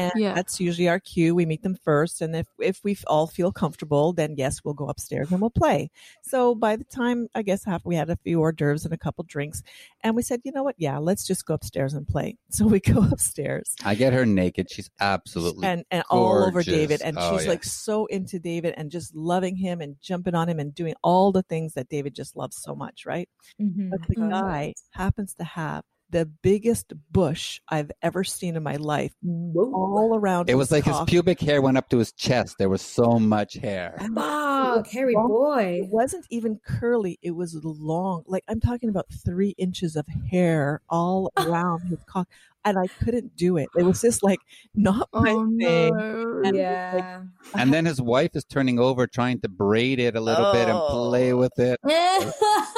And 0.00 0.12
Yeah. 0.16 0.34
that's 0.34 0.60
usually 0.60 0.88
our 0.88 1.00
cue. 1.00 1.34
We 1.34 1.46
meet 1.46 1.62
them 1.62 1.76
first. 1.84 2.20
And 2.22 2.34
if, 2.34 2.46
if 2.58 2.80
we 2.84 2.96
all 3.06 3.26
feel 3.26 3.52
comfortable, 3.52 4.12
then 4.12 4.34
yes, 4.36 4.60
we'll 4.64 4.74
go 4.74 4.88
upstairs 4.88 5.30
and 5.30 5.40
we'll 5.40 5.50
play. 5.50 5.90
So 6.22 6.54
by 6.54 6.76
the 6.76 6.84
time, 6.84 7.28
I 7.34 7.42
guess, 7.42 7.64
half, 7.64 7.84
we 7.84 7.96
had 7.96 8.08
a 8.10 8.16
few 8.16 8.40
hors 8.40 8.52
d'oeuvres 8.52 8.84
and 8.84 8.94
a 8.94 8.98
couple 8.98 9.24
drinks. 9.24 9.62
And 10.02 10.16
we 10.16 10.22
said, 10.22 10.40
you 10.44 10.52
know 10.52 10.62
what? 10.62 10.76
Yeah, 10.78 10.98
let's 10.98 11.26
just 11.26 11.44
go 11.46 11.54
upstairs 11.54 11.94
and 11.94 12.06
play. 12.06 12.36
So 12.50 12.66
we 12.66 12.80
go 12.80 13.00
upstairs 13.10 13.74
I 13.84 13.94
get 13.94 14.12
her 14.12 14.26
naked. 14.26 14.70
She's 14.70 14.90
absolutely 15.00 15.66
and 15.66 15.84
and 15.90 16.02
all 16.10 16.44
over. 16.44 16.62
David, 16.62 17.00
and 17.02 17.16
Oh, 17.18 17.32
she's 17.36 17.44
yeah. 17.44 17.50
like 17.52 17.64
so 17.64 18.06
into 18.06 18.38
David 18.38 18.74
and 18.76 18.90
just 18.90 19.14
loving 19.14 19.56
him 19.56 19.80
and 19.80 19.96
jumping 20.00 20.34
on 20.34 20.48
him 20.48 20.58
and 20.58 20.74
doing 20.74 20.94
all 21.02 21.32
the 21.32 21.42
things 21.42 21.74
that 21.74 21.88
David 21.88 22.14
just 22.14 22.36
loves 22.36 22.56
so 22.60 22.74
much, 22.74 23.06
right? 23.06 23.28
Mhm. 23.60 23.90
But 23.90 24.00
the 24.08 24.14
guy 24.16 24.74
happens 24.92 25.34
to 25.34 25.44
have 25.44 25.84
the 26.10 26.26
biggest 26.26 26.92
bush 27.10 27.60
I've 27.68 27.90
ever 28.02 28.24
seen 28.24 28.56
in 28.56 28.62
my 28.62 28.76
life, 28.76 29.12
Whoa. 29.22 29.72
all 29.74 30.14
around. 30.16 30.50
It 30.50 30.54
was 30.56 30.70
like 30.70 30.84
his 30.84 30.96
pubic 31.06 31.40
hair 31.40 31.62
went 31.62 31.76
up 31.76 31.88
to 31.90 31.98
his 31.98 32.12
chest. 32.12 32.56
There 32.58 32.68
was 32.68 32.82
so 32.82 33.18
much 33.18 33.54
hair. 33.54 33.96
Fuck, 34.14 34.88
hairy 34.88 35.14
boy. 35.14 35.82
It 35.84 35.90
wasn't 35.90 36.26
even 36.30 36.60
curly; 36.66 37.18
it 37.22 37.32
was 37.32 37.54
long. 37.62 38.24
Like 38.26 38.44
I'm 38.48 38.60
talking 38.60 38.88
about 38.88 39.06
three 39.24 39.54
inches 39.58 39.96
of 39.96 40.06
hair 40.30 40.80
all 40.88 41.30
around 41.38 41.82
his 41.88 41.98
cock, 42.06 42.28
and 42.64 42.78
I 42.78 42.86
couldn't 42.86 43.36
do 43.36 43.56
it. 43.56 43.68
It 43.76 43.82
was 43.84 44.00
just 44.00 44.22
like 44.22 44.40
not 44.74 45.08
my 45.12 45.30
Oh 45.30 45.44
thing. 45.46 45.58
no. 45.58 46.42
And- 46.44 46.56
Yeah. 46.56 47.22
And 47.54 47.72
then 47.74 47.84
his 47.84 48.00
wife 48.00 48.30
is 48.34 48.44
turning 48.44 48.78
over, 48.78 49.06
trying 49.08 49.40
to 49.40 49.48
braid 49.48 49.98
it 49.98 50.14
a 50.14 50.20
little 50.20 50.52
bit 50.52 50.68
and 50.68 50.78
play 50.88 51.32
Oh. 51.32 51.36
with 51.38 51.58
it. 51.58 51.80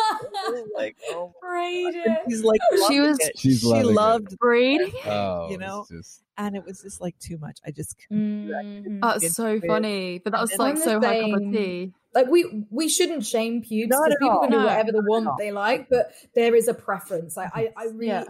like, 0.77 0.97
oh 1.11 1.33
Braid 1.41 1.95
And. 1.95 2.17
She's 2.29 2.43
like, 2.45 2.61
She 2.89 3.01
was- 3.01 3.19
it. 3.21 3.39
She's 3.39 3.61
she 3.61 3.67
loving 3.67 3.91
it. 3.91 3.95
loved, 3.95 4.39
Breed. 4.39 4.81
Oh, 5.07 5.49
You 5.49 5.55
it's 5.55 5.61
know? 5.61 5.87
just- 5.91 6.23
and 6.39 6.57
it 6.57 6.65
was 6.65 6.81
just 6.83 7.01
like 7.01 7.19
too 7.19 7.37
much. 7.39 7.59
I 7.67 7.71
just 7.71 7.97
couldn't. 7.99 8.47
do 8.47 8.53
it. 8.53 8.57
I 8.57 8.63
couldn't 8.63 9.01
Mhm. 9.01 9.21
That's 9.21 9.35
so 9.35 9.47
it. 9.49 9.65
funny. 9.67 10.19
But 10.19 10.33
that 10.33 10.41
was 10.41 10.51
And 10.53 10.59
like 10.61 10.79
so 10.79 10.99
high 11.01 11.21
cup 11.21 11.41
of 11.41 11.53
tea. 11.53 11.93
Like 12.15 12.29
we 12.29 12.67
we 12.71 12.89
shouldn't 12.89 13.25
shame 13.25 13.63
pubes 13.63 13.89
because 13.89 14.17
people 14.21 14.31
all. 14.37 14.41
can 14.43 14.51
do 14.51 14.59
No, 14.59 14.65
whatever 14.65 14.93
they 14.93 14.99
not 14.99 15.09
want 15.09 15.39
they 15.39 15.51
like, 15.51 15.89
but 15.89 16.13
there 16.35 16.55
is 16.55 16.69
a 16.69 16.75
preference. 16.75 17.39
I 17.39 17.45
I, 17.45 17.69
I 17.77 17.85
really 17.87 18.07
Yeah. 18.09 18.25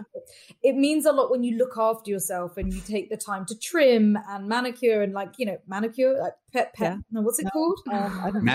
it 0.61 0.75
means 0.75 1.05
a 1.05 1.11
lot 1.11 1.29
when 1.31 1.43
you 1.43 1.57
look 1.57 1.77
after 1.77 2.09
yourself 2.09 2.55
and 2.57 2.73
you 2.73 2.79
take 2.81 3.09
the 3.09 3.17
time 3.17 3.45
to 3.47 3.55
trim 3.59 4.17
and 4.29 4.47
manicure 4.47 5.01
and 5.01 5.13
like 5.13 5.33
you 5.37 5.45
know 5.45 5.57
manicure 5.67 6.17
like 6.19 6.33
pet 6.53 6.73
pet 6.73 6.91
Yeah. 6.93 6.97
no 7.11 7.21
what's 7.21 7.39
it 7.39 7.45
No. 7.45 7.49
called 7.51 7.79
Um, 7.91 8.19
I 8.23 8.31
don't 8.31 8.45
know. 8.45 8.53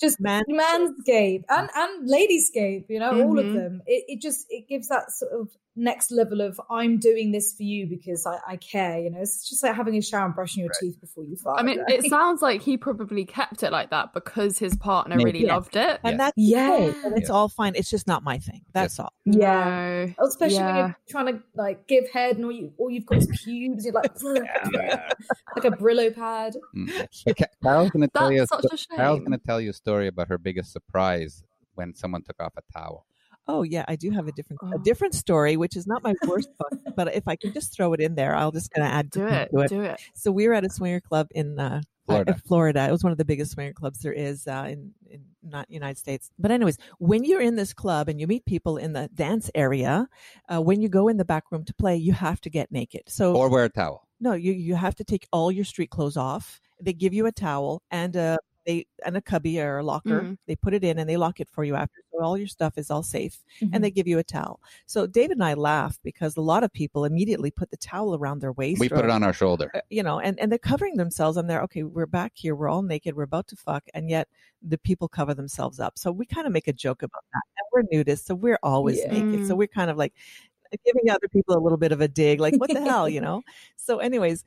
Just 0.00 0.20
Man- 0.20 0.44
manscape 0.48 1.42
and 1.48 1.68
and 1.74 2.08
ladyscape 2.08 2.84
you 2.88 2.98
know 3.00 3.10
all 3.22 3.38
of 3.38 3.46
Mhm. 3.46 3.54
them 3.54 3.82
it, 3.86 4.04
it 4.08 4.20
just 4.20 4.46
it 4.50 4.68
gives 4.68 4.88
that 4.88 5.10
sort 5.10 5.32
of 5.32 5.48
next 5.74 6.10
level 6.10 6.40
of 6.42 6.60
i'm 6.70 6.98
doing 6.98 7.32
this 7.32 7.54
for 7.56 7.62
you 7.62 7.86
because 7.86 8.26
i, 8.26 8.36
I 8.46 8.56
care 8.56 8.98
you 8.98 9.10
know 9.10 9.20
it's 9.20 9.48
just 9.48 9.62
like 9.62 9.74
having 9.74 9.96
a 9.96 10.02
shower 10.02 10.26
and 10.26 10.34
brushing 10.34 10.62
your 10.64 10.72
teeth 10.80 11.00
before 11.00 11.24
you 11.24 11.36
fart 11.36 11.60
I 11.60 11.62
mean, 11.62 11.80
right? 11.80 11.90
it 12.04 12.04
sounds 12.10 12.42
like 12.42 12.60
he 12.60 12.76
probably 12.76 13.24
kept 13.24 13.62
it 13.62 13.72
like 13.72 13.88
that 13.90 14.12
because 14.12 14.58
his 14.58 14.76
partner 14.76 15.16
Maybe. 15.16 15.24
really 15.32 15.46
Yeah. 15.46 15.54
loved 15.54 15.76
it. 15.76 16.00
And 16.04 16.12
Yeah. 16.12 16.16
that's 16.18 16.32
Yeah. 16.36 16.70
okay, 16.72 16.98
and 17.04 17.16
it's 17.18 17.28
Yeah. 17.30 17.34
all 17.34 17.48
fine. 17.48 17.72
It's 17.74 17.88
just 17.90 18.06
not 18.06 18.22
my 18.22 18.38
thing. 18.38 18.62
That's 18.74 19.00
all. 19.00 19.12
yeah 19.24 20.06
No. 20.18 20.26
especially 20.26 20.58
when 20.62 20.76
you're 20.76 20.96
trying 21.08 21.26
to 21.26 21.42
like 21.54 21.86
give 21.86 22.08
head 22.10 22.36
and 22.36 22.44
all 22.44 22.52
you 22.52 22.72
all 22.78 22.90
you've 22.90 23.06
got 23.06 23.18
is 23.18 23.40
pubes 23.42 23.84
you're 23.86 23.94
like 23.94 24.12
like 25.56 25.64
a 25.64 25.70
brillo 25.70 26.14
pad 26.14 26.54
Mm. 26.76 27.08
But 27.24 27.38
Carol's 27.62 27.90
going 27.90 28.02
to 28.02 28.08
tell 28.08 28.30
you. 28.32 28.42
a 28.42 28.46
That's 28.46 28.62
such 28.70 28.80
sto- 28.82 28.94
a 28.94 28.96
Carol's 28.96 29.20
going 29.20 29.32
to 29.32 29.38
tell 29.38 29.60
you 29.60 29.70
a 29.70 29.72
story 29.74 30.06
about 30.08 30.28
her 30.28 30.38
biggest 30.38 30.72
surprise 30.72 31.42
when 31.74 31.94
someone 31.94 32.22
took 32.22 32.40
off 32.40 32.52
a 32.56 32.62
towel. 32.78 33.06
Oh 33.48 33.62
yeah, 33.62 33.84
I 33.88 33.96
do 33.96 34.10
have 34.10 34.28
a 34.28 34.32
different 34.32 34.60
a 34.62 34.76
Oh. 34.76 34.82
different 34.82 35.14
story, 35.14 35.56
which 35.56 35.76
is 35.76 35.86
not 35.86 36.02
my 36.02 36.14
worst 36.26 36.48
fuck, 36.58 36.78
but 36.96 37.14
if 37.14 37.26
I 37.26 37.36
can 37.36 37.52
just 37.52 37.74
throw 37.74 37.92
it 37.92 38.00
in 38.00 38.14
there, 38.14 38.34
I'll 38.36 38.52
just 38.52 38.70
gonna 38.72 38.88
add 38.88 39.10
Do 39.10 39.26
to 39.28 39.34
it. 39.60 39.68
Do 39.68 39.80
it. 39.82 40.00
So 40.14 40.30
we 40.30 40.46
were 40.48 40.54
at 40.54 40.64
a 40.64 40.70
swinger 40.70 41.00
club 41.00 41.26
in 41.32 41.58
uh, 41.58 41.82
Florida. 42.06 42.32
uh, 42.32 42.38
Florida. 42.46 42.86
It 42.88 42.92
was 42.92 43.02
one 43.02 43.12
of 43.12 43.18
the 43.18 43.24
biggest 43.24 43.52
swinger 43.52 43.72
clubs 43.72 44.00
there 44.00 44.12
is 44.12 44.46
uh, 44.46 44.66
in 44.70 44.92
in 45.10 45.24
not 45.42 45.68
United 45.70 45.98
States. 45.98 46.30
But 46.38 46.50
anyways, 46.52 46.78
when 46.98 47.24
you're 47.24 47.40
in 47.40 47.56
this 47.56 47.72
club 47.74 48.08
and 48.08 48.20
you 48.20 48.26
meet 48.28 48.44
people 48.46 48.76
in 48.76 48.92
the 48.92 49.08
dance 49.14 49.50
area, 49.56 50.08
uh, 50.52 50.60
when 50.62 50.80
you 50.80 50.88
go 50.88 51.08
in 51.08 51.16
the 51.16 51.24
back 51.24 51.44
room 51.50 51.64
to 51.64 51.74
play, 51.74 51.96
you 51.96 52.12
have 52.12 52.40
to 52.42 52.50
get 52.50 52.70
naked. 52.70 53.02
So 53.08 53.34
Or 53.36 53.48
wear 53.50 53.64
a 53.64 53.68
towel. 53.68 54.06
no, 54.20 54.34
you 54.34 54.52
you 54.52 54.76
have 54.76 54.94
to 54.96 55.04
take 55.04 55.26
all 55.32 55.50
your 55.50 55.64
street 55.64 55.90
clothes 55.90 56.16
off. 56.16 56.60
They 56.80 56.92
give 56.92 57.12
you 57.12 57.26
a 57.26 57.32
towel 57.32 57.82
and 57.90 58.14
a 58.16 58.38
they 58.64 58.86
and 59.04 59.16
a 59.16 59.20
cubby 59.22 59.60
or 59.60 59.78
a 59.78 59.82
locker. 59.82 60.20
Mhm. 60.22 60.38
They 60.46 60.54
put 60.56 60.72
it 60.74 60.84
in 60.84 60.98
and 60.98 61.08
they 61.08 61.16
lock 61.16 61.40
it 61.40 61.48
for 61.50 61.64
you 61.64 61.74
after, 61.74 62.00
so 62.12 62.22
all 62.22 62.38
your 62.38 62.46
stuff 62.46 62.78
is 62.78 62.90
all 62.90 63.02
safe. 63.02 63.42
Mhm. 63.60 63.70
And 63.72 63.82
they 63.84 63.90
give 63.90 64.06
you 64.06 64.18
a 64.18 64.22
towel. 64.24 64.60
So 64.86 65.06
David 65.06 65.38
and 65.38 65.44
I 65.44 65.54
laugh 65.54 65.98
because 66.04 66.36
a 66.36 66.40
lot 66.40 66.62
of 66.62 66.72
people 66.72 67.04
immediately 67.04 67.50
put 67.50 67.70
the 67.70 67.76
towel 67.76 68.14
around 68.14 68.40
their 68.40 68.52
waist. 68.52 68.80
We 68.80 68.88
put 68.88 69.04
it 69.04 69.10
on 69.10 69.22
our 69.24 69.32
shoulder. 69.32 69.70
uh, 69.74 69.80
you 69.90 70.02
know, 70.02 70.20
and, 70.20 70.38
and 70.38 70.50
they're 70.52 70.58
covering 70.58 70.96
themselves 70.96 71.36
and 71.36 71.50
they're, 71.50 71.62
okay, 71.62 71.82
we're 71.82 72.06
back 72.06 72.32
here. 72.36 72.54
We're 72.54 72.68
all 72.68 72.82
naked. 72.82 73.16
We're 73.16 73.24
about 73.24 73.48
to 73.48 73.56
fuck. 73.56 73.84
And 73.94 74.08
yet 74.08 74.28
the 74.62 74.78
people 74.78 75.08
cover 75.08 75.34
themselves 75.34 75.80
up. 75.80 75.98
So 75.98 76.12
we 76.12 76.24
kind 76.26 76.46
of 76.46 76.52
make 76.52 76.68
a 76.68 76.72
joke 76.72 77.02
about 77.02 77.24
that. 77.32 77.42
And 77.58 77.66
we're 77.90 78.04
nudists. 78.04 78.24
So 78.26 78.34
we're 78.36 78.58
always 78.62 78.98
Yeah. 78.98 79.12
naked. 79.12 79.46
So 79.48 79.54
Mm. 79.54 79.58
we're 79.58 79.66
kind 79.68 79.90
of 79.90 79.96
like 79.96 80.12
giving 80.86 81.10
other 81.10 81.28
people 81.28 81.56
a 81.56 81.60
little 81.60 81.76
bit 81.78 81.92
of 81.92 82.00
a 82.00 82.08
dig, 82.08 82.40
like, 82.40 82.54
what 82.56 82.70
the 82.72 82.80
hell, 82.80 83.08
you 83.08 83.20
know? 83.20 83.42
So 83.76 83.98
anyways, 83.98 84.44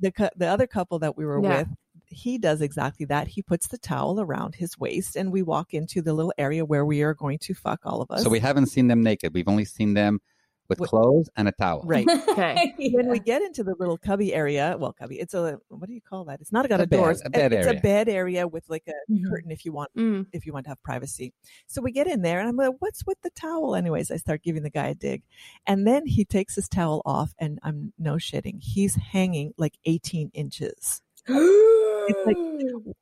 the, 0.00 0.12
the 0.36 0.46
other 0.46 0.66
couple 0.66 0.98
that 1.00 1.16
we 1.16 1.24
were 1.26 1.40
Yeah. 1.44 1.58
with, 1.58 1.68
he 2.10 2.38
does 2.38 2.60
exactly 2.60 3.06
that. 3.06 3.28
He 3.28 3.42
puts 3.42 3.68
the 3.68 3.78
towel 3.78 4.20
around 4.20 4.54
his 4.54 4.78
waist 4.78 5.16
and 5.16 5.30
we 5.32 5.42
walk 5.42 5.74
into 5.74 6.02
the 6.02 6.12
little 6.14 6.32
area 6.38 6.64
where 6.64 6.84
we 6.84 7.02
are 7.02 7.14
going 7.14 7.38
to 7.40 7.54
fuck 7.54 7.80
all 7.84 8.00
of 8.02 8.10
us. 8.10 8.22
So 8.22 8.30
we 8.30 8.40
haven't 8.40 8.66
seen 8.66 8.88
them 8.88 9.02
naked. 9.02 9.34
We've 9.34 9.48
only 9.48 9.64
seen 9.64 9.94
them 9.94 10.20
with 10.68 10.80
With- 10.80 10.90
clothes 10.90 11.30
and 11.36 11.48
a 11.48 11.52
towel. 11.52 11.82
Right. 11.86 12.06
Okay. 12.38 12.74
when 12.92 13.08
we 13.08 13.18
get 13.18 13.40
into 13.42 13.64
the 13.64 13.74
little 13.78 13.96
cubby 13.98 14.32
area, 14.34 14.76
well, 14.78 14.92
cubby, 14.92 15.18
it's 15.18 15.32
a 15.34 15.58
what 15.68 15.88
do 15.88 15.94
you 15.94 16.00
call 16.00 16.24
that? 16.26 16.40
It's 16.42 16.52
not 16.52 16.68
got 16.68 16.78
A 16.80 16.82
a, 16.82 16.86
door. 16.86 17.06
bed- 17.06 17.10
It's 17.16 17.22
a 17.24 17.30
bed 17.30 17.52
area. 17.52 17.58
it's 17.58 17.66
area. 17.68 17.78
a 17.78 17.82
bed 17.82 18.08
area 18.08 18.46
with 18.48 18.64
like 18.68 18.84
a 18.86 19.12
Mhm. 19.12 19.28
curtain 19.30 19.50
if 19.50 19.64
you 19.64 19.72
want 19.72 19.90
Mm. 19.96 20.26
if 20.32 20.44
you 20.46 20.52
want 20.52 20.66
to 20.66 20.70
have 20.70 20.82
privacy. 20.82 21.32
So 21.66 21.80
we 21.82 21.90
get 21.90 22.06
in 22.06 22.20
there 22.22 22.38
and 22.38 22.48
I'm 22.48 22.56
like, 22.56 22.74
what's 22.80 23.04
with 23.06 23.18
the 23.22 23.30
towel? 23.30 23.74
Anyways, 23.74 24.10
I 24.10 24.16
start 24.18 24.42
giving 24.42 24.62
the 24.62 24.70
guy 24.70 24.88
a 24.88 24.94
dig. 24.94 25.22
And 25.66 25.86
then 25.86 26.06
he 26.06 26.24
takes 26.24 26.54
his 26.54 26.68
towel 26.68 27.00
off 27.06 27.32
and 27.38 27.58
I'm 27.62 27.92
no 27.98 28.14
shitting. 28.16 28.58
He's 28.62 28.94
hanging 28.94 29.54
like 29.56 29.78
18 29.86 30.30
inches. 30.34 31.00
like- 32.26 32.36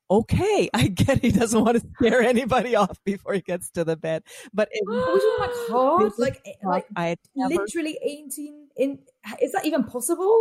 Okay, 0.09 0.69
I 0.73 0.87
get 0.87 1.19
he 1.21 1.31
doesn't 1.31 1.61
want 1.63 1.79
to 1.81 1.87
scare 1.95 2.21
anybody 2.21 2.75
off 2.75 2.97
before 3.03 3.33
he 3.33 3.41
gets 3.41 3.69
to 3.71 3.83
the 3.83 3.97
bed. 3.97 4.23
But 4.53 4.69
it 4.71 4.81
Are 4.87 4.93
we 4.93 4.99
talking 4.99 5.35
like 5.39 5.69
hard? 5.69 5.99
Biggest 5.99 6.19
Like, 6.19 6.41
eh, 6.45 6.51
like 6.63 6.85
I 6.95 7.07
had 7.07 7.19
never 7.35 7.55
literally 7.55 7.97
18 8.01 8.67
in. 8.77 8.99
Is 9.41 9.51
that 9.51 9.65
even 9.65 9.83
possible? 9.83 10.39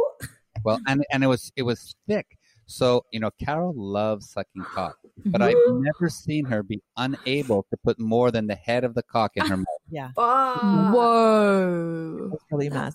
Well, 0.64 0.80
and 0.86 1.04
and 1.12 1.22
it 1.24 1.26
was 1.26 1.52
it 1.56 1.62
was 1.62 1.94
thick. 2.08 2.26
So 2.68 3.04
you 3.12 3.20
know, 3.20 3.30
Carol 3.44 3.72
loves 3.76 4.30
sucking 4.30 4.62
cock, 4.74 4.96
but 5.26 5.40
I've 5.42 5.54
Mm-hmm. 5.54 5.82
never 5.82 6.08
seen 6.08 6.44
her 6.46 6.62
be 6.64 6.82
unable 6.96 7.64
to 7.70 7.76
put 7.84 7.98
more 8.00 8.30
than 8.32 8.46
the 8.48 8.56
head 8.56 8.82
of 8.84 8.94
the 8.94 9.02
cock 9.04 9.32
in 9.36 9.46
her 9.46 9.56
mouth. 9.66 9.66
yeah, 9.88 10.10
Fuck. 10.16 10.56
it 10.56 10.90
Whoa. 10.92 12.28
was 12.32 12.40
really 12.50 12.68
mad. 12.70 12.92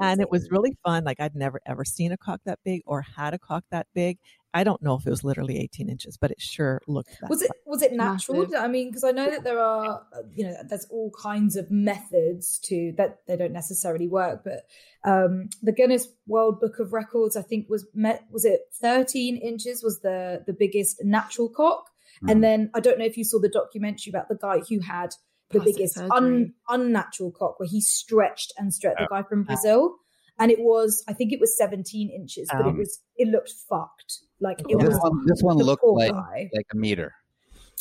And 0.00 0.20
it 0.20 0.30
was 0.30 0.50
really 0.50 0.76
fun. 0.84 1.04
Like 1.04 1.20
I'd 1.20 1.34
never 1.34 1.60
ever 1.66 1.84
seen 1.84 2.12
a 2.12 2.16
cock 2.16 2.40
that 2.46 2.58
big 2.64 2.82
or 2.86 3.02
had 3.02 3.34
a 3.34 3.38
cock 3.38 3.64
that 3.70 3.86
big. 3.94 4.18
I 4.52 4.64
don't 4.64 4.82
know 4.82 4.96
if 4.96 5.06
it 5.06 5.10
was 5.10 5.22
literally 5.22 5.58
18 5.58 5.88
inches, 5.88 6.16
but 6.16 6.30
it 6.30 6.40
sure 6.40 6.80
looked 6.88 7.20
that. 7.20 7.30
Was 7.30 7.42
it 7.42 7.50
was 7.66 7.82
it 7.82 7.92
natural? 7.92 8.42
Massive. 8.42 8.60
I 8.60 8.66
mean, 8.66 8.88
because 8.88 9.04
I 9.04 9.12
know 9.12 9.30
that 9.30 9.44
there 9.44 9.60
are, 9.60 10.02
uh, 10.12 10.22
you 10.34 10.44
know, 10.44 10.56
there's 10.68 10.86
all 10.90 11.12
kinds 11.12 11.56
of 11.56 11.70
methods 11.70 12.58
to 12.64 12.92
that 12.96 13.20
they 13.28 13.36
don't 13.36 13.52
necessarily 13.52 14.08
work. 14.08 14.42
But 14.44 14.66
um, 15.04 15.50
the 15.62 15.72
Guinness 15.72 16.08
World 16.26 16.60
Book 16.60 16.80
of 16.80 16.92
Records, 16.92 17.36
I 17.36 17.42
think, 17.42 17.68
was 17.68 17.86
met. 17.94 18.24
Was 18.30 18.44
it 18.44 18.62
13 18.80 19.36
inches? 19.36 19.82
Was 19.84 20.00
the 20.00 20.42
the 20.46 20.52
biggest 20.52 21.04
natural 21.04 21.48
cock? 21.48 21.88
Mm. 22.24 22.30
And 22.32 22.44
then 22.44 22.70
I 22.74 22.80
don't 22.80 22.98
know 22.98 23.04
if 23.04 23.16
you 23.16 23.24
saw 23.24 23.38
the 23.38 23.48
documentary 23.48 24.10
about 24.10 24.28
the 24.28 24.36
guy 24.36 24.60
who 24.68 24.80
had 24.80 25.14
the 25.50 25.60
Plastic 25.60 25.76
biggest 25.76 25.98
un, 25.98 26.54
unnatural 26.68 27.30
cock, 27.30 27.60
where 27.60 27.68
he 27.68 27.80
stretched 27.80 28.52
and 28.58 28.74
stretched. 28.74 28.98
The 28.98 29.06
guy 29.08 29.22
from 29.22 29.44
Brazil. 29.44 29.96
And 30.40 30.50
it 30.50 30.58
was, 30.60 31.04
I 31.06 31.12
think 31.12 31.32
it 31.32 31.38
was 31.38 31.56
17 31.56 32.10
inches, 32.10 32.48
but 32.50 32.62
it 32.62 32.66
Um, 32.70 32.78
was, 32.78 32.98
it 33.16 33.28
looked 33.28 33.52
fucked. 33.68 34.20
Like 34.40 34.60
it 34.60 34.66
Yeah. 34.70 34.78
This 34.78 34.88
was. 34.94 35.00
one, 35.00 35.26
this 35.26 35.42
one 35.42 35.56
looked 35.58 35.84
like 35.84 36.12
guy. 36.12 36.50
like 36.54 36.66
a 36.72 36.76
meter. 36.76 37.14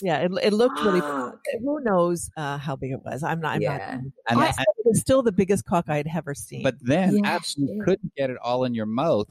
yeah, 0.02 0.20
it, 0.20 0.32
it 0.44 0.54
looked 0.54 0.80
really. 0.84 1.00
Who 1.62 1.80
knows 1.82 2.30
uh, 2.38 2.58
how 2.58 2.76
big 2.76 2.92
it 2.92 3.02
was? 3.04 3.24
I'm 3.24 3.40
not. 3.40 3.56
I'm 3.56 3.62
Yeah. 3.62 3.78
not. 3.78 3.90
And, 4.30 4.40
I, 4.42 4.48
and- 4.48 4.56
it 4.78 4.86
was 4.86 5.00
still 5.00 5.24
the 5.24 5.32
biggest 5.32 5.66
cock 5.66 5.90
I'd 5.90 6.08
ever 6.14 6.34
seen. 6.36 6.64
but 6.64 6.76
then 6.82 7.18
Yeah, 7.24 7.32
after 7.32 7.62
you 7.62 7.82
couldn't 7.86 8.14
get 8.16 8.30
it 8.30 8.38
all 8.44 8.64
in 8.66 8.74
your 8.74 8.86
mouth, 8.86 9.28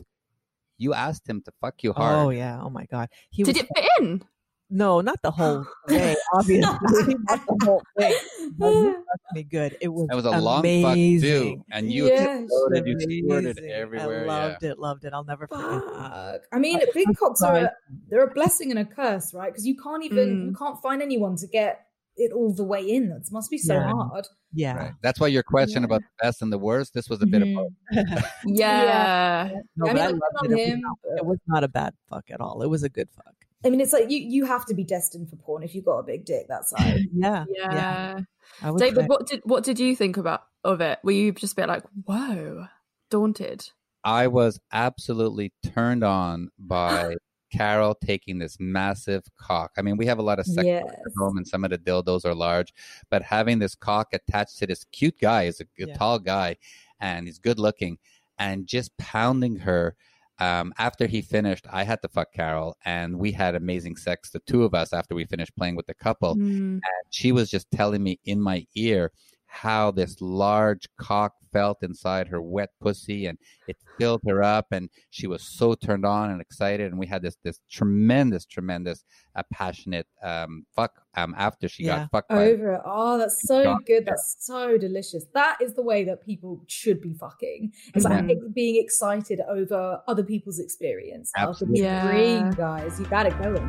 you 0.79 0.95
asked 0.95 1.29
him 1.29 1.43
to 1.43 1.53
fuck 1.61 1.83
you 1.83 1.93
hard. 1.93 2.15
oh 2.17 2.31
yeah, 2.31 2.61
oh 2.63 2.71
my 2.71 2.87
god, 2.87 3.09
he 3.31 3.43
Did 3.43 3.57
was, 3.57 3.65
it 3.65 3.69
fit 3.75 3.85
in? 4.01 4.23
No, 4.71 5.01
not 5.01 5.21
the 5.23 5.31
whole 5.31 5.65
way. 5.89 6.15
Obviously, 6.35 6.61
not 7.29 7.41
the 7.47 7.59
whole 7.65 7.83
thing. 7.99 8.15
But 8.59 8.73
he 8.73 8.85
fucked 8.93 9.35
me 9.35 9.43
good. 9.45 9.79
It 9.81 9.89
was. 9.89 10.09
That 10.09 10.17
was 10.17 10.25
a 10.27 10.31
long 10.39 10.57
fuck 10.63 10.93
amazing. 10.93 11.21
too, 11.57 11.65
and 11.71 11.91
you 11.91 12.07
Yes. 12.07 12.43
exploded, 12.45 12.87
you 12.87 13.25
squirted 13.25 13.59
Amazing. 13.59 13.71
everywhere. 13.73 14.21
I 14.23 14.25
yeah. 14.25 14.27
loved 14.49 14.63
it. 14.65 14.79
Loved 14.79 15.05
it. 15.05 15.13
I'll 15.15 15.25
never 15.25 15.47
forget. 15.47 15.65
Fuck. 15.83 16.43
I 16.53 16.59
mean, 16.59 16.81
big 16.93 17.09
cocks 17.17 17.41
are 17.43 17.57
a, 17.57 17.73
they're 18.11 18.25
a 18.25 18.35
blessing 18.35 18.71
and 18.71 18.79
a 18.81 18.85
curse, 18.85 19.33
right? 19.33 19.51
Because 19.51 19.67
you 19.67 19.77
can't 19.77 20.05
even 20.05 20.29
Mm. 20.29 20.47
you 20.51 20.55
can't 20.55 20.79
find 20.83 21.01
anyone 21.03 21.37
to 21.37 21.47
get 21.47 21.87
it 22.17 22.33
all 22.33 22.53
the 22.53 22.65
way 22.65 22.83
in. 22.83 23.09
That 23.09 23.25
must 23.31 23.51
be 23.51 23.59
so 23.59 23.75
Yeah. 23.75 23.91
hard. 23.93 24.27
Yeah. 24.53 24.75
Right. 24.77 24.93
That's 25.03 25.19
why 25.21 25.29
your 25.29 25.45
question 25.45 25.83
Yeah. 25.83 25.87
about 25.87 26.01
the 26.03 26.25
best 26.27 26.43
and 26.43 26.53
the 26.53 26.59
worst. 26.59 26.93
This 26.93 27.09
was 27.09 27.23
a 27.23 27.27
bit 27.27 27.43
of 27.43 27.49
both. 27.55 27.73
Mhm. 27.95 28.23
Yeah. 28.45 29.51
No, 29.77 29.87
I 29.89 29.93
mean, 29.95 30.03
I 30.03 30.07
I'm 30.09 30.13
loved 30.13 30.53
on 30.53 30.53
it. 30.53 30.69
It 30.69 30.75
was, 30.77 30.97
but- 31.05 31.17
it 31.19 31.25
was 31.27 31.39
not 31.47 31.65
a 31.65 31.69
bad 31.69 31.95
fuck 32.11 32.25
at 32.31 32.41
all. 32.41 32.61
It 32.63 32.69
was 32.69 32.83
a 32.83 32.89
good 32.89 33.09
fuck. 33.11 33.35
I 33.65 33.71
mean, 33.71 33.81
it's 33.81 33.93
like 33.93 34.11
you 34.11 34.19
you 34.19 34.45
have 34.45 34.65
to 34.67 34.75
be 34.75 34.85
destined 34.85 35.29
for 35.31 35.37
porn 35.37 35.63
if 35.65 35.75
you've 35.75 35.85
got 35.85 35.99
a 35.99 36.03
big 36.05 36.25
dick 36.25 36.47
that 36.49 36.69
size. 36.69 37.01
Yeah. 37.13 37.45
Yeah. 37.49 38.21
I 38.63 38.71
was 38.71 38.81
David, 38.81 38.99
like- 38.99 39.09
what 39.11 39.27
did 39.27 39.41
what 39.45 39.65
did 39.65 39.79
you 39.81 39.97
think 39.97 40.17
about 40.17 40.43
of 40.65 40.81
it? 40.81 40.99
Were 41.03 41.13
you 41.13 41.33
just 41.33 41.55
a 41.55 41.57
bit 41.57 41.69
like, 41.69 41.83
whoa, 42.05 42.67
daunted? 43.11 43.69
I 44.05 44.29
was 44.29 44.61
absolutely 44.73 45.53
turned 45.65 46.05
on 46.05 46.51
by 46.59 47.17
Carol 47.53 47.95
taking 47.95 48.39
this 48.39 48.57
massive 48.61 49.25
cock. 49.41 49.73
I 49.77 49.83
mean, 49.83 49.97
we 49.97 50.07
have 50.07 50.19
a 50.19 50.23
lot 50.23 50.39
of 50.39 50.47
sex 50.47 50.65
Yes. 50.67 50.85
at 50.87 51.13
home, 51.19 51.37
and 51.37 51.47
some 51.47 51.65
of 51.65 51.71
the 51.71 51.79
dildos 51.79 52.25
are 52.25 52.35
large, 52.35 52.73
but 53.11 53.23
having 53.23 53.59
this 53.59 53.75
cock 53.75 54.09
attached 54.13 54.59
to 54.59 54.67
this 54.67 54.85
cute 54.93 55.19
guy, 55.21 55.45
is 55.45 55.61
a, 55.61 55.65
a 55.83 55.89
Yeah. 55.89 55.97
tall 55.97 56.19
guy, 56.19 56.57
and 57.01 57.27
he's 57.27 57.39
good 57.39 57.59
looking, 57.59 57.99
and 58.39 58.67
just 58.67 58.97
pounding 58.99 59.57
her. 59.57 59.97
Um, 60.41 60.73
after 60.79 61.07
he 61.07 61.21
finished, 61.21 61.67
I 61.71 61.83
had 61.83 62.01
to 62.03 62.09
fuck 62.09 62.33
Carol, 62.33 62.77
and 62.85 63.19
we 63.19 63.33
had 63.33 63.55
amazing 63.55 63.97
sex, 63.97 64.31
the 64.31 64.41
two 64.41 64.63
of 64.63 64.75
us, 64.75 64.93
after 64.93 65.15
we 65.15 65.25
finished 65.25 65.57
playing 65.57 65.77
with 65.77 65.87
the 65.87 65.95
couple. 65.95 66.37
Mm. 66.37 66.81
she 67.11 67.33
was 67.33 67.51
just 67.51 67.71
telling 67.71 68.03
me 68.03 68.21
in 68.25 68.41
my 68.41 68.67
ear 68.75 69.11
how 69.51 69.91
this 69.91 70.21
large 70.21 70.87
cock 71.01 71.33
felt 71.53 71.79
inside 71.83 72.29
her 72.29 72.43
wet 72.43 72.69
pussy 72.81 73.25
and 73.27 73.39
it 73.67 73.77
filled 73.99 74.21
her 74.29 74.43
up 74.43 74.67
and 74.71 74.91
she 75.09 75.27
was 75.27 75.43
so 75.43 75.75
turned 75.75 76.05
on 76.05 76.31
and 76.31 76.43
excited 76.43 76.91
and 76.91 76.99
we 76.99 77.07
had 77.07 77.23
this 77.23 77.37
this 77.43 77.61
tremendous 77.71 78.45
tremendous 78.45 79.03
uh, 79.35 79.43
passionate 79.51 80.07
um 80.23 80.67
fuck 80.77 80.93
um 81.17 81.35
after 81.39 81.67
she 81.67 81.85
Yeah. 81.85 82.01
got 82.01 82.11
fucked 82.11 82.29
by 82.29 82.49
Over 82.51 82.75
it. 82.75 82.81
Oh, 82.85 83.17
that's 83.17 83.47
so 83.49 83.63
Yeah. 83.63 83.77
good. 83.87 84.05
That's 84.05 84.37
so 84.41 84.77
delicious. 84.77 85.25
That 85.33 85.57
is 85.63 85.73
the 85.75 85.83
way 85.83 86.05
that 86.05 86.23
people 86.23 86.63
should 86.67 87.01
be 87.01 87.15
fucking. 87.15 87.73
It's 87.95 88.05
like 88.05 88.25
Mhm. 88.25 88.31
ex- 88.33 88.53
being 88.53 88.83
excited 88.83 89.41
over 89.49 90.03
other 90.07 90.23
people's 90.23 90.59
experience. 90.59 91.33
How 91.35 91.45
can 91.47 91.51
Absolutely. 91.51 91.79
you 91.79 91.85
Yeah. 91.87 92.07
dream, 92.11 92.51
guys? 92.51 93.01
You 93.01 93.07
got 93.07 93.25
it 93.25 93.37
going. 93.43 93.67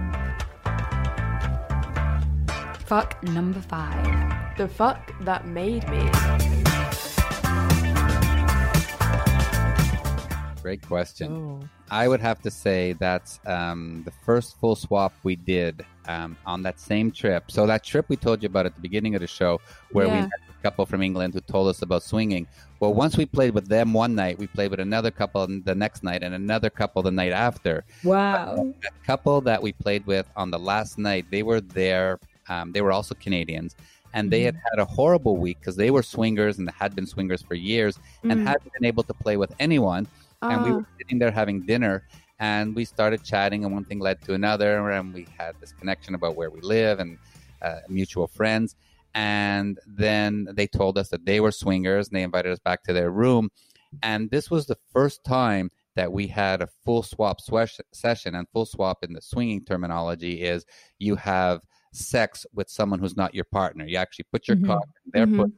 Fuck 2.86 3.24
number 3.24 3.62
five. 3.62 4.49
The 4.60 4.68
fuck 4.68 5.14
that 5.22 5.48
made 5.48 5.88
me. 5.88 6.04
great 10.62 10.82
question 10.86 11.32
Oh. 11.32 11.60
I 11.90 12.10
would 12.10 12.20
have 12.20 12.42
to 12.42 12.52
say 12.52 12.92
that's 13.00 13.40
um, 13.46 14.02
the 14.04 14.12
first 14.12 14.60
full 14.60 14.76
swap 14.76 15.14
we 15.24 15.38
did 15.38 15.86
um, 16.10 16.36
on 16.46 16.62
that 16.64 16.78
same 16.78 17.10
trip. 17.10 17.50
So 17.50 17.66
that 17.68 17.86
trip 17.86 18.08
we 18.10 18.18
told 18.18 18.44
you 18.44 18.48
about 18.48 18.66
at 18.66 18.76
the 18.76 18.82
beginning 18.82 19.16
of 19.16 19.22
the 19.22 19.28
show, 19.28 19.62
where 19.94 20.08
we 20.10 20.16
Yeah. 20.16 20.22
met 20.24 20.42
a 20.50 20.62
couple 20.62 20.86
from 20.86 21.02
England 21.02 21.34
who 21.36 21.40
told 21.40 21.70
us 21.70 21.82
about 21.82 22.04
swinging. 22.04 22.46
Well, 22.82 22.94
once 22.94 23.16
we 23.16 23.26
played 23.26 23.54
with 23.54 23.70
them 23.70 23.94
one 23.94 24.14
night, 24.14 24.38
we 24.38 24.48
played 24.48 24.72
with 24.72 24.82
another 24.82 25.10
couple 25.10 25.48
the 25.48 25.74
next 25.74 26.04
night, 26.04 26.22
and 26.22 26.36
another 26.36 26.70
couple 26.70 27.02
the 27.02 27.12
night 27.12 27.32
after. 27.32 27.86
Wow. 28.04 28.74
That 28.84 28.92
couple 29.08 29.40
that 29.42 29.64
we 29.64 29.72
played 29.72 30.06
with 30.06 30.28
on 30.36 30.52
the 30.52 30.60
last 30.60 30.98
night, 30.98 31.28
they 31.32 31.44
were 31.44 31.62
there. 31.62 32.20
Um, 32.50 32.74
they 32.74 32.82
were 32.82 32.92
also 32.92 33.16
Canadians. 33.16 33.76
And 34.14 34.32
they 34.32 34.42
had 34.42 34.56
Mm-hmm. 34.56 34.68
had 34.72 34.80
a 34.80 34.86
horrible 34.86 35.38
week 35.38 35.60
because 35.60 35.76
they 35.76 35.92
were 35.92 36.04
swingers 36.04 36.58
and 36.60 36.70
had 36.72 36.96
been 36.96 37.06
swingers 37.06 37.42
for 37.42 37.54
years 37.56 38.00
and 38.24 38.40
Mm. 38.40 38.46
hadn't 38.48 38.72
been 38.74 38.86
able 38.86 39.04
to 39.04 39.14
play 39.14 39.38
with 39.38 39.54
anyone 39.60 40.08
and 40.42 40.64
we 40.64 40.70
Ah. 40.72 40.76
were 40.76 40.86
sitting 40.98 41.20
there 41.20 41.32
having 41.32 41.62
dinner 41.66 42.04
and 42.40 42.76
we 42.76 42.86
started 42.86 43.24
chatting 43.24 43.66
and 43.66 43.74
one 43.74 43.84
thing 43.86 44.00
led 44.00 44.22
to 44.22 44.34
another 44.34 44.90
and 44.92 45.14
we 45.14 45.28
had 45.38 45.54
this 45.60 45.74
connection 45.74 46.16
about 46.16 46.36
where 46.38 46.50
we 46.50 46.62
live 46.62 47.00
and 47.00 47.18
uh, 47.62 47.80
mutual 47.90 48.28
friends 48.28 48.76
And 49.16 49.80
then 49.88 50.48
they 50.54 50.68
told 50.68 50.98
us 50.98 51.10
that 51.10 51.26
they 51.26 51.40
were 51.40 51.52
swingers 51.52 52.08
and 52.08 52.16
they 52.16 52.24
invited 52.24 52.52
us 52.52 52.60
back 52.60 52.84
to 52.84 52.94
their 52.94 53.10
room. 53.12 53.50
And 54.04 54.30
this 54.30 54.52
was 54.52 54.66
the 54.68 54.78
first 54.94 55.24
time 55.24 55.72
that 55.96 56.12
we 56.12 56.28
had 56.28 56.62
a 56.62 56.68
full 56.86 57.02
swap 57.04 57.42
swesh- 57.42 57.82
session. 57.92 58.36
And 58.36 58.48
full 58.54 58.68
swap 58.68 59.04
in 59.04 59.12
the 59.14 59.22
swinging 59.22 59.66
terminology 59.66 60.44
is 60.44 60.64
you 61.00 61.16
have 61.16 61.62
sex 61.92 62.46
with 62.54 62.70
someone 62.70 63.00
who's 63.00 63.18
not 63.18 63.34
your 63.34 63.46
partner. 63.46 63.86
You 63.86 63.98
actually 63.98 64.26
put 64.32 64.48
your 64.48 64.58
Mhm. 64.58 64.68
cock 64.68 64.88
in 65.06 65.12
their 65.14 65.28
Mhm. 65.28 65.38
pussy. 65.38 65.54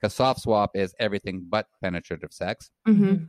Because 0.00 0.14
soft 0.14 0.40
swap 0.40 0.70
is 0.74 0.94
everything 0.98 1.46
but 1.48 1.66
penetrative 1.82 2.32
sex 2.32 2.70
Mhm. 2.86 3.28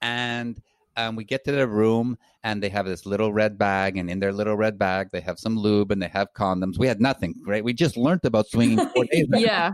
and 0.00 0.60
um, 0.96 1.14
we 1.14 1.22
get 1.22 1.44
to 1.44 1.52
the 1.52 1.66
room 1.68 2.18
and 2.42 2.60
they 2.60 2.68
have 2.68 2.84
this 2.84 3.06
little 3.06 3.32
red 3.32 3.56
bag 3.56 3.96
and 3.96 4.10
in 4.10 4.18
their 4.18 4.32
little 4.32 4.56
red 4.56 4.76
bag 4.78 5.08
they 5.12 5.20
have 5.20 5.38
some 5.38 5.56
lube 5.56 5.92
and 5.92 6.02
they 6.02 6.08
have 6.08 6.26
condoms 6.34 6.76
we 6.78 6.88
had 6.88 7.00
nothing 7.00 7.34
right 7.46 7.62
we 7.62 7.72
just 7.72 7.96
learned 7.96 8.24
about 8.24 8.48
swinging 8.48 8.78
four 8.88 9.04
days. 9.04 9.26
Yeah. 9.32 9.72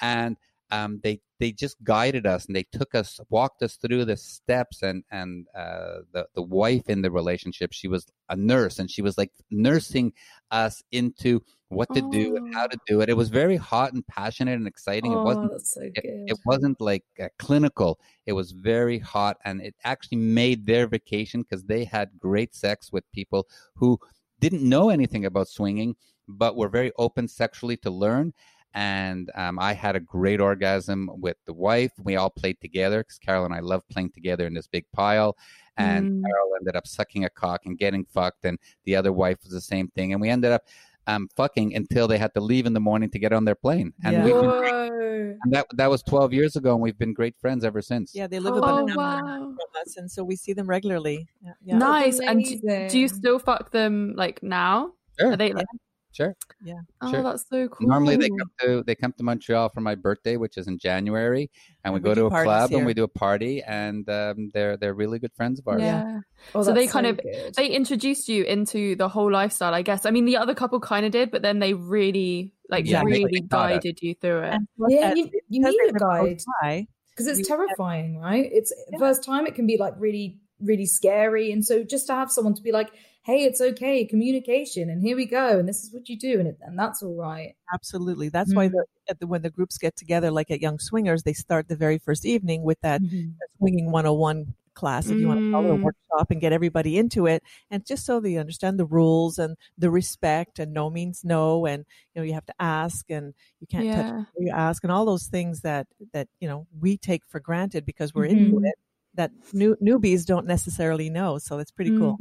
and 0.00 0.36
um, 0.72 1.00
they 1.04 1.20
they 1.38 1.52
just 1.52 1.76
guided 1.84 2.26
us 2.26 2.46
and 2.46 2.56
they 2.56 2.64
took 2.72 2.94
us 2.94 3.20
walked 3.28 3.62
us 3.62 3.76
through 3.76 4.04
the 4.06 4.16
steps 4.16 4.82
and 4.82 5.04
and 5.12 5.46
uh, 5.54 5.98
the 6.12 6.26
the 6.34 6.42
wife 6.42 6.88
in 6.88 7.02
the 7.02 7.10
relationship 7.10 7.72
she 7.72 7.88
was 7.88 8.06
a 8.30 8.36
nurse 8.36 8.78
and 8.78 8.90
she 8.90 9.02
was 9.02 9.18
like 9.18 9.30
nursing 9.50 10.12
us 10.50 10.82
into 10.90 11.40
what 11.68 11.92
to 11.94 12.02
do 12.10 12.36
and 12.36 12.54
how 12.54 12.66
to 12.66 12.78
do 12.86 13.00
it. 13.00 13.08
It 13.08 13.16
was 13.16 13.30
very 13.30 13.56
hot 13.56 13.92
and 13.92 14.06
passionate 14.06 14.54
and 14.54 14.66
exciting. 14.66 15.12
It 15.12 15.16
oh, 15.16 15.24
wasn't 15.24 15.50
that's 15.52 15.74
so 15.74 15.80
it, 15.82 15.92
it 15.94 16.38
wasn't 16.44 16.80
like 16.80 17.04
uh, 17.20 17.28
clinical. 17.38 17.98
It 18.26 18.32
was 18.32 18.52
very 18.52 18.98
hot 18.98 19.36
and 19.44 19.60
it 19.60 19.74
actually 19.84 20.18
made 20.18 20.66
their 20.66 20.86
vacation 20.86 21.42
because 21.42 21.64
they 21.64 21.84
had 21.84 22.10
great 22.18 22.54
sex 22.54 22.92
with 22.92 23.10
people 23.12 23.46
who 23.74 23.98
didn't 24.40 24.66
know 24.66 24.90
anything 24.90 25.26
about 25.26 25.48
swinging 25.48 25.96
but 26.28 26.56
were 26.56 26.68
very 26.68 26.92
open 26.98 27.28
sexually 27.28 27.76
to 27.76 27.90
learn 27.90 28.32
and 28.74 29.30
um, 29.34 29.58
i 29.58 29.72
had 29.72 29.96
a 29.96 30.00
great 30.00 30.40
orgasm 30.40 31.10
with 31.20 31.36
the 31.46 31.52
wife 31.52 31.92
we 32.02 32.16
all 32.16 32.30
played 32.30 32.60
together 32.60 33.00
because 33.00 33.18
carol 33.18 33.44
and 33.44 33.54
i 33.54 33.60
love 33.60 33.82
playing 33.88 34.10
together 34.10 34.46
in 34.46 34.54
this 34.54 34.66
big 34.66 34.84
pile 34.92 35.36
and 35.76 36.10
Mm. 36.10 36.22
carol 36.24 36.50
ended 36.60 36.76
up 36.76 36.86
sucking 36.86 37.24
a 37.24 37.30
cock 37.30 37.62
and 37.66 37.78
getting 37.78 38.04
fucked 38.04 38.44
and 38.44 38.58
the 38.84 38.94
other 38.96 39.12
wife 39.12 39.38
was 39.42 39.52
the 39.52 39.60
same 39.60 39.88
thing 39.88 40.12
and 40.12 40.20
we 40.20 40.28
ended 40.28 40.52
up 40.52 40.64
um, 41.08 41.28
fucking 41.34 41.74
until 41.74 42.06
they 42.06 42.16
had 42.18 42.32
to 42.34 42.40
leave 42.40 42.64
in 42.64 42.74
the 42.74 42.80
morning 42.80 43.10
to 43.10 43.18
get 43.18 43.32
on 43.32 43.44
their 43.44 43.56
plane 43.56 43.92
and 44.04 44.12
Yeah. 44.14 44.24
we've 44.24 44.34
been 44.34 45.38
and 45.44 45.52
that 45.52 45.66
that 45.74 45.90
was 45.90 46.02
12 46.02 46.32
years 46.32 46.56
ago, 46.56 46.72
and 46.74 46.80
we've 46.82 46.98
been 46.98 47.12
great 47.14 47.36
friends 47.38 47.64
ever 47.64 47.80
since. 47.82 48.14
Yeah, 48.14 48.26
they 48.26 48.38
live 48.38 48.56
about 48.56 48.80
Oh 48.82 48.86
an 48.86 48.98
hour 48.98 49.38
from 49.38 49.56
us, 49.80 49.96
and 49.96 50.10
so 50.10 50.22
we 50.24 50.36
see 50.36 50.52
them 50.52 50.66
regularly. 50.66 51.26
Yeah, 51.42 51.52
yeah. 51.64 51.78
Nice. 51.78 52.18
And 52.20 52.44
do, 52.44 52.88
do 52.88 52.98
you 52.98 53.08
still 53.08 53.38
fuck 53.38 53.70
them 53.70 54.14
like 54.16 54.42
now? 54.42 54.92
Sure. 55.18 55.32
Are 55.32 55.36
they 55.36 55.52
like? 55.52 55.66
Sure. 56.12 56.36
Yeah. 56.62 56.74
Oh, 57.00 57.10
that's 57.22 57.48
so 57.48 57.68
cool. 57.68 57.88
Normally 57.88 58.16
they 58.16 58.28
come 58.28 58.50
to 58.60 58.82
they 58.86 58.94
come 58.94 59.12
to 59.14 59.22
Montreal 59.22 59.70
for 59.70 59.80
my 59.80 59.94
birthday, 59.94 60.36
which 60.36 60.58
is 60.58 60.68
in 60.68 60.78
January, 60.78 61.50
and 61.84 61.94
we 61.94 61.96
And 61.98 62.04
we 62.04 62.10
go 62.10 62.14
to 62.14 62.26
a 62.26 62.30
parties 62.30 62.44
club 62.48 62.72
and 62.72 62.84
we 62.86 62.92
do 62.94 63.04
a 63.04 63.08
party, 63.08 63.62
and 63.62 64.08
um, 64.10 64.50
they're 64.52 64.76
they're 64.76 64.92
really 64.94 65.18
good 65.18 65.32
friends 65.34 65.58
of 65.58 65.66
ours. 65.68 65.80
Yeah. 65.80 66.20
Oh, 66.54 66.62
So 66.62 66.72
they 66.74 66.82
that's 66.82 66.92
kind 66.92 67.06
of- 67.06 67.16
good. 67.16 67.54
They 67.56 67.68
introduced 67.68 68.28
you 68.28 68.44
into 68.44 68.94
the 68.96 69.08
whole 69.08 69.30
lifestyle, 69.32 69.72
I 69.72 69.80
guess. 69.82 70.04
I 70.04 70.10
mean, 70.10 70.26
the 70.26 70.36
other 70.36 70.54
couple 70.54 70.80
kind 70.80 71.06
of 71.06 71.12
did, 71.12 71.30
but 71.30 71.40
then 71.42 71.60
they 71.60 71.72
really, 71.72 72.52
like, 72.68 72.80
Exactly. 72.80 73.12
really 73.12 73.30
They 73.40 73.46
taught 73.48 73.72
us. 73.72 73.76
guided 73.78 74.02
you 74.02 74.14
through 74.14 74.42
it. 74.42 74.52
And 74.54 74.66
yeah, 74.88 75.08
that- 75.08 75.16
you, 75.16 75.30
you 75.48 75.60
need 75.62 75.74
a 75.80 75.86
live 75.92 75.98
guide 75.98 76.86
because 77.10 77.26
it's 77.26 77.38
we- 77.38 77.44
terrifying, 77.44 78.18
right? 78.18 78.48
It's 78.52 78.72
Yeah. 78.90 78.98
first 78.98 79.22
time 79.24 79.46
it 79.46 79.54
can 79.54 79.66
be 79.66 79.78
like 79.78 79.94
really, 79.98 80.40
really 80.60 80.86
scary, 80.86 81.52
and 81.52 81.64
so 81.64 81.84
just 81.84 82.06
to 82.08 82.14
have 82.14 82.30
someone 82.30 82.54
to 82.54 82.62
be 82.62 82.70
like, 82.72 82.90
"Hey, 83.24 83.44
it's 83.44 83.60
okay, 83.60 84.04
communication, 84.04 84.90
and 84.90 85.02
here 85.02 85.16
we 85.16 85.26
go, 85.26 85.58
and 85.58 85.68
this 85.68 85.84
is 85.84 85.92
what 85.94 86.08
you 86.08 86.18
do, 86.18 86.38
and 86.40 86.48
it, 86.48 86.58
and 86.62 86.78
that's 86.78 87.02
all 87.02 87.14
right." 87.16 87.56
Absolutely. 87.72 88.28
That's 88.28 88.54
why 88.54 88.68
Mhm. 88.68 88.72
the, 88.72 88.84
at 89.08 89.18
the, 89.20 89.26
when 89.26 89.42
the 89.42 89.50
groups 89.50 89.78
get 89.78 89.96
together, 89.96 90.30
like 90.30 90.50
at 90.50 90.60
Young 90.60 90.78
Swingers, 90.78 91.22
they 91.22 91.32
start 91.32 91.68
the 91.68 91.76
very 91.76 91.98
first 91.98 92.24
evening 92.26 92.62
with 92.62 92.80
that 92.82 93.02
Mhm. 93.02 93.42
swinging 93.58 93.90
101 93.90 94.54
class, 94.74 95.10
if 95.10 95.20
you 95.20 95.26
want 95.26 95.38
to 95.38 95.42
call 95.52 95.66
it 95.66 95.72
a 95.72 95.76
Mm. 95.76 95.92
workshop, 96.16 96.30
and 96.30 96.40
get 96.40 96.52
everybody 96.52 96.98
into 96.98 97.26
it. 97.26 97.42
And 97.70 97.84
just 97.86 98.04
so 98.04 98.20
they 98.20 98.36
understand 98.36 98.78
the 98.78 98.84
rules 98.86 99.38
and 99.38 99.56
the 99.78 99.90
respect, 99.90 100.58
and 100.58 100.72
no 100.72 100.90
means 100.90 101.24
no, 101.24 101.66
and 101.66 101.84
you 102.14 102.20
know 102.20 102.24
you 102.26 102.32
have 102.34 102.46
to 102.46 102.54
ask, 102.58 103.08
and 103.10 103.34
you 103.60 103.66
can't 103.66 103.90
touch 103.90 104.06
Yeah. 104.06 104.24
before 104.34 104.42
you 104.46 104.52
ask, 104.54 104.82
and 104.82 104.92
all 104.92 105.04
those 105.06 105.26
things 105.28 105.60
that 105.62 105.86
that 106.12 106.28
you 106.40 106.48
know 106.48 106.66
we 106.78 106.96
take 106.98 107.24
for 107.26 107.40
granted 107.40 107.84
because 107.86 108.12
we're 108.14 108.24
into 108.26 108.52
Mhm. 108.52 108.64
it. 108.64 108.74
That 109.14 109.32
new 109.52 109.76
newbies 109.76 110.24
don't 110.26 110.46
necessarily 110.46 111.10
know, 111.10 111.38
so 111.38 111.58
it's 111.58 111.70
pretty 111.70 111.92
cool. 111.92 112.20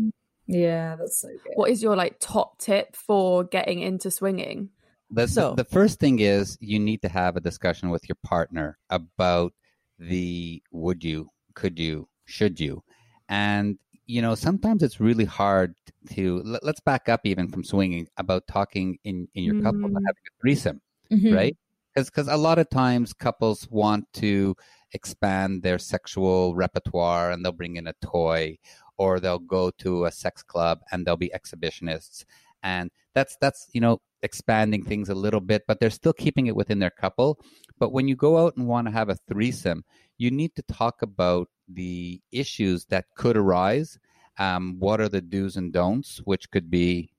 Yeah, 0.52 0.96
that's 0.98 1.22
so 1.22 1.30
good. 1.30 1.54
What 1.56 1.70
is 1.70 1.82
your 1.82 1.96
like 1.96 2.18
top 2.20 2.58
tip 2.60 2.96
for 2.96 3.44
getting 3.44 3.80
into 3.80 4.12
swinging? 4.12 4.70
The, 5.10 5.22
the- 5.24 5.28
So- 5.28 5.56
the 5.56 5.64
first 5.66 6.00
thing 6.00 6.20
is 6.20 6.58
you 6.62 6.80
need 6.80 7.02
to 7.04 7.10
have 7.10 7.36
a 7.38 7.42
discussion 7.42 7.90
with 7.90 8.08
your 8.08 8.18
partner 8.24 8.78
about 8.90 9.54
the 10.00 10.62
would 10.72 11.04
you, 11.04 11.30
could 11.54 11.78
you, 11.80 12.08
should 12.26 12.60
you, 12.60 12.84
and 13.30 13.78
you 14.08 14.22
know 14.22 14.36
sometimes 14.36 14.84
it's 14.84 15.00
really 15.00 15.26
hard 15.26 15.76
to 16.10 16.42
let, 16.44 16.64
let's 16.64 16.80
back 16.82 17.08
up 17.08 17.22
even 17.24 17.48
from 17.48 17.64
swinging 17.64 18.08
about 18.18 18.48
talking 18.48 18.98
in 19.04 19.28
in 19.36 19.44
your 19.44 19.62
couple 19.62 19.86
about 19.86 20.02
Mm. 20.02 20.06
having 20.08 20.24
a 20.28 20.34
threesome. 20.42 20.82
Mhm. 21.12 21.36
right? 21.36 21.58
Because 21.94 22.28
a 22.30 22.38
lot 22.38 22.58
of 22.58 22.70
times 22.70 23.12
couples 23.14 23.70
want 23.70 24.06
to 24.14 24.56
expand 24.94 25.62
their 25.62 25.78
sexual 25.78 26.56
repertoire 26.56 27.32
and 27.32 27.44
they'll 27.44 27.52
bring 27.52 27.76
in 27.76 27.86
a 27.88 27.94
toy 28.02 28.58
or 29.02 29.20
they'll 29.20 29.40
go 29.58 29.72
to 29.84 30.06
a 30.06 30.12
sex 30.12 30.44
club 30.44 30.78
and 30.92 31.04
they'll 31.04 31.26
be 31.28 31.32
exhibitionists. 31.40 32.24
And 32.62 32.92
that's 33.16 33.36
that's 33.42 33.68
you 33.74 33.82
know 33.82 34.00
expanding 34.22 34.84
things 34.84 35.10
a 35.10 35.16
little 35.16 35.42
bit 35.42 35.64
but 35.68 35.80
they're 35.80 35.90
still 35.90 36.14
keeping 36.14 36.46
it 36.46 36.56
within 36.56 36.78
their 36.80 36.92
couple. 37.04 37.40
But 37.80 37.92
when 37.92 38.08
you 38.08 38.16
go 38.16 38.38
out 38.38 38.56
and 38.58 38.68
want 38.68 38.86
to 38.88 38.94
have 38.94 39.10
a 39.10 39.18
threesome 39.28 39.84
you 40.20 40.30
need 40.30 40.54
to 40.56 40.62
talk 40.64 41.02
about 41.02 41.48
the 41.68 42.22
issues 42.32 42.86
that 42.86 43.06
could 43.16 43.36
arise. 43.36 43.98
Um, 44.38 44.78
what 44.80 45.02
are 45.02 45.10
the 45.10 45.22
do's 45.22 45.58
and 45.58 45.74
don'ts 45.74 46.22
which 46.24 46.50
could 46.52 46.70
be 46.70 47.11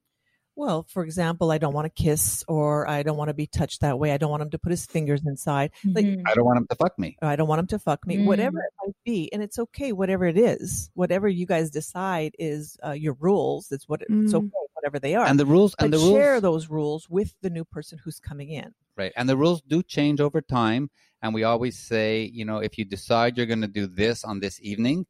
Well, 0.55 0.83
for 0.87 1.03
example, 1.03 1.51
I 1.51 1.57
don't 1.57 1.73
want 1.73 1.85
to 1.85 2.03
kiss 2.03 2.43
or 2.47 2.87
I 2.87 3.01
don't 3.01 3.17
want 3.17 3.29
to 3.29 3.33
be 3.33 3.47
touched 3.47 3.81
that 3.81 3.97
way. 3.97 4.11
I 4.11 4.17
don't 4.17 4.29
want 4.29 4.43
him 4.43 4.51
to 4.51 4.59
put 4.59 4.69
his 4.69 4.85
fingers 4.85 5.25
inside. 5.25 5.71
Like, 5.83 6.05
Mhm. 6.05 6.21
i 6.27 6.33
don't 6.35 6.45
want 6.45 6.57
him 6.57 6.67
to 6.67 6.75
fuck 6.75 6.97
me 6.99 7.17
I 7.21 7.35
don't 7.35 7.47
want 7.47 7.59
him 7.59 7.67
to 7.67 7.79
fuck 7.79 8.05
me, 8.05 8.17
Mm. 8.17 8.25
whatever 8.25 8.59
it 8.59 8.73
might 8.85 8.95
be. 9.03 9.31
And 9.33 9.41
it's 9.41 9.57
okay, 9.57 9.91
whatever 9.93 10.25
it 10.25 10.37
is. 10.37 10.91
Whatever 10.93 11.27
you 11.27 11.47
guys 11.47 11.71
decide 11.71 12.35
is 12.37 12.77
uh, 12.85 12.91
your 12.91 13.13
rules. 13.19 13.71
It's 13.71 13.89
what 13.89 14.01
it's 14.03 14.11
Mm. 14.11 14.35
okay, 14.35 14.49
whatever 14.75 14.99
they 14.99 15.15
are. 15.15 15.25
and 15.25 15.39
the 15.39 15.45
rules 15.45 15.73
but 15.75 15.85
and 15.85 15.93
the 15.93 15.97
rules 15.97 16.13
share 16.17 16.39
those 16.39 16.69
rules 16.69 17.09
with 17.09 17.33
the 17.41 17.49
new 17.49 17.65
person 17.65 17.97
who's 18.03 18.19
coming 18.19 18.49
in. 18.49 18.75
Right. 18.95 19.11
And 19.17 19.27
the 19.27 19.37
rules 19.37 19.61
do 19.63 19.81
change 19.81 20.21
over 20.21 20.39
time. 20.41 20.91
And 21.23 21.33
we 21.33 21.43
always 21.43 21.79
say, 21.79 22.29
you 22.31 22.45
know, 22.45 22.57
if 22.59 22.77
you 22.77 22.85
decide 22.85 23.37
you're 23.37 23.47
going 23.47 23.61
to 23.61 23.67
do 23.67 23.87
this 23.87 24.23
on 24.23 24.39
this 24.39 24.59
evening, 24.61 25.07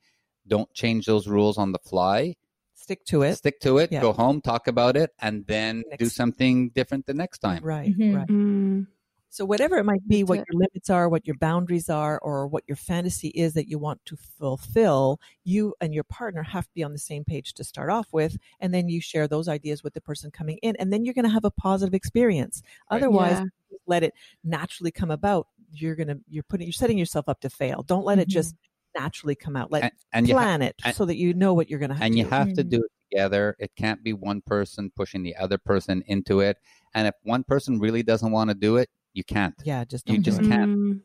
don't 0.47 0.71
change 0.73 1.05
those 1.05 1.27
rules 1.27 1.57
on 1.57 1.71
the 1.73 1.79
fly. 1.79 2.35
Stick 2.83 3.05
to 3.05 3.21
it. 3.23 3.35
Stick 3.35 3.61
to 3.61 3.77
it, 3.77 3.93
Yeah. 3.93 4.01
go 4.01 4.11
home, 4.11 4.41
talk 4.41 4.67
about 4.67 4.97
it, 4.97 5.11
and 5.19 5.47
then 5.47 5.83
do 5.97 6.07
something 6.09 6.69
different 6.71 7.05
the 7.05 7.13
next 7.13 7.39
time. 7.39 7.63
Right, 7.63 7.97
Mhm. 7.97 8.15
right. 8.17 8.27
Mm. 8.27 8.87
So 9.29 9.45
whatever 9.45 9.77
it 9.77 9.85
might 9.85 10.05
be, 10.07 10.23
what 10.25 10.39
your 10.39 10.59
limits 10.59 10.89
are, 10.89 11.07
what 11.07 11.25
your 11.25 11.37
boundaries 11.37 11.89
are, 11.89 12.19
or 12.19 12.45
what 12.45 12.65
your 12.67 12.75
fantasy 12.75 13.29
is 13.29 13.53
that 13.53 13.69
you 13.69 13.79
want 13.79 14.03
to 14.05 14.17
fulfill, 14.17 15.19
you 15.45 15.73
and 15.81 15.93
your 15.93 16.03
partner 16.03 16.43
have 16.43 16.65
to 16.65 16.73
be 16.75 16.83
on 16.83 16.91
the 16.91 16.99
same 16.99 17.23
page 17.23 17.53
to 17.53 17.63
start 17.63 17.89
off 17.89 18.11
with, 18.11 18.37
and 18.59 18.73
then 18.73 18.89
you 18.89 18.99
share 18.99 19.27
those 19.29 19.47
ideas 19.47 19.81
with 19.81 19.93
the 19.93 20.01
person 20.01 20.29
coming 20.29 20.57
in, 20.61 20.75
and 20.75 20.91
then 20.91 21.05
you're 21.05 21.13
going 21.15 21.23
to 21.25 21.31
have 21.31 21.45
a 21.45 21.51
positive 21.51 21.93
experience. 21.93 22.61
Right. 22.91 22.97
Otherwise, 22.97 23.39
Yeah. 23.39 23.77
let 23.87 24.03
it 24.03 24.13
naturally 24.43 24.91
come 24.91 25.09
about. 25.09 25.47
You're 25.71 25.95
gonna 25.95 26.17
you're 26.29 26.43
putting 26.43 26.67
you're 26.67 26.73
setting 26.73 26.99
yourself 26.99 27.27
up 27.27 27.39
to 27.41 27.49
fail. 27.49 27.81
Don't 27.81 28.05
let 28.05 28.19
it 28.19 28.27
Mhm. 28.27 28.31
just 28.33 28.55
naturally 28.95 29.35
come 29.35 29.55
out. 29.55 29.71
Like 29.71 29.83
And, 29.83 29.91
and 30.13 30.27
you 30.27 30.35
ha- 30.35 30.41
plan 30.43 30.61
it 30.61 30.75
and- 30.83 30.95
so 30.95 31.05
that 31.05 31.17
you 31.17 31.33
know 31.33 31.53
what 31.53 31.69
you're 31.69 31.79
going 31.79 31.89
to 31.89 31.95
have 31.95 32.03
and 32.03 32.17
you 32.17 32.23
do. 32.25 32.29
have 32.29 32.53
to 32.53 32.63
Mm. 32.63 32.69
do 32.69 32.77
it 32.83 32.91
together. 33.11 33.55
It 33.59 33.71
can't 33.75 34.03
be 34.03 34.13
one 34.13 34.41
person 34.41 34.91
pushing 34.95 35.23
the 35.23 35.35
other 35.35 35.57
person 35.57 36.03
into 36.07 36.39
it. 36.41 36.57
And 36.95 37.07
if 37.07 37.15
one 37.23 37.43
person 37.43 37.79
really 37.79 38.03
doesn't 38.03 38.31
want 38.31 38.49
to 38.49 38.53
do 38.55 38.77
it, 38.77 38.89
you 39.13 39.23
can't. 39.23 39.53
yeah, 39.63 39.83
just 39.85 40.07
You 40.07 40.15
don't 40.15 40.23
do 40.23 40.31
just 40.31 40.41
it. 40.41 40.47
can't. 40.47 40.71
Mm. 40.77 41.01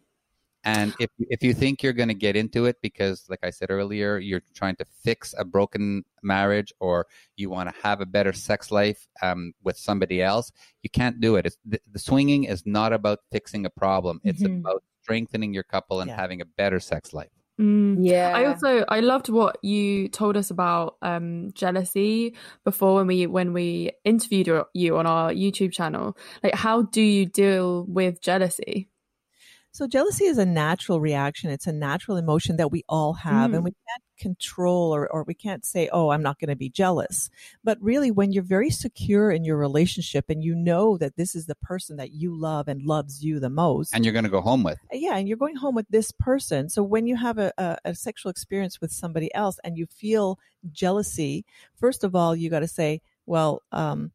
And 0.64 0.92
if 0.98 1.08
if 1.18 1.42
you 1.42 1.54
think 1.54 1.82
you're 1.82 1.92
going 1.92 2.08
to 2.08 2.14
get 2.14 2.34
into 2.34 2.66
it 2.66 2.76
because, 2.82 3.24
like 3.30 3.38
I 3.44 3.50
said 3.50 3.70
earlier, 3.70 4.18
you're 4.18 4.42
trying 4.54 4.74
to 4.76 4.84
fix 5.04 5.32
a 5.38 5.44
broken 5.44 6.04
marriage 6.22 6.72
or 6.80 7.06
you 7.36 7.48
want 7.48 7.68
to 7.72 7.74
have 7.82 8.00
a 8.00 8.06
better 8.06 8.32
sex 8.32 8.72
life 8.72 9.06
um, 9.22 9.52
with 9.62 9.76
somebody 9.78 10.20
else, 10.20 10.50
you 10.82 10.90
can't 10.90 11.20
do 11.20 11.36
it. 11.36 11.46
It's, 11.46 11.56
the, 11.64 11.80
the 11.92 11.98
swinging 12.00 12.44
is 12.44 12.66
not 12.66 12.92
about 12.92 13.20
fixing 13.30 13.66
a 13.66 13.70
problem. 13.70 14.20
It's 14.24 14.42
Mhm. 14.42 14.58
about 14.60 14.82
strengthening 15.02 15.54
your 15.54 15.62
couple 15.62 16.00
and 16.00 16.08
Yeah. 16.08 16.16
having 16.16 16.40
a 16.40 16.44
better 16.44 16.80
sex 16.80 17.12
life. 17.14 17.30
Mm. 17.58 17.96
Yeah. 18.00 18.32
I 18.36 18.44
also 18.46 18.84
I 18.88 19.00
loved 19.00 19.28
what 19.28 19.58
you 19.62 20.08
told 20.08 20.36
us 20.36 20.50
about 20.50 20.96
um 21.02 21.50
jealousy 21.54 22.34
before 22.64 22.94
when 22.96 23.06
we 23.08 23.26
when 23.26 23.52
we 23.52 23.90
interviewed 24.04 24.48
you 24.74 24.96
on 24.96 25.06
our 25.06 25.32
YouTube 25.32 25.72
channel. 25.72 26.16
Like 26.42 26.54
how 26.54 26.82
do 26.82 27.02
you 27.02 27.26
deal 27.26 27.84
with 27.88 28.20
jealousy? 28.20 28.88
So 29.72 29.86
jealousy 29.86 30.24
is 30.24 30.38
a 30.38 30.46
natural 30.46 31.00
reaction. 31.00 31.50
It's 31.50 31.66
a 31.66 31.72
natural 31.72 32.16
emotion 32.16 32.56
that 32.56 32.70
we 32.70 32.84
all 32.88 33.12
have, 33.14 33.50
Mm. 33.50 33.54
and 33.56 33.64
we 33.64 33.70
can't 33.72 34.02
control 34.18 34.94
or, 34.94 35.06
or 35.08 35.22
we 35.24 35.34
can't 35.34 35.64
say, 35.64 35.88
oh, 35.92 36.10
I'm 36.10 36.22
not 36.22 36.38
going 36.38 36.48
to 36.48 36.56
be 36.56 36.68
jealous. 36.68 37.30
But 37.64 37.78
really, 37.80 38.10
when 38.10 38.32
you're 38.32 38.42
very 38.42 38.70
secure 38.70 39.30
in 39.30 39.44
your 39.44 39.56
relationship 39.56 40.26
and 40.28 40.42
you 40.42 40.54
know 40.54 40.96
that 40.98 41.16
this 41.16 41.34
is 41.34 41.46
the 41.46 41.54
person 41.54 41.96
that 41.96 42.12
you 42.12 42.34
love 42.34 42.68
and 42.68 42.82
loves 42.82 43.24
you 43.24 43.40
the 43.40 43.50
most, 43.50 43.94
and 43.94 44.04
you're 44.04 44.12
going 44.12 44.24
to 44.24 44.30
go 44.30 44.40
home 44.40 44.62
with. 44.62 44.78
yeah, 44.92 45.16
and 45.16 45.28
you're 45.28 45.36
going 45.36 45.56
home 45.56 45.74
with 45.74 45.86
this 45.90 46.12
person. 46.12 46.68
So 46.68 46.82
when 46.82 47.06
you 47.06 47.16
have 47.16 47.38
a, 47.38 47.52
a, 47.58 47.78
a 47.86 47.94
sexual 47.94 48.30
experience 48.30 48.80
with 48.80 48.92
somebody 48.92 49.32
else 49.34 49.58
and 49.64 49.76
you 49.76 49.86
feel 49.86 50.38
jealousy, 50.70 51.44
first 51.76 52.04
of 52.04 52.14
all, 52.14 52.34
you 52.34 52.50
got 52.50 52.60
to 52.60 52.68
say, 52.68 53.00
well, 53.26 53.62
um, 53.72 54.12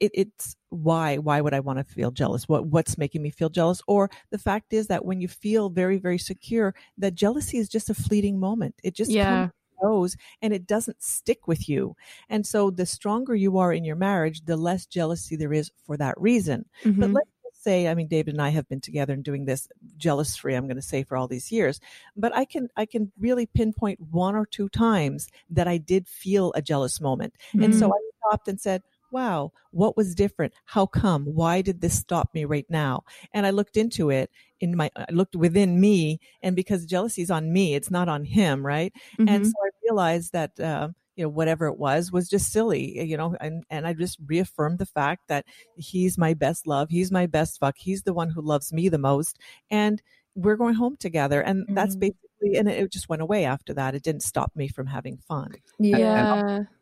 it, 0.00 0.10
it's 0.14 0.56
why 0.70 1.16
why 1.18 1.40
would 1.40 1.54
i 1.54 1.60
want 1.60 1.78
to 1.78 1.84
feel 1.84 2.10
jealous? 2.10 2.48
What 2.48 2.66
what's 2.66 2.98
making 2.98 3.22
me 3.22 3.30
feel 3.30 3.48
jealous? 3.50 3.82
Or 3.86 4.10
the 4.30 4.38
fact 4.38 4.72
is 4.72 4.86
that 4.88 5.04
when 5.04 5.20
you 5.20 5.28
feel 5.28 5.70
very 5.70 5.98
very 5.98 6.18
secure 6.18 6.74
that 6.98 7.14
jealousy 7.14 7.58
is 7.58 7.68
just 7.68 7.90
a 7.90 7.94
fleeting 7.94 8.38
moment. 8.38 8.74
It 8.82 8.94
just 8.94 9.10
Yeah. 9.12 9.48
goes 9.82 10.16
and 10.42 10.52
it 10.52 10.66
doesn't 10.66 11.02
stick 11.02 11.46
with 11.46 11.68
you. 11.68 11.94
And 12.28 12.44
so 12.46 12.70
the 12.70 12.84
stronger 12.86 13.34
you 13.36 13.58
are 13.58 13.72
in 13.72 13.84
your 13.84 13.96
marriage 13.96 14.44
the 14.44 14.56
less 14.56 14.86
jealousy 14.86 15.36
there 15.36 15.52
is 15.52 15.70
for 15.84 15.96
that 15.96 16.20
reason. 16.20 16.64
But 16.98 17.10
Mhm. 17.10 17.14
let's 17.14 17.62
say 17.62 17.88
i 17.88 17.94
mean 17.94 18.06
david 18.08 18.34
and 18.34 18.42
i 18.42 18.50
have 18.50 18.68
been 18.68 18.80
together 18.80 19.12
and 19.12 19.24
doing 19.24 19.44
this 19.44 19.68
jealous 19.96 20.36
free 20.36 20.54
i'm 20.54 20.66
going 20.66 20.76
to 20.76 20.82
say 20.82 21.02
for 21.02 21.16
all 21.16 21.26
these 21.28 21.50
years. 21.52 21.80
But 22.16 22.34
i 22.36 22.44
can 22.44 22.68
i 22.76 22.86
can 22.86 23.10
really 23.18 23.46
pinpoint 23.46 24.00
one 24.00 24.34
or 24.36 24.46
two 24.46 24.68
times 24.68 25.28
that 25.50 25.66
i 25.68 25.76
did 25.78 26.06
feel 26.08 26.52
a 26.54 26.62
jealous 26.62 27.00
moment. 27.00 27.34
And 27.52 27.74
so 27.74 27.92
i 27.92 27.98
stopped 28.28 28.48
and 28.48 28.60
said 28.60 28.82
wow 29.10 29.50
what 29.70 29.96
was 29.96 30.14
different 30.14 30.52
how 30.66 30.84
come 30.86 31.24
why 31.24 31.62
did 31.62 31.80
this 31.80 31.98
stop 31.98 32.32
me 32.34 32.44
right 32.44 32.66
now 32.68 33.02
and 33.32 33.46
i 33.46 33.50
looked 33.50 33.76
into 33.76 34.10
it 34.10 34.30
in 34.60 34.76
my 34.76 34.90
i 34.96 35.06
looked 35.10 35.34
within 35.36 35.80
me 35.80 36.18
and 36.42 36.54
because 36.56 36.84
jealousy 36.84 37.22
is 37.22 37.30
on 37.30 37.52
me 37.52 37.74
it's 37.74 37.90
not 37.90 38.08
on 38.08 38.24
him 38.24 38.64
right 38.64 38.92
and 39.26 39.46
Mhm. 39.46 39.46
so 39.46 39.52
i 39.64 39.70
realized 39.84 40.32
that 40.32 40.58
uh, 40.60 40.88
you 41.16 41.22
know 41.24 41.28
whatever 41.28 41.66
it 41.66 41.78
was 41.78 42.12
was 42.12 42.28
just 42.28 42.52
silly 42.52 43.00
you 43.02 43.16
know 43.16 43.34
and 43.40 43.64
and 43.70 43.86
i 43.86 43.92
just 43.92 44.18
reaffirmed 44.26 44.78
the 44.78 44.86
fact 44.86 45.22
that 45.28 45.44
he's 45.76 46.18
my 46.18 46.34
best 46.34 46.66
love 46.66 46.88
he's 46.90 47.10
my 47.10 47.26
best 47.26 47.58
fuck 47.58 47.76
he's 47.78 48.02
the 48.02 48.12
one 48.14 48.30
who 48.30 48.42
loves 48.42 48.72
me 48.72 48.88
the 48.88 48.98
most 48.98 49.38
and 49.70 50.02
we're 50.34 50.56
going 50.56 50.74
home 50.74 50.96
together 50.96 51.40
and 51.40 51.66
that's 51.70 51.96
Mhm. 51.96 52.00
basically 52.00 52.27
and 52.42 52.68
it 52.68 52.92
just 52.92 53.08
went 53.08 53.22
away 53.22 53.44
after 53.44 53.74
that 53.74 53.94
it 53.94 54.02
didn't 54.02 54.22
stop 54.22 54.52
me 54.56 54.68
from 54.68 54.86
having 54.86 55.18
fun 55.18 55.56
yeah. 55.78 56.24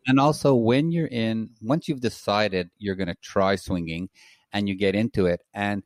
And 0.09 0.21
also, 0.21 0.55
when 0.55 0.93
you're 0.93 1.09
in, 1.09 1.51
once 1.63 1.89
you've 1.89 2.01
decided 2.01 2.71
you're 2.79 2.95
going 2.97 3.09
to 3.09 3.17
try 3.23 3.57
swinging 3.57 4.09
and 4.53 4.69
you 4.69 4.77
get 4.77 4.95
into 4.95 5.27
it, 5.27 5.41
and 5.55 5.83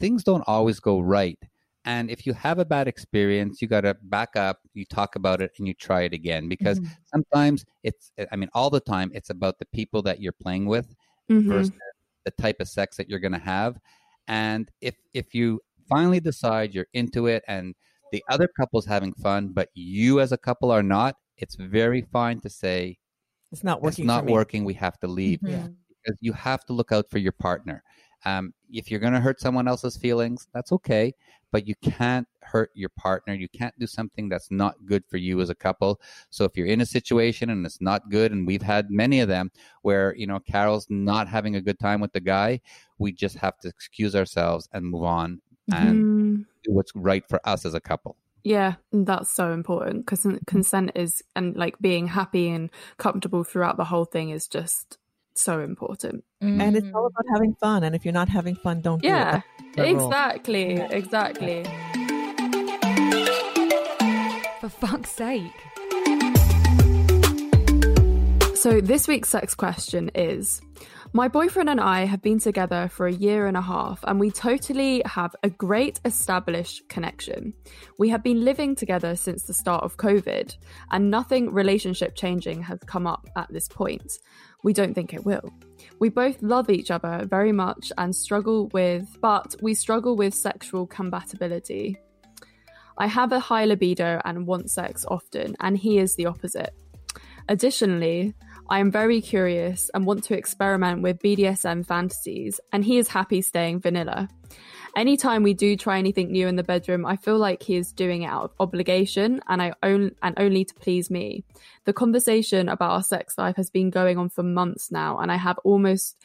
things 0.00 0.24
don't 0.24 0.44
always 0.46 0.80
go 0.80 1.00
right. 1.00 1.38
And 1.84 2.10
if 2.10 2.26
you 2.26 2.34
have 2.34 2.58
a 2.60 2.64
bad 2.66 2.88
experience, 2.88 3.62
you 3.62 3.68
got 3.68 3.82
to 3.82 3.96
back 4.02 4.36
up, 4.36 4.60
you 4.74 4.84
talk 4.86 5.16
about 5.16 5.40
it, 5.42 5.52
and 5.58 5.68
you 5.68 5.74
try 5.74 6.02
it 6.02 6.12
again. 6.14 6.48
Because 6.48 6.80
Mhm. 6.80 6.96
sometimes 7.06 7.64
it's, 7.84 8.12
I 8.32 8.36
mean, 8.36 8.50
all 8.54 8.70
the 8.70 8.80
time, 8.80 9.10
it's 9.14 9.30
about 9.30 9.58
the 9.58 9.66
people 9.66 10.02
that 10.02 10.20
you're 10.20 10.32
playing 10.32 10.66
with 10.66 10.94
Mhm. 11.28 11.46
versus 11.48 11.72
the 12.24 12.32
type 12.32 12.56
of 12.60 12.68
sex 12.68 12.96
that 12.96 13.08
you're 13.08 13.20
going 13.20 13.32
to 13.32 13.38
have. 13.38 13.78
And 14.28 14.70
if 14.80 14.96
if 15.14 15.34
you 15.34 15.60
finally 15.88 16.20
decide 16.20 16.74
you're 16.74 16.88
into 16.94 17.26
it 17.26 17.44
and 17.48 17.74
the 18.12 18.22
other 18.28 18.48
couple's 18.58 18.86
having 18.86 19.12
fun, 19.14 19.48
but 19.48 19.68
you 19.74 20.20
as 20.20 20.32
a 20.32 20.38
couple 20.38 20.70
are 20.70 20.82
not, 20.82 21.16
it's 21.38 21.54
very 21.56 22.02
fine 22.12 22.40
to 22.40 22.48
say 22.50 22.98
it's 23.52 23.62
not 23.64 23.82
working. 23.82 23.88
it's 23.88 23.98
working 23.98 24.06
not 24.06 24.20
for 24.20 24.26
me. 24.26 24.32
working. 24.32 24.64
We 24.64 24.74
have 24.74 24.98
to 25.00 25.06
leave 25.06 25.40
Mhm. 25.40 25.74
because 25.88 26.18
you 26.20 26.32
have 26.32 26.64
to 26.66 26.72
look 26.72 26.92
out 26.92 27.10
for 27.10 27.18
your 27.18 27.32
partner. 27.32 27.82
Um, 28.24 28.54
if 28.72 28.90
you're 28.90 28.98
going 29.00 29.12
to 29.12 29.20
hurt 29.20 29.40
someone 29.40 29.68
else's 29.68 29.96
feelings, 29.96 30.48
that's 30.52 30.72
okay, 30.72 31.12
but 31.52 31.68
you 31.68 31.74
can't 31.82 32.26
hurt 32.42 32.70
your 32.74 32.88
partner. 32.88 33.34
You 33.34 33.48
can't 33.48 33.74
do 33.78 33.86
something 33.86 34.28
that's 34.28 34.50
not 34.50 34.74
good 34.86 35.04
for 35.08 35.16
you 35.18 35.40
as 35.40 35.50
a 35.50 35.54
couple. 35.54 36.00
So 36.30 36.44
if 36.44 36.56
you're 36.56 36.66
in 36.66 36.80
a 36.80 36.86
situation 36.86 37.50
and 37.50 37.64
it's 37.64 37.80
not 37.80 38.08
good, 38.10 38.32
and 38.32 38.46
we've 38.46 38.62
had 38.62 38.90
many 38.90 39.20
of 39.20 39.28
them 39.28 39.52
where 39.82 40.14
you 40.16 40.26
know 40.26 40.40
Carol's 40.40 40.86
not 40.90 41.28
having 41.28 41.54
a 41.56 41.60
good 41.60 41.78
time 41.78 42.00
with 42.00 42.12
the 42.12 42.20
guy, 42.20 42.60
we 42.98 43.12
just 43.12 43.36
have 43.36 43.58
to 43.58 43.68
excuse 43.68 44.16
ourselves 44.16 44.68
and 44.72 44.84
move 44.86 45.04
on 45.04 45.40
and 45.72 45.98
Mm. 46.04 46.15
Do 46.66 46.72
what's 46.72 46.92
right 46.94 47.24
for 47.28 47.40
us 47.44 47.64
as 47.64 47.74
a 47.74 47.80
couple. 47.80 48.16
Yeah, 48.44 48.74
that's 48.92 49.30
so 49.30 49.52
important 49.52 50.06
because 50.06 50.26
consent 50.46 50.92
is 50.94 51.22
and 51.34 51.56
like 51.56 51.78
being 51.80 52.06
happy 52.06 52.48
and 52.48 52.70
comfortable 52.96 53.42
throughout 53.42 53.76
the 53.76 53.84
whole 53.84 54.04
thing 54.04 54.30
is 54.30 54.46
just 54.46 54.98
so 55.34 55.60
important. 55.60 56.24
Mm. 56.42 56.60
and 56.60 56.76
it's 56.76 56.86
all 56.94 57.06
about 57.06 57.24
having 57.32 57.54
fun 57.54 57.82
and 57.82 57.96
if 57.96 58.04
you're 58.04 58.12
not 58.12 58.28
having 58.28 58.54
fun 58.56 58.82
don't 58.82 59.02
Yeah, 59.02 59.40
do 59.74 59.82
it 59.82 59.96
That's 59.96 60.02
the 60.02 60.06
exactly, 60.06 60.72
exactly. 60.90 61.64
For 64.60 64.68
fuck's 64.68 65.10
sake. 65.10 65.52
So 68.54 68.80
this 68.80 69.08
week's 69.08 69.28
sex 69.30 69.54
question 69.54 70.10
is 70.14 70.60
My 71.16 71.28
boyfriend 71.28 71.70
and 71.70 71.80
I 71.80 72.04
have 72.04 72.20
been 72.20 72.38
together 72.38 72.90
for 72.92 73.06
a 73.06 73.12
year 73.12 73.46
and 73.46 73.56
a 73.56 73.62
half, 73.62 74.04
and 74.06 74.20
we 74.20 74.30
totally 74.30 75.00
have 75.06 75.34
a 75.42 75.48
great 75.48 75.98
established 76.04 76.86
connection. 76.90 77.54
We 77.98 78.10
have 78.10 78.22
been 78.22 78.44
living 78.44 78.76
together 78.76 79.16
since 79.16 79.44
the 79.44 79.54
start 79.54 79.82
of 79.82 79.96
COVID, 79.96 80.54
and 80.90 81.10
nothing 81.10 81.54
relationship 81.54 82.16
changing 82.16 82.60
has 82.64 82.80
come 82.80 83.06
up 83.06 83.26
at 83.34 83.50
this 83.50 83.66
point. 83.66 84.18
We 84.62 84.74
don't 84.74 84.92
think 84.92 85.14
it 85.14 85.24
will. 85.24 85.54
We 86.00 86.10
both 86.10 86.42
love 86.42 86.68
each 86.68 86.90
other 86.90 87.24
very 87.24 87.50
much 87.50 87.90
and 87.96 88.14
struggle 88.14 88.68
with, 88.74 89.16
but 89.22 89.56
we 89.62 89.72
struggle 89.72 90.16
with 90.16 90.34
sexual 90.34 90.86
compatibility. 90.86 91.96
I 92.98 93.06
have 93.06 93.32
a 93.32 93.40
high 93.40 93.64
libido 93.64 94.20
and 94.26 94.46
want 94.46 94.70
sex 94.70 95.06
often, 95.08 95.56
and 95.60 95.78
he 95.78 95.96
is 95.96 96.14
the 96.16 96.26
opposite. 96.26 96.74
Additionally, 97.48 98.34
I 98.68 98.80
am 98.80 98.90
very 98.90 99.20
curious 99.20 99.90
and 99.94 100.04
want 100.04 100.24
to 100.24 100.36
experiment 100.36 101.00
with 101.00 101.20
BDSM 101.20 101.86
fantasies, 101.86 102.60
and 102.72 102.84
he 102.84 102.98
is 102.98 103.06
happy 103.06 103.40
staying 103.40 103.80
vanilla. 103.80 104.28
Anytime 104.96 105.44
we 105.44 105.54
do 105.54 105.76
try 105.76 105.98
anything 105.98 106.32
new 106.32 106.48
in 106.48 106.56
the 106.56 106.64
bedroom, 106.64 107.06
I 107.06 107.16
feel 107.16 107.38
like 107.38 107.62
he 107.62 107.76
is 107.76 107.92
doing 107.92 108.22
it 108.22 108.26
out 108.26 108.44
of 108.44 108.52
obligation 108.58 109.40
and 109.46 109.60
I 109.62 109.74
own 109.82 110.12
and 110.22 110.34
only 110.38 110.64
to 110.64 110.74
please 110.74 111.10
me. 111.10 111.44
The 111.84 111.92
conversation 111.92 112.68
about 112.68 112.90
our 112.90 113.02
sex 113.02 113.38
life 113.38 113.56
has 113.56 113.70
been 113.70 113.90
going 113.90 114.18
on 114.18 114.30
for 114.30 114.42
months 114.42 114.90
now, 114.90 115.18
and 115.18 115.30
I 115.30 115.36
have 115.36 115.58
almost 115.58 116.16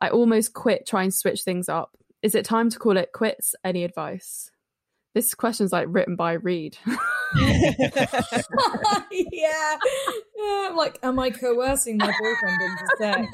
I 0.00 0.10
almost 0.10 0.54
quit 0.54 0.86
trying 0.86 1.10
to 1.10 1.16
switch 1.16 1.42
things 1.42 1.68
up. 1.68 1.96
Is 2.22 2.34
it 2.34 2.44
time 2.44 2.70
to 2.70 2.78
call 2.78 2.98
it 2.98 3.12
quits? 3.12 3.54
Any 3.64 3.82
advice? 3.82 4.50
This 5.14 5.34
question's 5.34 5.72
like 5.72 5.86
written 5.90 6.14
by 6.16 6.34
Reed. 6.34 6.76
yeah. 7.36 7.66
yeah. 9.10 9.76
I'm 10.68 10.76
like, 10.76 10.98
am 11.02 11.18
I 11.18 11.30
coercing 11.30 11.96
my 11.96 12.12
boyfriend 12.20 12.62
into 12.62 12.86
sex? 12.98 13.28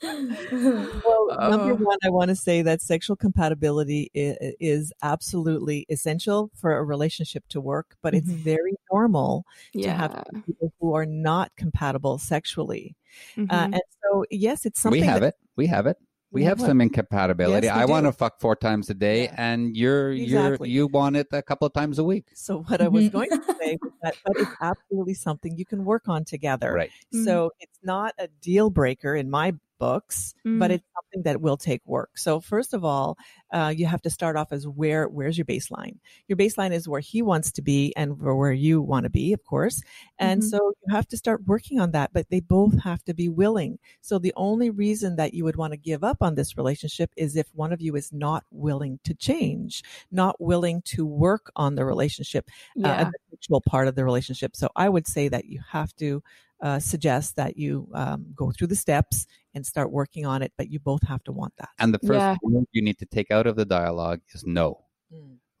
Well, 0.00 1.26
number 1.50 1.72
Oh. 1.72 1.76
one, 1.76 1.98
I 2.04 2.10
want 2.10 2.28
to 2.28 2.36
say 2.36 2.62
that 2.62 2.80
sexual 2.80 3.16
compatibility 3.16 4.10
is, 4.14 4.36
is 4.60 4.92
absolutely 5.02 5.84
essential 5.88 6.50
for 6.54 6.76
a 6.78 6.84
relationship 6.84 7.44
to 7.48 7.60
work, 7.60 7.96
but 8.02 8.14
it's 8.14 8.28
Mhm. 8.30 8.36
very 8.36 8.74
normal 8.92 9.44
to 9.72 9.90
have 9.90 10.24
people 10.46 10.72
who 10.80 10.94
are 10.94 11.06
not 11.06 11.50
compatible 11.56 12.18
sexually. 12.18 12.94
Uh, 13.36 13.40
Mhm. 13.42 13.72
and 13.74 13.82
so, 14.02 14.24
yes, 14.30 14.64
it's 14.64 14.80
something 14.80 15.00
we 15.00 15.06
have 15.06 15.22
that, 15.22 15.28
it. 15.28 15.34
We 15.56 15.66
have 15.66 15.86
it. 15.88 15.96
We 16.30 16.42
We 16.42 16.44
have 16.44 16.58
have 16.58 16.66
some 16.66 16.80
incompatibility. 16.82 17.66
Yes, 17.68 17.76
we 17.76 17.82
I 17.82 17.84
want 17.86 18.04
to 18.06 18.12
fuck 18.12 18.38
four 18.38 18.54
times 18.54 18.90
a 18.90 18.94
day, 18.94 19.24
Yeah. 19.24 19.34
and 19.38 19.74
you're 19.76 20.12
Exactly. 20.12 20.68
you're 20.68 20.88
you 20.88 20.92
want 20.92 21.16
it 21.16 21.28
a 21.32 21.40
couple 21.42 21.66
of 21.66 21.72
times 21.72 21.98
a 21.98 22.04
week. 22.04 22.26
So, 22.34 22.62
what 22.64 22.80
I 22.82 22.88
was 22.88 23.04
Mhm. 23.04 23.12
going 23.12 23.30
to 23.30 23.36
say 23.60 23.78
was 23.80 23.92
that, 24.02 24.14
but 24.26 24.36
it's 24.36 24.50
absolutely 24.60 25.14
something 25.14 25.56
you 25.56 25.64
can 25.64 25.84
work 25.86 26.06
on 26.08 26.24
together. 26.24 26.72
Right. 26.74 26.90
Mm. 27.14 27.24
So, 27.24 27.52
it's 27.60 27.78
not 27.82 28.14
a 28.18 28.28
deal 28.42 28.68
breaker 28.68 29.14
in 29.14 29.30
my 29.30 29.54
books, 29.78 30.34
but 30.54 30.70
Mm. 30.70 30.72
it's 30.72 30.84
something 30.96 31.22
that 31.24 31.40
will 31.40 31.56
take 31.56 31.82
work. 31.86 32.18
So, 32.18 32.40
first 32.40 32.74
of 32.74 32.84
all, 32.84 33.16
uh, 33.52 33.72
you 33.76 33.86
have 33.86 34.02
to 34.02 34.10
start 34.10 34.36
off 34.36 34.52
as 34.52 34.66
where 34.66 35.08
where's 35.08 35.38
your 35.38 35.44
baseline? 35.44 35.98
Your 36.28 36.36
baseline 36.36 36.72
is 36.72 36.88
where 36.88 37.00
he 37.00 37.22
wants 37.22 37.52
to 37.52 37.62
be 37.62 37.94
and 37.96 38.20
where 38.20 38.52
you 38.52 38.82
want 38.82 39.04
to 39.04 39.10
be, 39.10 39.32
of 39.32 39.44
course. 39.44 39.82
And 40.18 40.42
Mhm. 40.42 40.44
so 40.44 40.72
you 40.86 40.94
have 40.94 41.06
to 41.08 41.16
start 41.16 41.46
working 41.46 41.80
on 41.80 41.92
that, 41.92 42.12
but 42.12 42.28
they 42.30 42.40
both 42.40 42.78
have 42.82 43.04
to 43.04 43.14
be 43.14 43.28
willing. 43.28 43.78
So 44.00 44.18
the 44.18 44.32
only 44.36 44.70
reason 44.70 45.16
that 45.16 45.34
you 45.34 45.44
would 45.44 45.56
want 45.56 45.72
to 45.72 45.76
give 45.78 46.04
up 46.04 46.18
on 46.22 46.34
this 46.34 46.56
relationship 46.56 47.10
is 47.16 47.36
if 47.36 47.48
one 47.54 47.72
of 47.72 47.80
you 47.80 47.96
is 47.96 48.12
not 48.12 48.44
willing 48.50 48.98
to 49.04 49.14
change, 49.14 49.82
not 50.10 50.40
willing 50.40 50.82
to 50.82 51.06
work 51.06 51.50
on 51.56 51.74
the 51.74 51.84
relationship, 51.84 52.48
uh, 52.84 53.04
the 53.04 53.18
sexual 53.30 53.60
part 53.60 53.88
of 53.88 53.94
the 53.94 54.04
relationship. 54.04 54.56
So 54.56 54.68
I 54.76 54.88
would 54.88 55.06
say 55.06 55.28
that 55.28 55.46
you 55.46 55.60
have 55.70 55.94
to 55.96 56.22
uh, 56.60 56.78
suggest 56.78 57.36
that 57.36 57.56
you 57.56 57.88
um, 57.94 58.26
go 58.34 58.50
through 58.50 58.66
the 58.68 58.76
steps 58.76 59.26
and 59.54 59.64
start 59.64 59.90
working 59.92 60.26
on 60.26 60.42
it, 60.42 60.52
but 60.58 60.68
you 60.70 60.78
both 60.80 61.02
have 61.06 61.22
to 61.24 61.32
want 61.32 61.52
that. 61.58 61.70
And 61.78 61.92
the 61.94 61.98
first 62.00 62.24
Yeah. 62.26 62.36
word 62.42 62.64
you 62.72 62.82
need 62.82 62.98
to 62.98 63.06
take 63.06 63.30
out 63.30 63.46
of 63.46 63.56
the 63.56 63.64
dialogue 63.64 64.20
is 64.34 64.44
no. 64.44 64.84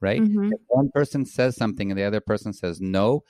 Right. 0.00 0.22
Mhm. 0.22 0.52
If 0.52 0.60
one 0.68 0.90
person 0.94 1.24
says 1.26 1.56
something 1.56 1.90
and 1.90 1.98
the 1.98 2.04
other 2.04 2.20
person 2.20 2.52
says 2.52 2.80
no, 2.80 3.22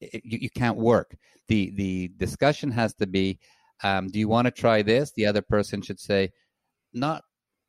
it, 0.00 0.22
you, 0.24 0.38
you 0.42 0.50
can't 0.50 0.76
work. 0.78 1.16
the 1.48 1.70
The 1.76 2.08
discussion 2.16 2.70
has 2.72 2.94
to 2.94 3.06
be: 3.06 3.38
um, 3.84 4.08
Do 4.08 4.18
you 4.18 4.28
want 4.28 4.46
to 4.46 4.50
try 4.50 4.82
this? 4.82 5.12
The 5.12 5.26
other 5.26 5.42
person 5.42 5.82
should 5.82 6.00
say, 6.00 6.30
Not 6.92 7.22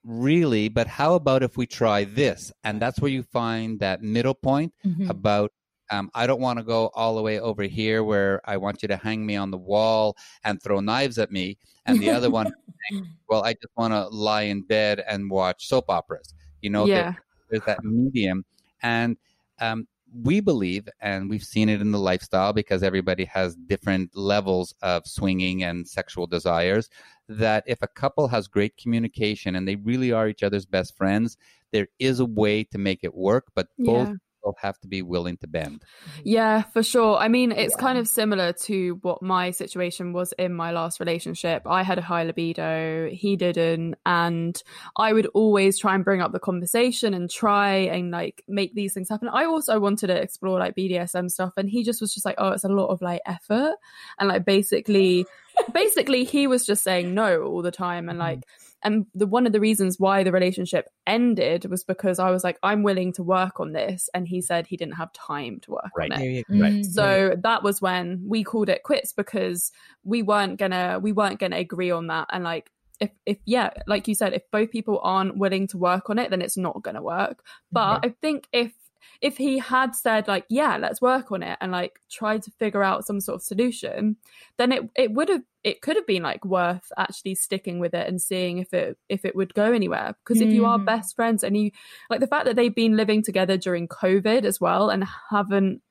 really, 0.03 0.69
but 0.69 0.87
how 0.87 1.15
about 1.15 1.43
if 1.43 1.57
we 1.57 1.67
try 1.67 2.05
this? 2.05 2.51
And 2.63 2.81
that's 2.81 2.99
where 3.01 3.11
you 3.11 3.23
find 3.23 3.79
that 3.81 4.01
middle 4.01 4.35
point 4.35 4.73
Mhm. 4.85 5.09
about 5.09 5.51
um, 5.89 6.09
I 6.13 6.27
don't 6.27 6.41
want 6.41 6.59
to 6.59 6.63
go 6.63 6.89
all 6.95 7.15
the 7.15 7.21
way 7.21 7.39
over 7.39 7.63
here 7.63 8.03
where 8.03 8.41
I 8.45 8.57
want 8.57 8.81
you 8.81 8.87
to 8.89 8.97
hang 8.97 9.25
me 9.25 9.35
on 9.35 9.51
the 9.51 9.57
wall 9.57 10.15
and 10.43 10.61
throw 10.61 10.79
knives 10.79 11.17
at 11.17 11.31
me. 11.31 11.57
And 11.85 11.99
the 11.99 12.09
other 12.09 12.29
one, 12.29 12.51
well, 13.29 13.43
I 13.43 13.53
just 13.53 13.75
want 13.77 13.93
to 13.93 14.07
lie 14.09 14.43
in 14.43 14.61
bed 14.63 15.03
and 15.07 15.29
watch 15.29 15.67
soap 15.67 15.85
operas. 15.89 16.33
You 16.61 16.69
know, 16.69 16.85
Yeah. 16.85 16.95
there- 17.03 17.17
there's 17.49 17.63
that 17.65 17.83
medium. 17.83 18.43
And 18.83 19.15
um, 19.61 19.87
we 20.23 20.39
believe, 20.41 20.87
and 21.01 21.29
we've 21.29 21.43
seen 21.43 21.69
it 21.69 21.79
in 21.81 21.91
the 21.91 21.99
lifestyle 21.99 22.51
because 22.53 22.83
everybody 22.83 23.23
has 23.25 23.55
different 23.55 24.15
levels 24.15 24.73
of 24.81 25.07
swinging 25.07 25.63
and 25.63 25.87
sexual 25.87 26.27
desires, 26.27 26.89
that 27.29 27.63
if 27.67 27.81
a 27.81 27.87
couple 27.87 28.27
has 28.27 28.47
great 28.47 28.75
communication 28.77 29.55
and 29.55 29.67
they 29.67 29.75
really 29.77 30.11
are 30.11 30.27
each 30.27 30.43
other's 30.43 30.65
best 30.65 30.95
friends, 30.97 31.37
there 31.71 31.87
is 31.99 32.19
a 32.19 32.25
way 32.25 32.63
to 32.65 32.77
make 32.77 32.99
it 33.03 33.13
work, 33.15 33.45
but 33.55 33.67
both 33.79 34.09
Yeah. 34.09 34.15
People 34.47 34.67
have 34.67 34.79
to 34.79 34.87
be 34.87 35.01
willing 35.01 35.37
to 35.37 35.47
bend. 35.47 35.83
Yeah, 36.23 36.63
for 36.73 36.83
sure. 36.83 37.17
I 37.17 37.27
mean, 37.27 37.51
it's 37.51 37.75
Yeah. 37.77 37.81
kind 37.81 37.97
of 37.97 38.07
similar 38.07 38.53
to 38.53 38.99
what 39.01 39.21
my 39.21 39.51
situation 39.51 40.13
was 40.13 40.33
in 40.37 40.53
my 40.53 40.71
last 40.71 40.99
relationship. 40.99 41.63
I 41.65 41.83
had 41.83 41.97
a 41.97 42.01
high 42.01 42.23
libido, 42.23 43.09
he 43.11 43.35
didn't, 43.35 43.95
and 44.05 44.61
I 44.95 45.13
would 45.13 45.27
always 45.33 45.77
try 45.77 45.95
and 45.95 46.03
bring 46.03 46.21
up 46.21 46.31
the 46.31 46.39
conversation 46.39 47.13
and 47.13 47.29
try 47.29 47.73
and 47.75 48.11
like 48.11 48.43
make 48.47 48.73
these 48.73 48.93
things 48.93 49.09
happen. 49.09 49.29
I 49.29 49.45
also 49.45 49.79
wanted 49.79 50.07
to 50.07 50.21
explore 50.21 50.59
like 50.59 50.75
BDSM 50.75 51.29
stuff, 51.29 51.53
and 51.57 51.69
he 51.69 51.83
just 51.83 52.01
was 52.01 52.13
just 52.13 52.25
like, 52.25 52.35
"Oh, 52.37 52.49
it's 52.49 52.63
a 52.63 52.69
lot 52.69 52.87
of 52.87 53.01
like 53.01 53.21
effort," 53.25 53.75
and 54.19 54.29
like 54.29 54.45
basically, 54.45 55.25
basically, 55.73 56.23
he 56.23 56.47
was 56.47 56.65
just 56.65 56.83
saying 56.83 57.13
no 57.13 57.41
all 57.43 57.61
the 57.61 57.71
time, 57.71 58.09
and 58.09 58.19
mm-hmm. 58.19 58.29
like. 58.29 58.43
And 58.83 59.07
the 59.15 59.25
one 59.25 59.47
of 59.47 59.53
the 59.53 59.59
reasons 59.59 59.99
why 59.99 60.23
the 60.23 60.31
relationship 60.31 60.87
ended 61.07 61.65
was 61.65 61.83
because 61.83 62.19
I 62.19 62.29
was 62.29 62.43
like, 62.43 62.59
I'm 62.61 62.83
willing 62.83 63.11
to 63.13 63.23
work 63.23 63.59
on 63.59 63.71
this, 63.73 64.09
and 64.13 64.27
he 64.27 64.41
said 64.41 64.67
he 64.67 64.77
didn't 64.77 64.95
have 64.95 65.11
time 65.13 65.59
to 65.61 65.71
work 65.71 65.91
Right. 65.97 66.11
on 66.11 66.19
it. 66.19 66.23
There 66.23 66.31
you 66.31 66.43
go. 66.49 66.59
Right. 66.63 66.73
Mm. 66.73 66.85
So 66.85 67.35
that 67.41 67.63
was 67.63 67.81
when 67.81 68.21
we 68.25 68.43
called 68.43 68.69
it 68.69 68.83
quits 68.83 69.13
because 69.13 69.71
we 70.03 70.21
weren't 70.21 70.57
gonna 70.59 70.99
we 71.01 71.11
weren't 71.11 71.39
gonna 71.39 71.57
agree 71.57 71.91
on 71.91 72.07
that. 72.07 72.27
And 72.31 72.43
like 72.43 72.69
if 72.99 73.11
if 73.25 73.37
yeah, 73.45 73.71
like 73.87 74.07
you 74.07 74.15
said, 74.15 74.33
if 74.33 74.43
both 74.51 74.71
people 74.71 74.99
aren't 75.03 75.37
willing 75.37 75.67
to 75.67 75.77
work 75.77 76.09
on 76.09 76.19
it, 76.19 76.29
then 76.29 76.41
it's 76.41 76.57
not 76.57 76.81
gonna 76.83 77.01
work. 77.01 77.43
But 77.71 78.05
I 78.05 78.13
think 78.21 78.47
if 78.51 78.73
if 79.21 79.37
he 79.37 79.57
had 79.59 79.95
said 79.95 80.27
like 80.27 80.45
yeah 80.49 80.77
let's 80.77 81.01
work 81.01 81.31
on 81.31 81.43
it 81.43 81.57
and 81.61 81.71
like 81.71 81.99
try 82.09 82.37
to 82.37 82.51
figure 82.51 82.83
out 82.83 83.05
some 83.05 83.19
sort 83.19 83.35
of 83.35 83.41
solution 83.41 84.15
then 84.57 84.71
it 84.71 84.89
it 84.95 85.11
would 85.11 85.29
have 85.29 85.41
it 85.63 85.81
could 85.81 85.95
have 85.95 86.07
been 86.07 86.23
like 86.23 86.43
worth 86.45 86.91
actually 86.97 87.35
sticking 87.35 87.79
with 87.79 87.93
it 87.93 88.07
and 88.07 88.21
seeing 88.21 88.57
if 88.57 88.73
it 88.73 88.97
if 89.09 89.25
it 89.25 89.35
would 89.35 89.53
go 89.53 89.71
anywhere 89.73 90.15
because 90.23 90.41
if 90.41 90.53
you 90.53 90.65
are 90.65 90.79
Mhm. 90.79 90.85
best 90.85 91.15
friends 91.15 91.43
and 91.43 91.57
you 91.57 91.71
like 92.09 92.19
the 92.19 92.27
fact 92.27 92.45
that 92.45 92.55
they've 92.55 92.75
been 92.75 92.95
living 92.95 93.21
together 93.23 93.57
during 93.57 93.87
covid 93.87 94.43
as 94.43 94.59
well 94.61 94.89
and 94.89 95.03
haven't 95.29 95.81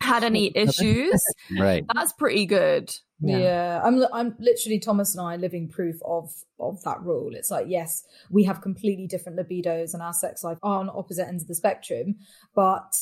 had 0.00 0.24
any 0.24 0.52
issues 0.56 1.20
Right. 1.58 1.84
that's 1.94 2.12
pretty 2.12 2.46
good 2.46 2.90
Yeah. 3.22 3.80
I'm 3.84 4.02
I'm 4.12 4.34
literally 4.38 4.78
Thomas 4.78 5.14
and 5.14 5.26
I 5.26 5.36
living 5.36 5.68
proof 5.68 5.96
of 6.04 6.32
of 6.58 6.82
that 6.84 7.02
rule. 7.02 7.34
It's 7.34 7.50
like 7.50 7.66
yes, 7.68 8.02
we 8.30 8.44
have 8.44 8.62
completely 8.62 9.06
different 9.06 9.38
libidos 9.38 9.92
and 9.92 10.02
our 10.02 10.12
sex 10.14 10.42
life 10.42 10.58
are 10.62 10.80
on 10.80 10.90
opposite 10.90 11.28
ends 11.28 11.42
of 11.42 11.48
the 11.48 11.54
spectrum, 11.54 12.16
but 12.54 12.92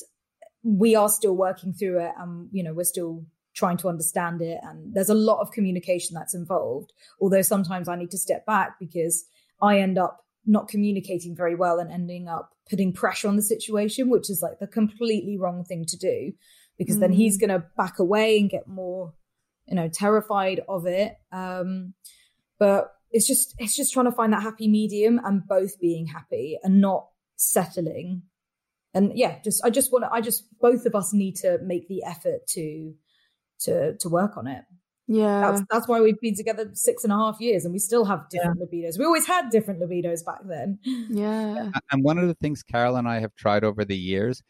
we 0.64 0.96
are 0.96 1.08
still 1.08 1.36
working 1.36 1.72
through 1.72 2.00
it 2.00 2.12
and 2.18 2.48
you 2.52 2.62
know, 2.64 2.74
we're 2.74 2.84
still 2.84 3.24
trying 3.54 3.76
to 3.76 3.88
understand 3.88 4.40
it 4.42 4.58
and 4.62 4.94
there's 4.94 5.08
a 5.08 5.14
lot 5.14 5.40
of 5.40 5.52
communication 5.52 6.14
that's 6.14 6.34
involved. 6.34 6.92
Although 7.20 7.42
sometimes 7.42 7.88
I 7.88 7.96
need 7.96 8.10
to 8.10 8.18
step 8.18 8.44
back 8.44 8.78
because 8.80 9.24
I 9.62 9.78
end 9.78 9.98
up 9.98 10.24
not 10.46 10.68
communicating 10.68 11.36
very 11.36 11.54
well 11.54 11.78
and 11.78 11.92
ending 11.92 12.28
up 12.28 12.54
putting 12.70 12.92
pressure 12.92 13.28
on 13.28 13.36
the 13.36 13.42
situation, 13.42 14.10
which 14.10 14.30
is 14.30 14.42
like 14.42 14.58
the 14.58 14.66
completely 14.66 15.38
wrong 15.38 15.64
thing 15.64 15.84
to 15.86 15.96
do 15.96 16.32
because 16.78 16.98
then 16.98 17.10
Mm. 17.12 17.16
he's 17.16 17.38
going 17.38 17.50
to 17.50 17.64
back 17.76 17.98
away 17.98 18.38
and 18.38 18.48
get 18.50 18.66
more 18.68 19.12
you 19.66 19.74
know 19.74 19.88
terrified 19.88 20.60
of 20.68 20.86
it. 20.86 21.16
Um 21.32 21.94
but 22.58 22.92
it's 23.10 23.26
just 23.26 23.54
it's 23.58 23.76
just 23.76 23.92
trying 23.92 24.06
to 24.06 24.12
find 24.12 24.32
that 24.32 24.42
happy 24.42 24.68
medium 24.68 25.20
and 25.24 25.46
both 25.46 25.78
being 25.80 26.06
happy 26.06 26.58
and 26.62 26.80
not 26.80 27.08
settling. 27.36 28.22
And 28.94 29.12
yeah 29.16 29.38
just 29.44 29.62
i 29.64 29.70
just 29.70 29.92
want 29.92 30.04
to 30.04 30.12
i 30.12 30.20
just 30.20 30.44
both 30.60 30.86
of 30.86 30.94
us 30.94 31.12
need 31.12 31.36
to 31.36 31.58
make 31.62 31.88
the 31.88 32.02
effort 32.04 32.46
to 32.48 32.94
to 33.60 33.96
to 33.98 34.08
work 34.08 34.36
on 34.36 34.46
it. 34.46 34.64
Yeah. 35.10 35.40
That's 35.40 35.62
that's 35.70 35.88
why 35.88 36.00
we've 36.00 36.20
been 36.20 36.34
together 36.34 36.70
six 36.74 37.02
and 37.04 37.12
a 37.12 37.16
half 37.16 37.40
years 37.40 37.64
and 37.64 37.72
we 37.72 37.78
still 37.78 38.04
have 38.04 38.28
different 38.30 38.60
libidos. 38.60 38.98
We 38.98 39.04
always 39.06 39.26
had 39.26 39.50
different 39.50 39.80
libidos 39.80 40.24
back 40.24 40.40
then. 40.44 40.78
Yeah. 41.10 41.70
And 41.90 42.04
one 42.04 42.18
of 42.18 42.28
the 42.28 42.34
things 42.34 42.62
Carol 42.62 42.96
and 42.96 43.08
I 43.08 43.20
have 43.20 43.34
tried 43.34 43.64
over 43.64 43.84
the 43.84 43.96
years 43.96 44.42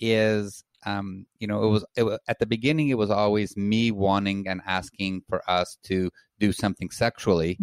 is 0.00 0.64
um, 0.86 1.26
you 1.38 1.46
know 1.46 1.62
it 1.64 1.68
was, 1.68 1.84
it 1.96 2.02
was 2.04 2.18
at 2.28 2.38
the 2.38 2.46
beginning 2.46 2.88
it 2.88 2.98
was 2.98 3.10
always 3.10 3.56
me 3.56 3.90
wanting 3.90 4.48
and 4.48 4.62
asking 4.66 5.22
for 5.28 5.42
us 5.50 5.76
to 5.84 6.10
do 6.38 6.52
something 6.52 6.90
sexually. 6.90 7.58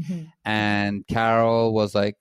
And 0.46 1.08
Carol 1.08 1.74
was 1.74 1.96
like 1.96 2.16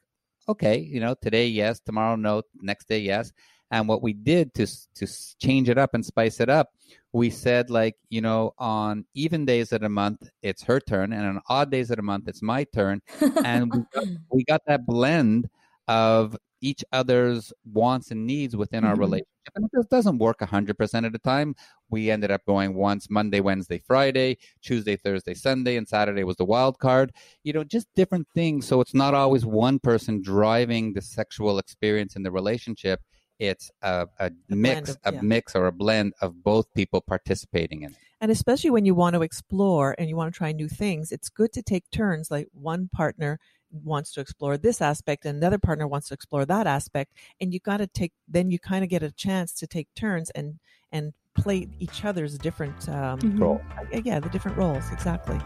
okay 0.48 0.78
you 0.78 0.98
know 1.00 1.14
today 1.22 1.46
yes 1.46 1.80
tomorrow 1.80 2.16
no 2.16 2.42
next 2.60 2.88
day 2.88 3.00
yes. 3.00 3.32
And 3.70 3.88
what 3.88 4.02
we 4.02 4.12
did 4.12 4.54
to 4.54 4.66
to 4.94 5.06
change 5.40 5.68
it 5.68 5.78
up 5.78 5.94
and 5.94 6.04
spice 6.04 6.40
it 6.40 6.48
up 6.48 6.68
we 7.12 7.30
said 7.30 7.70
like 7.70 7.96
you 8.08 8.20
know 8.20 8.52
on 8.58 9.04
even 9.14 9.44
days 9.44 9.72
of 9.72 9.80
the 9.80 9.88
month 9.88 10.28
it's 10.42 10.62
her 10.62 10.80
turn 10.80 11.12
and 11.12 11.26
on 11.26 11.40
odd 11.48 11.70
days 11.70 11.90
of 11.90 11.96
the 11.96 12.02
month 12.02 12.28
it's 12.28 12.42
my 12.42 12.64
turn. 12.64 13.02
And 13.44 13.72
we 13.72 13.84
got, 13.92 14.04
we 14.30 14.44
got 14.44 14.60
that 14.66 14.86
blend 14.86 15.48
of 15.88 16.36
each 16.62 16.82
other's 16.92 17.52
wants 17.64 18.10
and 18.10 18.26
needs 18.26 18.56
within 18.56 18.84
our 18.84 18.94
Mhm. 18.94 19.00
relationship. 19.00 19.28
And 19.56 19.68
it 19.72 19.90
doesn't 19.90 20.18
work 20.18 20.40
100% 20.40 21.04
of 21.04 21.12
the 21.12 21.18
time. 21.18 21.54
We 21.90 22.10
ended 22.10 22.30
up 22.30 22.42
going 22.46 22.74
once 22.74 23.10
Monday, 23.10 23.40
Wednesday, 23.40 23.82
Friday, 23.84 24.38
Tuesday, 24.62 24.96
Thursday, 24.96 25.34
Sunday, 25.34 25.76
and 25.76 25.86
Saturday 25.86 26.22
was 26.24 26.36
the 26.36 26.44
wild 26.44 26.78
card. 26.78 27.12
You 27.42 27.52
know, 27.52 27.64
just 27.64 27.88
different 27.94 28.28
things. 28.34 28.66
So 28.66 28.80
it's 28.80 28.94
not 28.94 29.12
always 29.12 29.44
one 29.44 29.80
person 29.80 30.22
driving 30.22 30.92
the 30.94 31.02
sexual 31.02 31.58
experience 31.58 32.14
in 32.16 32.22
the 32.22 32.30
relationship. 32.30 33.00
It's 33.40 33.70
a, 33.82 34.06
a, 34.20 34.30
mix, 34.48 34.90
of- 34.90 34.98
a 35.04 35.22
mix 35.22 35.56
or 35.56 35.66
a 35.66 35.72
blend 35.72 36.14
of 36.20 36.44
both 36.44 36.72
people 36.74 37.00
participating 37.00 37.82
in 37.82 37.90
it. 37.90 37.98
And 38.20 38.30
especially 38.30 38.70
when 38.70 38.84
you 38.84 38.94
want 38.94 39.14
to 39.14 39.22
explore 39.22 39.96
and 39.98 40.08
you 40.08 40.14
want 40.14 40.32
to 40.32 40.38
try 40.38 40.52
new 40.52 40.68
things, 40.68 41.10
it's 41.10 41.28
good 41.28 41.52
to 41.54 41.62
take 41.62 41.90
turns. 41.90 42.30
Like 42.30 42.46
one 42.52 42.88
partner 42.92 43.40
wants 43.72 44.12
to 44.12 44.20
explore 44.20 44.56
this 44.58 44.80
aspect 44.80 45.24
and 45.24 45.36
another 45.38 45.58
partner 45.58 45.86
wants 45.88 46.08
to 46.08 46.14
explore 46.14 46.44
that 46.44 46.66
aspect. 46.66 47.12
And 47.40 47.52
you 47.52 47.60
got 47.60 47.78
to 47.78 47.86
take, 47.86 48.12
then 48.28 48.50
you 48.50 48.58
kind 48.58 48.84
of 48.84 48.90
get 48.90 49.02
a 49.02 49.10
chance 49.10 49.52
to 49.54 49.66
take 49.66 49.88
turns 49.94 50.30
and, 50.30 50.58
and 50.92 51.12
play 51.34 51.68
each 51.78 52.04
other's 52.04 52.36
different, 52.38 52.88
um, 52.88 53.18
Mhm. 53.20 53.40
Role. 53.40 53.60
yeah, 54.04 54.20
the 54.20 54.28
different 54.28 54.56
roles. 54.58 54.84
Exactly. 54.92 55.38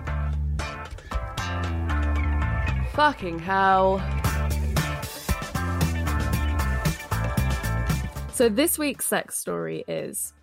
Fucking 2.93 3.39
hell. 3.39 3.99
So, 8.33 8.49
this 8.51 8.79
week's 8.79 9.07
sex 9.07 9.39
story 9.39 9.85
is 9.89 10.35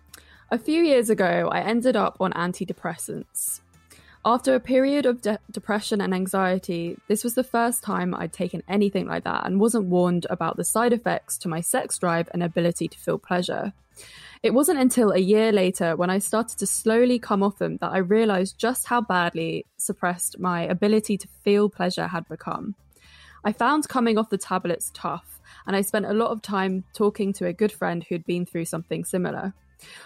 a 0.50 0.58
few 0.58 0.82
years 0.82 1.10
ago, 1.10 1.48
I 1.52 1.60
ended 1.60 1.96
up 1.96 2.16
on 2.20 2.32
antidepressants. 2.32 3.60
After 4.26 4.54
a 4.54 4.60
period 4.60 5.04
of 5.04 5.20
de- 5.20 5.38
depression 5.50 6.00
and 6.00 6.14
anxiety, 6.14 6.96
this 7.08 7.22
was 7.22 7.34
the 7.34 7.44
first 7.44 7.82
time 7.82 8.14
I'd 8.14 8.32
taken 8.32 8.62
anything 8.66 9.06
like 9.06 9.24
that 9.24 9.44
and 9.44 9.60
wasn't 9.60 9.84
warned 9.84 10.26
about 10.30 10.56
the 10.56 10.64
side 10.64 10.94
effects 10.94 11.36
to 11.38 11.48
my 11.48 11.60
sex 11.60 11.98
drive 11.98 12.30
and 12.32 12.42
ability 12.42 12.88
to 12.88 12.98
feel 12.98 13.18
pleasure. 13.18 13.74
It 14.42 14.54
wasn't 14.54 14.78
until 14.78 15.10
a 15.10 15.18
year 15.18 15.52
later 15.52 15.94
when 15.94 16.08
I 16.08 16.18
started 16.18 16.58
to 16.58 16.66
slowly 16.66 17.18
come 17.18 17.42
off 17.42 17.58
them 17.58 17.76
that 17.78 17.92
I 17.92 17.98
realized 17.98 18.58
just 18.58 18.86
how 18.86 19.02
badly 19.02 19.66
suppressed 19.76 20.38
my 20.38 20.62
ability 20.62 21.18
to 21.18 21.28
feel 21.42 21.68
pleasure 21.68 22.06
had 22.06 22.26
become. 22.26 22.76
I 23.44 23.52
found 23.52 23.88
coming 23.90 24.16
off 24.16 24.30
the 24.30 24.38
tablets 24.38 24.90
tough, 24.94 25.38
and 25.66 25.76
I 25.76 25.82
spent 25.82 26.06
a 26.06 26.14
lot 26.14 26.30
of 26.30 26.40
time 26.40 26.84
talking 26.94 27.34
to 27.34 27.46
a 27.46 27.52
good 27.52 27.72
friend 27.72 28.02
who'd 28.08 28.24
been 28.24 28.46
through 28.46 28.64
something 28.64 29.04
similar. 29.04 29.52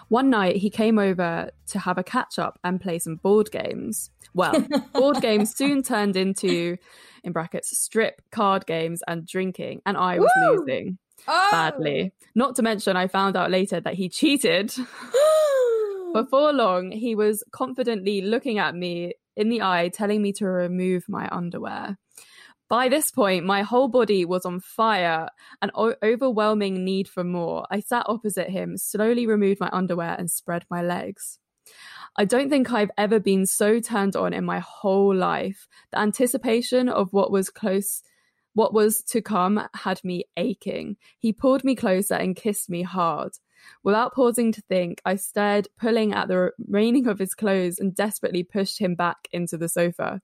One 0.08 0.30
night, 0.30 0.56
he 0.56 0.70
came 0.70 0.98
over 0.98 1.50
to 1.68 1.78
have 1.78 1.98
a 1.98 2.04
catch 2.04 2.38
up 2.38 2.58
and 2.64 2.80
play 2.80 2.98
some 2.98 3.16
board 3.16 3.50
games. 3.50 4.10
Well, 4.34 4.66
board 4.92 5.20
games 5.20 5.54
soon 5.54 5.82
turned 5.82 6.16
into, 6.16 6.76
in 7.24 7.32
brackets, 7.32 7.76
strip 7.78 8.22
card 8.30 8.66
games 8.66 9.02
and 9.06 9.26
drinking, 9.26 9.82
and 9.86 9.96
I 9.96 10.18
was 10.18 10.30
Woo! 10.36 10.58
losing 10.58 10.98
Oh! 11.26 11.48
badly. 11.50 12.12
Not 12.34 12.56
to 12.56 12.62
mention, 12.62 12.96
I 12.96 13.08
found 13.08 13.36
out 13.36 13.50
later 13.50 13.80
that 13.80 13.94
he 13.94 14.08
cheated. 14.18 14.72
Before 16.14 16.52
long, 16.52 16.90
he 16.90 17.14
was 17.14 17.44
confidently 17.52 18.22
looking 18.22 18.58
at 18.58 18.74
me 18.74 19.12
in 19.36 19.50
the 19.50 19.62
eye, 19.62 19.88
telling 19.88 20.22
me 20.22 20.32
to 20.34 20.46
remove 20.46 21.04
my 21.08 21.28
underwear. 21.30 21.98
By 22.68 22.88
this 22.88 23.10
point, 23.10 23.46
my 23.46 23.62
whole 23.62 23.88
body 23.88 24.26
was 24.26 24.44
on 24.44 24.60
fire, 24.60 25.28
an 25.62 25.70
o- 25.74 25.94
overwhelming 26.02 26.84
need 26.84 27.08
for 27.08 27.24
more. 27.24 27.66
I 27.70 27.80
sat 27.80 28.04
opposite 28.06 28.50
him, 28.50 28.76
slowly 28.76 29.26
removed 29.26 29.60
my 29.60 29.70
underwear, 29.72 30.14
and 30.18 30.30
spread 30.30 30.66
my 30.70 30.82
legs. 30.82 31.38
I 32.16 32.26
don't 32.26 32.50
think 32.50 32.70
I've 32.70 32.90
ever 32.98 33.20
been 33.20 33.46
so 33.46 33.80
turned 33.80 34.16
on 34.16 34.34
in 34.34 34.44
my 34.44 34.58
whole 34.58 35.14
life. 35.14 35.66
The 35.92 36.00
anticipation 36.00 36.88
of 36.90 37.12
what 37.12 37.30
was 37.30 37.48
close, 37.48 38.02
what 38.54 38.74
was 38.74 39.02
to 39.04 39.22
come, 39.22 39.66
had 39.74 40.04
me 40.04 40.24
aching. 40.36 40.96
He 41.18 41.32
pulled 41.32 41.64
me 41.64 41.74
closer 41.74 42.14
and 42.14 42.36
kissed 42.36 42.68
me 42.68 42.82
hard. 42.82 43.32
Without 43.82 44.14
pausing 44.14 44.52
to 44.52 44.60
think, 44.62 45.00
I 45.04 45.16
stared, 45.16 45.68
pulling 45.78 46.12
at 46.12 46.28
the 46.28 46.50
remaining 46.58 47.06
of 47.06 47.18
his 47.18 47.34
clothes, 47.34 47.78
and 47.78 47.94
desperately 47.94 48.42
pushed 48.42 48.78
him 48.78 48.94
back 48.94 49.28
into 49.32 49.56
the 49.56 49.68
sofa. 49.68 50.20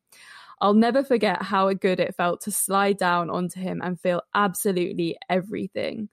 I'll 0.61 0.75
never 0.75 1.03
forget 1.03 1.43
how 1.43 1.73
good 1.73 2.01
it 2.01 2.15
felt 2.17 2.41
to 2.43 2.51
slide 2.51 2.97
down 2.99 3.31
onto 3.31 3.61
him 3.61 3.81
and 3.83 4.01
feel 4.01 4.23
absolutely 4.35 5.17
everything. 5.29 6.09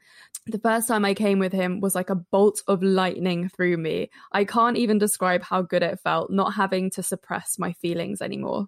The 0.47 0.59
first 0.59 0.87
time 0.87 1.05
I 1.05 1.13
came 1.13 1.37
with 1.37 1.53
him 1.53 1.81
was 1.81 1.93
like 1.93 2.09
a 2.09 2.15
bolt 2.15 2.63
of 2.67 2.81
lightning 2.81 3.47
through 3.49 3.77
me. 3.77 4.09
I 4.31 4.43
can't 4.43 4.75
even 4.75 4.97
describe 4.97 5.43
how 5.43 5.61
good 5.61 5.83
it 5.83 5.99
felt 5.99 6.31
not 6.31 6.55
having 6.55 6.89
to 6.91 7.03
suppress 7.03 7.59
my 7.59 7.73
feelings 7.73 8.23
anymore. 8.23 8.67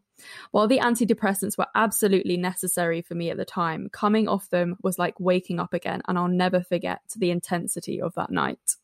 While 0.52 0.68
the 0.68 0.78
antidepressants 0.80 1.58
were 1.58 1.68
absolutely 1.74 2.38
necessary 2.38 3.02
for 3.02 3.16
me 3.16 3.32
at 3.32 3.38
the 3.38 3.46
time, 3.46 3.90
coming 3.92 4.28
off 4.28 4.50
them 4.50 4.78
was 4.84 5.00
like 5.00 5.20
waking 5.20 5.60
up 5.60 5.74
again, 5.74 6.04
and 6.08 6.18
I'll 6.18 6.28
never 6.28 6.62
forget 6.62 7.02
the 7.16 7.32
intensity 7.32 8.00
of 8.00 8.14
that 8.14 8.30
night. 8.30 8.76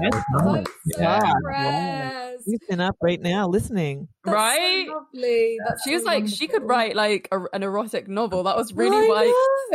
That's 0.00 0.16
oh, 0.16 0.38
I'm 0.38 0.44
nice. 0.54 0.66
so 0.92 1.00
Yeah. 1.00 1.30
impressed. 1.30 2.44
He's 2.46 2.58
up 2.80 2.96
right 3.02 3.20
now 3.20 3.48
listening. 3.48 4.08
That's 4.24 4.32
so 4.34 4.36
Right? 4.36 4.88
lovely. 4.88 5.58
That's 5.66 5.82
She 5.82 5.92
was 5.92 6.02
so 6.02 6.06
like, 6.06 6.26
she 6.28 6.46
could 6.46 6.62
write 6.62 6.96
like 6.96 7.28
a, 7.32 7.40
an 7.52 7.62
erotic 7.62 8.08
novel. 8.08 8.44
That 8.44 8.56
was 8.56 8.72
really 8.72 9.10
I 9.10 9.12
like, 9.12 9.28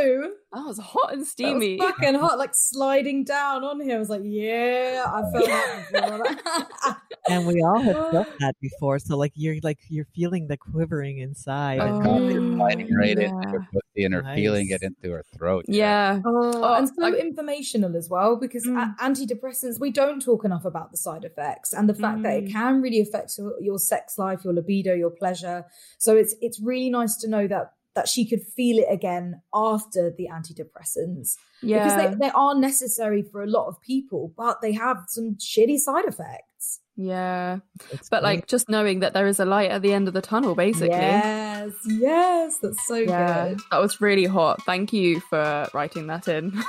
know. 0.06 0.32
that 0.54 0.66
was 0.66 0.80
hot 0.80 1.12
and 1.14 1.18
That 1.18 1.20
was 1.20 1.30
steamy. 1.30 1.78
fucking 1.78 2.16
hot, 2.16 2.38
like 2.40 2.52
sliding 2.54 3.24
down 3.24 3.64
on 3.64 3.80
him. 3.82 3.96
I 3.96 4.00
was 4.00 4.10
like, 4.10 4.22
yeah, 4.24 5.04
I 5.08 5.22
felt 5.32 5.46
that 5.46 5.92
before. 5.92 6.98
And 7.30 7.48
we 7.48 7.62
all 7.62 7.80
have 7.82 8.12
felt 8.12 8.28
that 8.40 8.56
before. 8.62 9.00
So 9.00 9.18
like 9.18 9.32
you're 9.36 9.56
like 9.64 9.80
you're 9.90 10.06
feeling 10.16 10.48
the 10.48 10.58
quivering 10.58 11.18
inside. 11.20 11.80
I 11.80 11.88
and- 11.88 12.04
got 12.04 12.22
it 12.22 12.38
Oh, 12.38 12.56
sliding 12.56 12.94
right 12.96 13.10
into 13.10 13.24
yeah. 13.24 13.50
her 13.52 13.68
pussy 13.74 14.04
and 14.06 14.14
her 14.14 14.24
feeling 14.36 14.68
it 14.70 14.82
into 14.84 15.12
her 15.12 15.24
throat. 15.36 15.66
Yeah. 15.68 16.20
Oh, 16.26 16.74
and 16.76 16.88
so 16.88 17.06
I- 17.06 17.12
informational 17.14 17.96
as 17.98 18.10
well 18.10 18.36
because 18.36 18.66
Mm. 18.66 18.78
a- 18.78 18.96
antidepressants 19.04 19.80
we 19.80 19.92
don't 19.92 20.22
talk 20.22 20.46
enough 20.46 20.66
about 20.66 20.92
the 20.92 20.98
side 20.98 21.24
effects 21.24 21.74
and 21.74 21.90
the 21.90 21.94
fact 21.94 22.22
that 22.24 22.34
it 22.38 22.46
Mm. 22.46 22.52
can 22.52 22.82
really 22.82 23.00
affect 23.02 23.38
your, 23.38 23.54
your 23.62 23.80
sex 23.80 24.18
life 24.18 24.44
your 24.44 24.54
libido 24.54 24.94
your 24.94 25.10
pleasure 25.10 25.66
so 25.98 26.16
it's 26.16 26.36
it's 26.42 26.60
really 26.60 26.90
nice 26.90 27.16
to 27.18 27.28
know 27.28 27.48
that 27.48 27.74
that 27.96 28.08
she 28.10 28.28
could 28.28 28.42
feel 28.44 28.78
it 28.78 28.88
again 28.90 29.42
after 29.54 30.14
the 30.18 30.28
antidepressants 30.32 31.36
Yeah. 31.62 31.84
because 31.84 32.18
they, 32.20 32.26
they 32.28 32.32
are 32.36 32.54
necessary 32.58 33.24
for 33.32 33.42
a 33.42 33.48
lot 33.48 33.68
of 33.68 33.82
people 33.82 34.34
but 34.38 34.62
they 34.62 34.74
have 34.74 34.98
some 35.08 35.36
shitty 35.40 35.78
side 35.80 36.06
effects 36.06 36.82
yeah. 36.98 37.58
It's 37.92 38.08
But 38.08 38.22
great. 38.22 38.36
like 38.38 38.48
just 38.48 38.70
knowing 38.70 39.02
that 39.02 39.12
there 39.14 39.28
is 39.28 39.42
a 39.42 39.46
light 39.46 39.70
at 39.70 39.82
the 39.82 39.92
end 39.92 40.08
of 40.08 40.14
the 40.14 40.22
tunnel, 40.22 40.56
basically. 40.56 40.96
yes 40.96 41.74
yes 41.88 42.58
that's 42.62 42.88
so 42.88 42.96
Yeah, 42.96 43.50
good 43.50 43.60
that 43.70 43.80
was 43.82 44.00
really 44.00 44.24
hot. 44.24 44.62
Thank 44.64 44.94
you 44.94 45.20
for 45.20 45.68
writing 45.74 46.08
that 46.08 46.30
in. 46.30 46.54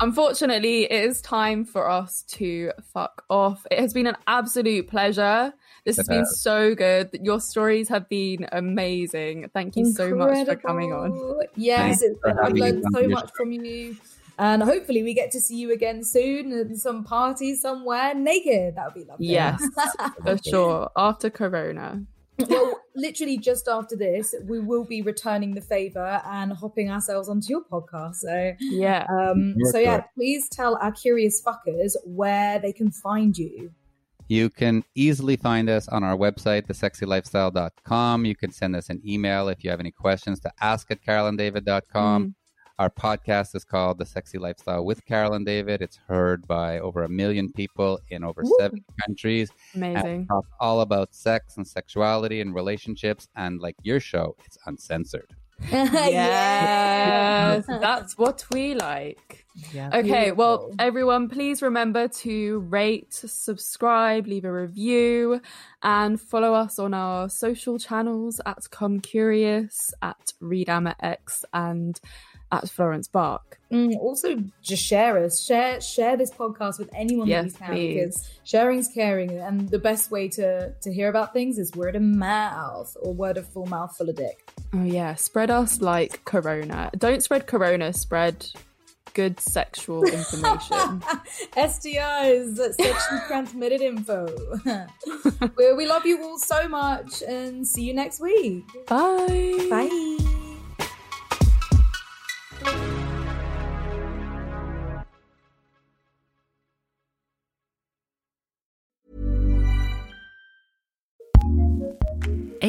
Unfortunately, 0.00 0.84
it 0.84 1.04
is 1.04 1.20
time 1.22 1.64
for 1.64 1.88
us 1.88 2.22
to 2.28 2.72
fuck 2.92 3.24
off. 3.30 3.64
It 3.70 3.78
has 3.78 3.92
been 3.94 4.06
an 4.06 4.16
absolute 4.26 4.88
pleasure. 4.88 5.52
This 5.84 5.96
has 5.98 6.08
been 6.08 6.24
so 6.26 6.74
good. 6.74 7.10
Your 7.22 7.40
stories 7.40 7.88
have 7.90 8.08
been 8.08 8.46
amazing. 8.52 9.50
Thank 9.52 9.76
you 9.76 9.84
so 9.92 10.14
much 10.14 10.46
for 10.46 10.56
coming 10.56 10.92
on. 10.92 11.40
Yes, 11.56 12.00
Thanks 12.00 12.02
it's, 12.02 12.20
for 12.20 12.44
I've 12.44 12.52
learned 12.54 12.84
so 12.92 13.00
your 13.00 13.10
much 13.10 13.30
from 13.36 13.52
you. 13.52 13.96
And 14.38 14.62
hopefully 14.62 15.02
we 15.02 15.14
get 15.14 15.30
to 15.32 15.40
see 15.40 15.56
you 15.56 15.72
again 15.72 16.02
soon 16.02 16.52
at 16.52 16.76
some 16.76 17.04
party 17.04 17.54
somewhere 17.54 18.14
naked. 18.14 18.76
That 18.76 18.86
would 18.86 18.94
be 18.94 19.04
lovely. 19.04 19.26
Yes, 19.26 19.62
for 20.24 20.38
sure. 20.38 20.90
After 20.96 21.30
Corona. 21.30 22.02
well, 22.48 22.80
literally 22.96 23.38
just 23.38 23.68
after 23.68 23.94
this, 23.94 24.34
we 24.46 24.58
will 24.58 24.84
be 24.84 25.02
returning 25.02 25.54
the 25.54 25.60
favor 25.60 26.20
and 26.26 26.52
hopping 26.52 26.90
ourselves 26.90 27.28
onto 27.28 27.46
your 27.48 27.62
podcast. 27.64 28.16
So, 28.16 28.52
Yeah. 28.58 29.06
um, 29.08 29.54
so 29.70 29.78
yeah, 29.78 30.02
please 30.16 30.48
tell 30.48 30.76
our 30.82 30.90
curious 30.90 31.40
fuckers 31.40 31.94
where 32.04 32.58
they 32.58 32.72
can 32.72 32.90
find 32.90 33.36
you. 33.38 33.70
You 34.28 34.48
can 34.48 34.84
easily 34.94 35.36
find 35.36 35.68
us 35.68 35.86
on 35.88 36.02
our 36.02 36.16
website, 36.16 36.66
thesexylifestyle.com. 36.66 38.24
You 38.24 38.34
can 38.34 38.50
send 38.50 38.74
us 38.74 38.88
an 38.88 39.02
email 39.06 39.48
if 39.48 39.62
you 39.62 39.70
have 39.70 39.80
any 39.80 39.90
questions 39.90 40.40
to 40.40 40.52
ask 40.60 40.90
at 40.90 41.04
carolanddavid.com. 41.04 42.28
Mm. 42.28 42.34
Our 42.78 42.90
podcast 42.90 43.54
is 43.54 43.64
called 43.64 43.98
The 43.98 44.06
Sexy 44.06 44.36
Lifestyle 44.36 44.84
with 44.84 45.04
Carolyn 45.04 45.36
and 45.36 45.46
David. 45.46 45.80
It's 45.80 45.98
heard 46.08 46.44
by 46.48 46.80
over 46.80 47.04
a 47.04 47.08
million 47.08 47.52
people 47.52 48.00
in 48.08 48.24
over 48.24 48.42
Woo. 48.42 48.56
seven 48.58 48.84
countries. 49.06 49.50
Amazing. 49.76 50.26
all 50.58 50.80
about 50.80 51.14
sex 51.14 51.56
and 51.56 51.66
sexuality 51.66 52.40
and 52.40 52.52
relationships. 52.52 53.28
And 53.36 53.60
like 53.60 53.76
your 53.84 54.00
show, 54.00 54.34
it's 54.44 54.58
uncensored. 54.66 55.36
Yes, 55.72 57.64
that's 57.66 58.18
what 58.18 58.44
we 58.50 58.74
like. 58.74 59.44
yeah. 59.72 59.90
Okay, 59.94 60.32
well, 60.32 60.72
everyone, 60.78 61.28
please 61.28 61.62
remember 61.62 62.08
to 62.08 62.60
rate, 62.60 63.12
subscribe, 63.14 64.26
leave 64.26 64.44
a 64.44 64.52
review, 64.52 65.40
and 65.82 66.20
follow 66.20 66.54
us 66.54 66.78
on 66.78 66.92
our 66.94 67.28
social 67.28 67.78
channels 67.78 68.40
at 68.46 68.70
Come 68.70 69.00
Curious, 69.00 69.92
at 70.02 70.32
Reed 70.40 70.68
Amber 70.68 70.94
X, 71.00 71.44
and 71.52 72.00
at 72.52 72.68
Florence 72.68 73.08
Bark. 73.08 73.58
Mm, 73.72 73.96
also, 73.96 74.36
just 74.62 74.84
share 74.84 75.18
us. 75.24 75.42
Share 75.44 75.80
share 75.80 76.16
this 76.16 76.30
podcast 76.30 76.78
with 76.78 76.90
anyone 76.94 77.26
Yes, 77.26 77.52
that 77.54 77.60
you 77.60 77.66
can 77.66 77.74
please. 77.74 77.94
because 77.94 78.30
sharing's 78.44 78.88
caring, 78.88 79.30
and 79.38 79.68
the 79.68 79.78
best 79.78 80.10
way 80.10 80.28
to 80.28 80.72
to 80.80 80.92
hear 80.92 81.08
about 81.08 81.32
things 81.32 81.58
is 81.58 81.72
word 81.74 81.96
of 81.96 82.02
mouth 82.02 82.96
or 83.02 83.12
word 83.12 83.36
of 83.36 83.48
full 83.48 83.66
mouth 83.66 83.96
full 83.96 84.08
of 84.08 84.16
dick. 84.16 84.50
Oh, 84.72 84.82
yeah, 84.84 85.14
spread 85.14 85.50
us 85.50 85.80
like 85.80 86.24
Corona. 86.24 86.90
Don't 86.96 87.22
spread 87.22 87.46
Corona, 87.46 87.92
spread 87.92 88.46
good 89.14 89.38
sexual 89.40 90.02
information. 90.20 91.00
STIs, 91.56 92.56
sexually 92.74 93.20
transmitted 93.28 93.80
info. 93.80 94.26
we 95.76 95.86
love 95.86 96.04
you 96.06 96.22
all 96.22 96.38
so 96.38 96.68
much, 96.68 97.22
and 97.22 97.66
see 97.66 97.82
you 97.82 97.94
next 97.94 98.20
week. 98.20 98.64
Bye. 98.86 99.66
Bye. 99.70 100.43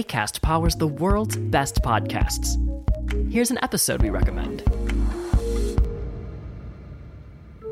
ACAST 0.06 0.42
powers 0.42 0.76
the 0.76 0.88
world's 0.88 1.36
best 1.36 1.82
podcasts. 1.82 2.62
Here's 3.32 3.52
an 3.52 3.60
episode 3.62 4.02
we 4.02 4.10
recommend. 4.10 4.64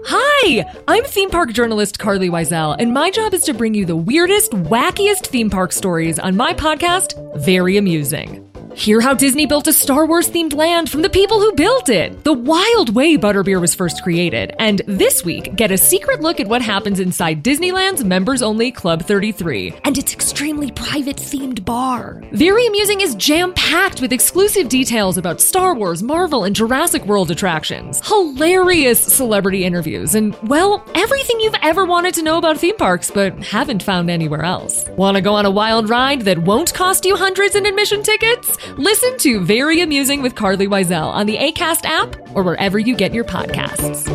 Hi, 0.06 0.66
I'm 0.88 1.04
theme 1.06 1.30
park 1.30 1.54
journalist 1.54 1.98
Carlye 1.98 2.30
Wisel, 2.30 2.76
and 2.78 2.94
my 2.94 3.10
job 3.10 3.34
is 3.34 3.44
to 3.46 3.54
bring 3.54 3.74
you 3.74 3.86
the 3.86 3.96
weirdest, 3.96 4.52
wackiest 4.52 5.28
theme 5.28 5.50
park 5.50 5.72
stories 5.72 6.20
on 6.20 6.36
my 6.36 6.54
podcast, 6.54 7.14
Very 7.38 7.78
Amusing. 7.78 8.53
Hear 8.76 9.01
how 9.01 9.13
Disney 9.13 9.45
built 9.45 9.67
a 9.67 9.74
Star 9.74 10.07
Wars 10.07 10.30
themed 10.30 10.53
land 10.53 10.89
from 10.89 11.03
the 11.03 11.09
people 11.09 11.39
who 11.39 11.53
built 11.53 11.89
it, 11.89 12.24
the 12.24 12.34
wild 12.34 12.95
way 12.95 13.17
Butterbeer 13.17 13.61
was 13.61 13.76
first 13.76 14.01
created, 14.01 14.55
and 14.57 14.82
this 14.88 15.24
week, 15.24 15.55
get 15.55 15.71
a 15.71 15.78
secret 15.78 16.21
look 16.21 16.39
at 16.39 16.47
what 16.47 16.63
happens 16.63 16.99
inside 16.99 17.43
Disneyland's 17.43 18.03
members 18.03 18.41
only 18.41 18.71
Club 18.71 19.03
33 19.03 19.76
and 19.84 19.95
its 19.95 20.13
extremely 20.13 20.71
private 20.71 21.17
themed 21.17 21.63
bar. 21.63 22.24
Very 22.32 22.65
Amusing 22.65 23.01
is 23.01 23.13
jam 23.13 23.53
packed 23.53 24.01
with 24.01 24.11
exclusive 24.11 24.69
details 24.69 25.19
about 25.19 25.39
Star 25.39 25.76
Wars, 25.76 26.01
Marvel, 26.01 26.43
and 26.43 26.55
Jurassic 26.55 27.05
World 27.05 27.30
attractions, 27.30 28.05
hilarious 28.07 28.99
celebrity 28.99 29.65
interviews, 29.65 30.15
and, 30.15 30.36
well, 30.49 30.84
everything 30.95 31.39
you've 31.39 31.53
ever 31.61 31.86
wanted 31.86 32.15
to 32.15 32.24
know 32.24 32.39
about 32.39 32.57
theme 32.57 32.78
parks 32.78 33.11
but 33.11 33.38
haven't 33.43 33.84
found 33.84 34.09
anywhere 34.09 34.43
else. 34.43 34.86
Want 34.97 35.15
to 35.15 35.21
go 35.21 35.36
on 35.36 35.45
a 35.45 35.51
wild 35.51 35.89
ride 35.89 36.21
that 36.21 36.39
won't 36.39 36.74
cost 36.74 37.05
you 37.05 37.15
hundreds 37.15 37.55
in 37.55 37.67
admission 37.67 38.01
tickets? 38.01 38.57
Listen 38.78 39.18
to 39.20 39.41
Very 39.41 39.82
Amusing 39.82 40.22
with 40.22 40.36
Carlye 40.36 40.68
Wisel 40.68 41.05
on 41.05 41.26
the 41.26 41.38
ACAST 41.38 41.86
app 41.86 42.16
or 42.36 42.43
wherever 42.43 42.80
you 42.80 42.95
get 42.95 43.14
your 43.14 43.24
podcasts. 43.24 44.07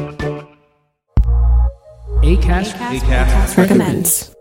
ACAST, 2.23 3.57
Recommends. 3.57 4.35